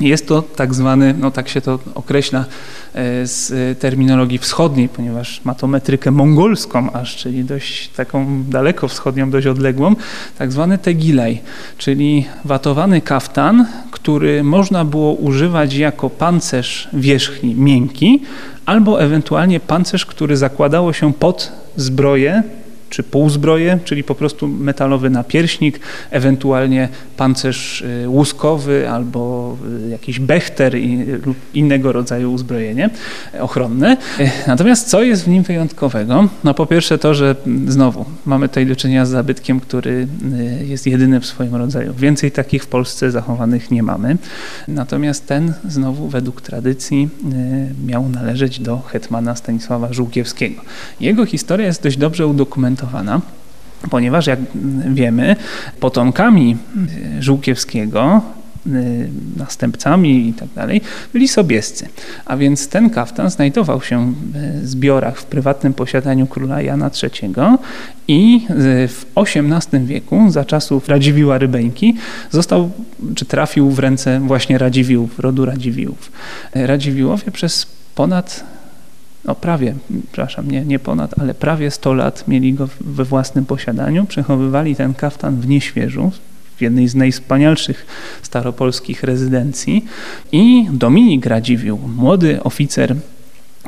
Jest 0.00 0.26
to 0.28 0.42
tak 0.42 0.74
zwany, 0.74 1.14
no 1.18 1.30
tak 1.30 1.48
się 1.48 1.60
to 1.60 1.78
określa 1.94 2.40
e, 2.40 3.26
z 3.26 3.78
terminologii 3.78 4.38
wschodniej, 4.38 4.88
ponieważ 4.88 5.40
ma 5.44 5.54
to 5.54 5.66
metrykę 5.66 6.10
mongolską 6.10 6.92
aż, 6.92 7.16
czyli 7.16 7.44
dość 7.44 7.88
taką 7.88 8.44
daleko 8.48 8.88
wschodnią, 8.88 9.30
dość 9.30 9.46
odległą, 9.46 9.96
tak 10.38 10.52
zwany 10.52 10.78
tegilaj, 10.78 11.40
czyli 11.78 12.26
watowany 12.44 13.00
kaftan, 13.00 13.66
który 13.90 14.44
można 14.44 14.84
było 14.84 15.12
używać 15.12 15.74
jako 15.74 16.10
pancerz 16.10 16.88
wierzchni 16.92 17.54
miękki, 17.54 18.22
albo 18.66 19.02
ewentualnie 19.02 19.60
pancerz, 19.60 20.06
który 20.06 20.36
zakładało 20.36 20.92
się 20.92 21.12
pod 21.12 21.52
zbroję 21.76 22.42
czy 22.90 23.02
półzbroje, 23.02 23.78
czyli 23.84 24.04
po 24.04 24.14
prostu 24.14 24.48
metalowy 24.48 25.10
napierśnik, 25.10 25.80
ewentualnie 26.10 26.88
pancerz 27.16 27.82
y, 27.82 28.08
łuskowy 28.08 28.90
albo 28.90 29.56
y, 29.86 29.88
jakiś 29.88 30.20
bechter 30.20 30.74
lub 31.26 31.36
innego 31.54 31.92
rodzaju 31.92 32.32
uzbrojenie 32.32 32.90
ochronne. 33.40 33.96
Y, 34.20 34.30
natomiast 34.46 34.88
co 34.88 35.02
jest 35.02 35.24
w 35.24 35.28
nim 35.28 35.42
wyjątkowego? 35.42 36.28
No 36.44 36.54
po 36.54 36.66
pierwsze 36.66 36.98
to, 36.98 37.14
że 37.14 37.36
mm, 37.46 37.72
znowu 37.72 38.04
mamy 38.26 38.48
tutaj 38.48 38.66
do 38.66 38.76
czynienia 38.76 39.06
z 39.06 39.08
zabytkiem, 39.08 39.60
który 39.60 40.06
jest 40.66 40.86
jedyny 40.86 41.20
w 41.20 41.26
swoim 41.26 41.54
rodzaju. 41.54 41.94
Więcej 41.94 42.32
takich 42.32 42.64
w 42.64 42.66
Polsce 42.66 43.10
zachowanych 43.10 43.70
nie 43.70 43.82
mamy. 43.82 44.16
Natomiast 44.68 45.26
ten 45.26 45.52
znowu 45.68 46.08
według 46.08 46.40
tradycji 46.40 47.08
miał 47.86 48.08
należeć 48.08 48.60
do 48.60 48.78
hetmana 48.78 49.36
Stanisława 49.36 49.92
Żółkiewskiego. 49.92 50.62
Jego 51.00 51.26
historia 51.26 51.66
jest 51.66 51.82
dość 51.82 51.96
dobrze 51.96 52.26
udokumentowana 52.26 52.79
udokumentowana, 52.80 53.20
ponieważ 53.90 54.26
jak 54.26 54.38
wiemy, 54.88 55.36
potomkami 55.80 56.56
e, 57.18 57.22
Żółkiewskiego 57.22 58.22
e, 58.66 58.70
następcami 59.36 60.28
i 60.28 60.32
tak 60.32 60.48
dalej, 60.54 60.80
byli 61.12 61.28
sobiescy. 61.28 61.88
A 62.24 62.36
więc 62.36 62.68
ten 62.68 62.90
kaftan 62.90 63.30
znajdował 63.30 63.82
się 63.82 64.14
w 64.62 64.66
zbiorach 64.66 65.18
w 65.18 65.24
prywatnym 65.24 65.74
posiadaniu 65.74 66.26
króla 66.26 66.62
Jana 66.62 66.90
III 67.02 67.34
i 68.08 68.46
w 68.88 69.04
XVIII 69.16 69.86
wieku, 69.86 70.30
za 70.30 70.44
czasów 70.44 70.88
Radziwiła 70.88 71.38
Rybeńki, 71.38 71.94
został, 72.30 72.70
czy 73.14 73.24
trafił 73.24 73.70
w 73.70 73.78
ręce 73.78 74.20
właśnie 74.20 74.58
Radziwiłów, 74.58 75.18
rodu 75.18 75.44
Radziwiłów. 75.44 76.12
Radziwiłowie 76.54 77.32
przez 77.32 77.66
ponad 77.94 78.44
no 79.24 79.34
prawie, 79.34 79.74
przepraszam, 80.12 80.50
nie, 80.50 80.64
nie 80.64 80.78
ponad, 80.78 81.18
ale 81.18 81.34
prawie 81.34 81.70
100 81.70 81.94
lat 81.94 82.28
mieli 82.28 82.54
go 82.54 82.68
we 82.80 83.04
własnym 83.04 83.46
posiadaniu, 83.46 84.04
przechowywali 84.04 84.76
ten 84.76 84.94
kaftan 84.94 85.40
w 85.40 85.48
nieświeżu, 85.48 86.12
w 86.56 86.62
jednej 86.62 86.88
z 86.88 86.94
najwspanialszych 86.94 87.86
staropolskich 88.22 89.02
rezydencji. 89.02 89.84
I 90.32 90.66
Dominik 90.72 91.26
Radziwiłł, 91.26 91.78
młody 91.96 92.42
oficer 92.42 92.96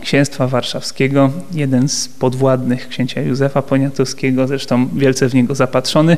księstwa 0.00 0.46
warszawskiego, 0.48 1.30
jeden 1.54 1.88
z 1.88 2.08
podwładnych 2.08 2.88
księcia 2.88 3.20
Józefa 3.20 3.62
Poniatowskiego, 3.62 4.46
zresztą 4.46 4.88
wielce 4.94 5.28
w 5.28 5.34
niego 5.34 5.54
zapatrzony, 5.54 6.16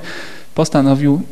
postanowił 0.55 1.23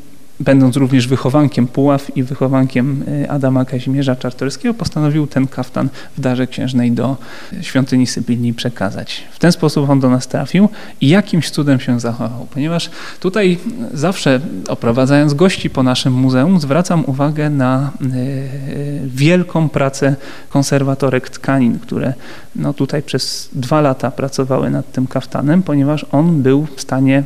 będąc 0.43 0.76
również 0.76 1.09
wychowankiem 1.09 1.66
Puław 1.66 2.16
i 2.16 2.22
wychowankiem 2.22 3.05
y, 3.09 3.30
Adama 3.30 3.64
Kazimierza 3.64 4.16
Czartorskiego, 4.16 4.74
postanowił 4.74 5.26
ten 5.26 5.47
kaftan 5.47 5.88
w 6.16 6.20
darze 6.20 6.47
księżnej 6.47 6.93
do 6.93 7.16
świątyni 7.61 8.07
Sybilni 8.07 8.55
przekazać. 8.55 9.22
W 9.32 9.38
ten 9.38 9.53
sposób 9.53 9.90
on 9.90 10.01
do 10.01 10.11
nas 10.11 10.28
trafił 10.28 10.68
i 11.01 11.09
jakimś 11.09 11.51
cudem 11.51 11.80
się 11.80 12.01
zachował, 12.01 12.47
ponieważ 12.51 12.90
tutaj 13.20 13.59
zawsze 13.95 14.40
oprowadzając 14.68 15.34
gości 15.34 15.70
po 15.70 15.82
naszym 15.82 16.12
muzeum 16.12 16.61
zwracam 16.61 17.05
uwagę 17.07 17.51
na 17.51 17.90
y, 18.14 19.03
wielką 19.07 19.68
pracę 19.68 20.16
konserwatorek 20.49 21.30
tkanin, 21.30 21.78
które 21.78 22.14
no 22.57 22.74
tutaj 22.74 23.03
przez 23.03 23.49
dwa 23.53 23.80
lata 23.80 24.11
pracowały 24.11 24.70
nad 24.70 24.93
tym 24.93 25.07
kaftanem, 25.07 25.62
ponieważ 25.62 26.07
on 26.12 26.43
był 26.43 26.66
w 26.76 26.80
stanie 26.80 27.22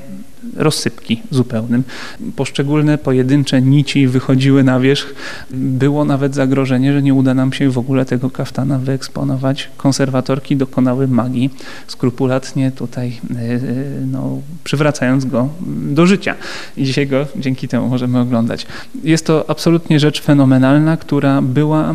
rozsypki 0.56 1.22
zupełnym. 1.30 1.84
Poszczególne 2.36 2.98
pojedyncze 2.98 3.62
nici 3.62 4.08
wychodziły 4.08 4.64
na 4.64 4.80
wierzch. 4.80 5.14
Było 5.50 6.04
nawet 6.04 6.34
zagrożenie, 6.34 6.92
że 6.92 7.02
nie 7.02 7.14
uda 7.14 7.34
nam 7.34 7.52
się 7.52 7.70
w 7.70 7.78
ogóle 7.78 8.04
tego 8.04 8.30
kaftana 8.30 8.78
wyeksponować. 8.78 9.70
Konserwatorki 9.76 10.56
dokonały 10.56 11.08
magii, 11.08 11.50
skrupulatnie 11.86 12.70
tutaj 12.70 13.20
no, 14.06 14.40
przywracając 14.64 15.24
go 15.24 15.48
do 15.66 16.06
życia. 16.06 16.34
I 16.76 16.84
dzisiaj 16.84 17.06
go 17.06 17.26
dzięki 17.36 17.68
temu 17.68 17.88
możemy 17.88 18.18
oglądać. 18.18 18.66
Jest 19.04 19.26
to 19.26 19.44
absolutnie 19.50 20.00
rzecz 20.00 20.22
fenomenalna, 20.22 20.96
która 20.96 21.42
była 21.42 21.94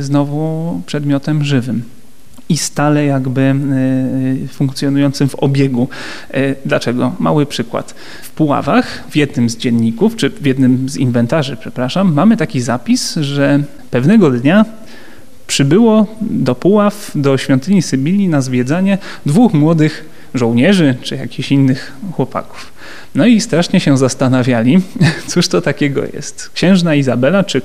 znowu 0.00 0.82
przedmiotem 0.86 1.44
żywym 1.44 1.95
i 2.48 2.56
stale 2.56 3.04
jakby 3.04 3.40
e, 3.40 3.54
funkcjonującym 4.48 5.28
w 5.28 5.34
obiegu. 5.34 5.88
E, 6.30 6.54
dlaczego? 6.64 7.12
Mały 7.18 7.46
przykład. 7.46 7.94
W 8.22 8.30
Puławach, 8.30 9.04
w 9.10 9.16
jednym 9.16 9.50
z 9.50 9.56
dzienników, 9.56 10.16
czy 10.16 10.30
w 10.30 10.46
jednym 10.46 10.88
z 10.88 10.96
inwentarzy, 10.96 11.56
przepraszam, 11.56 12.12
mamy 12.12 12.36
taki 12.36 12.60
zapis, 12.60 13.14
że 13.14 13.62
pewnego 13.90 14.30
dnia 14.30 14.64
przybyło 15.46 16.06
do 16.20 16.54
Puław, 16.54 17.10
do 17.14 17.38
świątyni 17.38 17.82
Sybilii 17.82 18.28
na 18.28 18.40
zwiedzanie 18.40 18.98
dwóch 19.26 19.54
młodych 19.54 20.04
żołnierzy 20.34 20.94
czy 21.02 21.16
jakichś 21.16 21.52
innych 21.52 21.92
chłopaków. 22.12 22.72
No 23.14 23.26
i 23.26 23.40
strasznie 23.40 23.80
się 23.80 23.98
zastanawiali, 23.98 24.80
cóż 25.28 25.48
to 25.48 25.60
takiego 25.60 26.02
jest. 26.12 26.50
Księżna 26.54 26.94
Izabela, 26.94 27.44
czy 27.44 27.62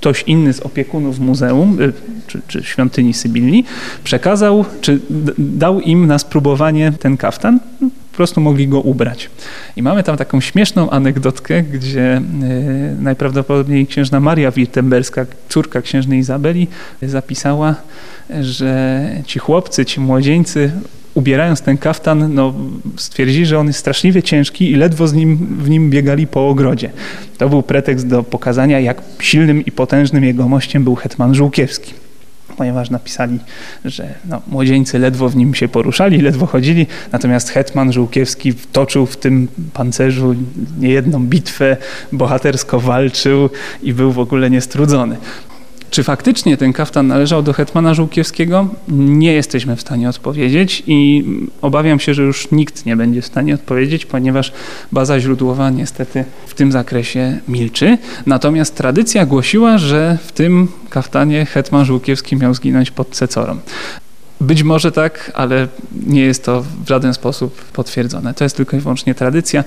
ktoś 0.00 0.22
inny 0.22 0.52
z 0.52 0.60
opiekunów 0.60 1.18
muzeum 1.18 1.82
y, 1.82 1.92
czy, 2.26 2.40
czy 2.48 2.62
świątyni 2.62 3.14
Sybilii 3.14 3.64
przekazał, 4.04 4.64
czy 4.80 5.00
dał 5.38 5.80
im 5.80 6.06
na 6.06 6.18
spróbowanie 6.18 6.92
ten 7.00 7.16
kaftan, 7.16 7.60
po 7.80 8.16
prostu 8.16 8.40
mogli 8.40 8.68
go 8.68 8.80
ubrać. 8.80 9.30
I 9.76 9.82
mamy 9.82 10.02
tam 10.02 10.16
taką 10.16 10.40
śmieszną 10.40 10.90
anegdotkę, 10.90 11.62
gdzie 11.62 12.16
y, 12.16 13.02
najprawdopodobniej 13.02 13.86
księżna 13.86 14.20
Maria 14.20 14.50
Wirtemberska, 14.50 15.26
córka 15.48 15.82
księżnej 15.82 16.18
Izabeli, 16.18 16.68
zapisała, 17.02 17.74
że 18.40 19.10
ci 19.26 19.38
chłopcy, 19.38 19.84
ci 19.84 20.00
młodzieńcy 20.00 20.72
ubierając 21.18 21.62
ten 21.62 21.78
kaftan, 21.78 22.34
no, 22.34 22.54
stwierdzili, 22.96 23.46
że 23.46 23.58
on 23.58 23.66
jest 23.66 23.78
straszliwie 23.78 24.22
ciężki 24.22 24.70
i 24.70 24.74
ledwo 24.74 25.08
z 25.08 25.12
nim, 25.12 25.36
w 25.60 25.70
nim 25.70 25.90
biegali 25.90 26.26
po 26.26 26.48
ogrodzie. 26.48 26.90
To 27.38 27.48
był 27.48 27.62
pretekst 27.62 28.06
do 28.06 28.22
pokazania, 28.22 28.80
jak 28.80 29.02
silnym 29.20 29.64
i 29.64 29.72
potężnym 29.72 30.24
jego 30.24 30.48
mościem 30.48 30.84
był 30.84 30.94
hetman 30.94 31.34
Żółkiewski 31.34 31.94
ponieważ 32.56 32.90
napisali, 32.90 33.38
że 33.84 34.14
no, 34.28 34.42
młodzieńcy 34.48 34.98
ledwo 34.98 35.28
w 35.28 35.36
nim 35.36 35.54
się 35.54 35.68
poruszali, 35.68 36.20
ledwo 36.20 36.46
chodzili, 36.46 36.86
natomiast 37.12 37.48
hetman 37.48 37.92
Żółkiewski 37.92 38.54
toczył 38.54 39.06
w 39.06 39.16
tym 39.16 39.48
pancerzu 39.72 40.34
niejedną 40.78 41.26
bitwę, 41.26 41.76
bohatersko 42.12 42.80
walczył 42.80 43.50
i 43.82 43.92
był 43.92 44.12
w 44.12 44.18
ogóle 44.18 44.50
niestrudzony. 44.50 45.16
Czy 45.90 46.02
faktycznie 46.02 46.56
ten 46.56 46.72
kaftan 46.72 47.06
należał 47.06 47.42
do 47.42 47.52
hetmana 47.52 47.94
Żółkiewskiego? 47.94 48.68
Nie 48.88 49.32
jesteśmy 49.32 49.76
w 49.76 49.80
stanie 49.80 50.08
odpowiedzieć 50.08 50.82
i 50.86 51.24
obawiam 51.62 52.00
się, 52.00 52.14
że 52.14 52.22
już 52.22 52.50
nikt 52.50 52.86
nie 52.86 52.96
będzie 52.96 53.22
w 53.22 53.26
stanie 53.26 53.54
odpowiedzieć, 53.54 54.06
ponieważ 54.06 54.52
baza 54.92 55.20
źródłowa 55.20 55.70
niestety 55.70 56.24
w 56.46 56.54
tym 56.54 56.72
zakresie 56.72 57.38
milczy. 57.48 57.98
Natomiast 58.26 58.76
tradycja 58.76 59.26
głosiła, 59.26 59.78
że 59.78 60.18
w 60.26 60.32
tym 60.32 60.68
kaftanie 60.90 61.46
hetman 61.46 61.84
Żółkiewski 61.84 62.36
miał 62.36 62.54
zginąć 62.54 62.90
pod 62.90 63.10
Cecorą. 63.10 63.58
Być 64.40 64.62
może 64.62 64.92
tak, 64.92 65.32
ale 65.34 65.68
nie 66.06 66.20
jest 66.20 66.44
to 66.44 66.64
w 66.84 66.88
żaden 66.88 67.14
sposób 67.14 67.64
potwierdzone. 67.64 68.34
To 68.34 68.44
jest 68.44 68.56
tylko 68.56 68.76
i 68.76 68.80
wyłącznie 68.80 69.14
tradycja. 69.14 69.64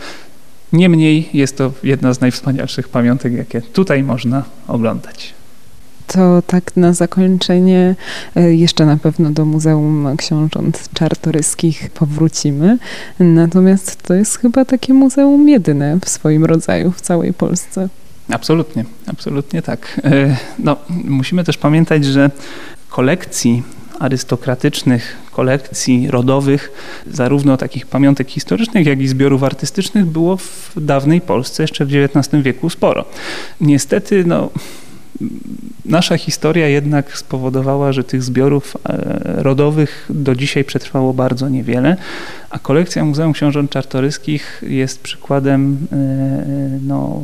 Niemniej 0.74 1.30
jest 1.34 1.58
to 1.58 1.72
jedna 1.84 2.14
z 2.14 2.22
najwspanialszych 2.22 2.90
pamiątek, 2.90 3.34
jakie 3.34 3.62
tutaj 3.62 4.04
można 4.04 4.44
oglądać 4.68 5.41
to 6.14 6.42
tak 6.48 6.78
na 6.78 6.94
zakończenie 6.94 7.96
e, 8.36 8.54
jeszcze 8.54 8.86
na 8.86 8.98
pewno 8.98 9.32
do 9.32 9.46
Muzeum 9.46 10.18
Książąt 10.18 10.90
Czartoryskich 10.94 11.90
powrócimy. 11.90 12.78
Natomiast 13.20 14.04
to 14.04 14.14
jest 14.14 14.38
chyba 14.38 14.66
takie 14.66 14.94
muzeum 14.94 15.50
jedyne 15.50 16.00
w 16.06 16.10
swoim 16.10 16.46
rodzaju 16.46 16.92
w 16.92 17.02
całej 17.02 17.34
Polsce. 17.34 17.90
Absolutnie, 18.30 18.86
absolutnie 19.08 19.62
tak. 19.62 20.02
E, 20.04 20.38
no, 20.60 20.78
musimy 20.90 21.44
też 21.44 21.58
pamiętać, 21.58 22.06
że 22.06 22.32
kolekcji 22.90 23.64
arystokratycznych, 24.00 25.18
kolekcji 25.32 26.12
rodowych, 26.12 26.72
zarówno 27.08 27.58
takich 27.58 27.86
pamiątek 27.86 28.30
historycznych, 28.30 28.88
jak 28.88 29.02
i 29.02 29.08
zbiorów 29.08 29.44
artystycznych 29.44 30.06
było 30.06 30.38
w 30.38 30.72
dawnej 30.76 31.22
Polsce 31.22 31.64
jeszcze 31.64 31.86
w 31.86 31.90
XIX 31.96 32.44
wieku 32.44 32.70
sporo. 32.70 33.06
Niestety, 33.62 34.24
no, 34.26 34.50
nasza 35.86 36.18
historia 36.18 36.68
jednak 36.68 37.18
spowodowała, 37.18 37.94
że 37.94 38.04
tych 38.04 38.24
zbiorów 38.24 38.78
e, 38.84 39.44
rodowych 39.44 40.06
do 40.10 40.36
dzisiaj 40.36 40.64
przetrwało 40.64 41.14
bardzo 41.14 41.50
niewiele, 41.50 41.98
a 42.52 42.60
kolekcja 42.60 43.06
Muzeum 43.06 43.34
Książąt 43.34 43.72
Czartoryskich 43.72 44.64
jest 44.68 45.02
przykładem 45.02 45.78
e, 45.92 45.98
no, 46.88 47.22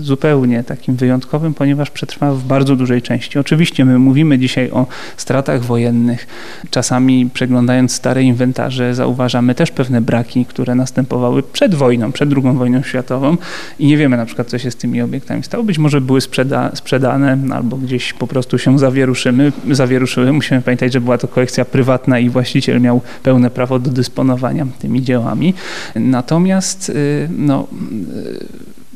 zupełnie 0.00 0.64
takim 0.64 0.96
wyjątkowym, 0.96 1.54
ponieważ 1.54 1.90
przetrwała 1.90 2.34
w 2.34 2.44
bardzo 2.44 2.76
dużej 2.76 3.02
części. 3.02 3.38
Oczywiście 3.38 3.84
my 3.84 3.98
mówimy 3.98 4.38
dzisiaj 4.38 4.70
o 4.70 4.86
stratach 5.16 5.64
wojennych. 5.64 6.26
Czasami 6.70 7.30
przeglądając 7.34 7.92
stare 7.92 8.22
inwentarze 8.22 8.94
zauważamy 8.94 9.54
też 9.54 9.70
pewne 9.70 10.00
braki, 10.00 10.46
które 10.46 10.74
następowały 10.74 11.42
przed 11.42 11.74
wojną, 11.74 12.12
przed 12.12 12.32
II 12.32 12.56
wojną 12.56 12.82
światową 12.82 13.36
i 13.78 13.86
nie 13.86 13.96
wiemy 13.96 14.16
na 14.16 14.26
przykład, 14.26 14.48
co 14.48 14.58
się 14.58 14.70
z 14.70 14.76
tymi 14.76 15.02
obiektami 15.02 15.42
stało. 15.42 15.64
Być 15.64 15.78
może 15.78 16.00
były 16.00 16.20
sprzeda 16.20 16.70
sprzedane 16.74 17.38
albo 17.54 17.76
gdzieś 17.76 18.12
po 18.12 18.26
prostu 18.26 18.58
się 18.58 18.78
zawieruszymy, 18.78 19.52
zawieruszyły. 19.70 20.32
Musimy 20.32 20.62
pamiętać, 20.62 20.92
że 20.92 21.00
była 21.00 21.18
to 21.18 21.28
kolekcja 21.28 21.64
prywatna 21.64 22.18
i 22.18 22.28
właściciel 22.28 22.80
miał 22.80 23.00
pełne 23.22 23.50
prawo 23.50 23.78
do 23.78 23.90
dysponowania 23.90 24.41
tymi 24.78 25.02
dziełami. 25.02 25.54
Natomiast 25.94 26.88
y, 26.88 27.28
no, 27.36 27.66
y, 28.14 28.46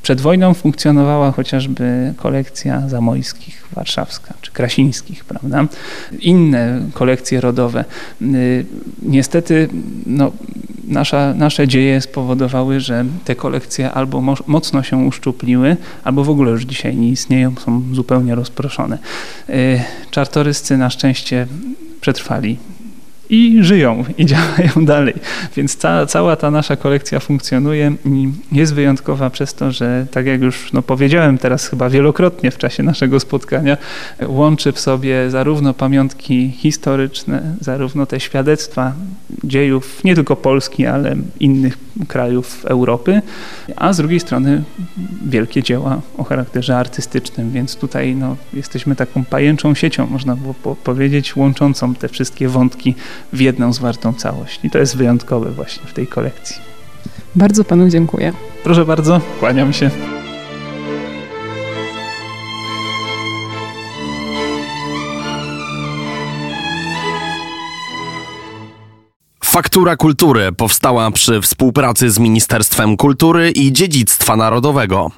przed 0.02 0.20
wojną 0.20 0.54
funkcjonowała 0.54 1.32
chociażby 1.32 2.14
kolekcja 2.16 2.88
zamojskich, 2.88 3.64
warszawska 3.72 4.34
czy 4.40 4.52
krasińskich, 4.52 5.24
prawda? 5.24 5.66
Inne 6.20 6.80
kolekcje 6.92 7.40
rodowe. 7.40 7.84
Y, 8.22 8.66
niestety 9.02 9.68
no, 10.06 10.32
nasza, 10.88 11.34
nasze 11.34 11.68
dzieje 11.68 12.00
spowodowały, 12.00 12.80
że 12.80 13.04
te 13.24 13.34
kolekcje 13.34 13.92
albo 13.92 14.36
mocno 14.46 14.82
się 14.82 14.96
uszczupliły, 14.96 15.76
albo 16.04 16.24
w 16.24 16.30
ogóle 16.30 16.50
już 16.50 16.64
dzisiaj 16.64 16.96
nie 16.96 17.08
istnieją, 17.08 17.54
są 17.64 17.82
zupełnie 17.92 18.34
rozproszone. 18.34 18.98
Czartoryscy 20.10 20.76
na 20.76 20.90
szczęście 20.90 21.46
przetrwali 22.00 22.58
i 23.30 23.64
żyją 23.64 24.04
i 24.18 24.26
działają 24.32 24.86
dalej. 24.86 25.14
Więc 25.56 25.76
ca, 25.76 26.06
cała 26.06 26.36
ta 26.36 26.50
nasza 26.50 26.76
kolekcja 26.76 27.20
funkcjonuje 27.20 27.92
i 28.04 28.28
jest 28.52 28.74
wyjątkowa 28.74 29.30
przez 29.30 29.54
to, 29.54 29.72
że 29.72 30.06
tak 30.10 30.26
jak 30.26 30.42
już 30.42 30.72
no, 30.72 30.82
powiedziałem 30.82 31.38
teraz 31.38 31.68
chyba 31.68 31.90
wielokrotnie 31.90 32.50
w 32.50 32.58
czasie 32.58 32.82
naszego 32.82 33.20
spotkania, 33.20 33.76
łączy 34.26 34.72
w 34.72 34.80
sobie 34.80 35.30
zarówno 35.30 35.74
pamiątki 35.74 36.50
historyczne, 36.50 37.54
zarówno 37.60 38.06
te 38.06 38.20
świadectwa 38.20 38.92
dziejów 39.44 40.04
nie 40.04 40.14
tylko 40.14 40.36
Polski, 40.36 40.86
ale 40.86 41.16
innych 41.40 41.78
krajów 42.08 42.64
Europy, 42.64 43.22
a 43.76 43.92
z 43.92 43.96
drugiej 43.96 44.20
strony 44.20 44.62
wielkie 45.26 45.62
dzieła 45.62 46.00
o 46.18 46.24
charakterze 46.24 46.78
artystycznym, 46.78 47.50
więc 47.50 47.76
tutaj 47.76 48.16
no, 48.16 48.36
jesteśmy 48.52 48.96
taką 48.96 49.24
pajęczą 49.24 49.74
siecią, 49.74 50.06
można 50.06 50.36
było 50.36 50.54
powiedzieć, 50.84 51.36
łączącą 51.36 51.94
te 51.94 52.08
wszystkie 52.08 52.48
wątki 52.48 52.94
w 53.32 53.40
jedną 53.40 53.72
zwartą 53.72 54.12
całość. 54.12 54.60
I 54.64 54.70
to 54.70 54.78
jest 54.78 54.96
wyjątkowe 54.96 55.50
właśnie 55.50 55.86
w 55.86 55.92
tej 55.92 56.06
kolekcji. 56.06 56.56
Bardzo 57.34 57.64
panu 57.64 57.88
dziękuję. 57.88 58.32
Proszę 58.64 58.84
bardzo, 58.84 59.20
kłaniam 59.40 59.72
się. 59.72 59.90
Faktura 69.44 69.96
Kultury 69.96 70.52
powstała 70.52 71.10
przy 71.10 71.40
współpracy 71.40 72.10
z 72.10 72.18
Ministerstwem 72.18 72.96
Kultury 72.96 73.50
i 73.50 73.72
Dziedzictwa 73.72 74.36
Narodowego. 74.36 75.10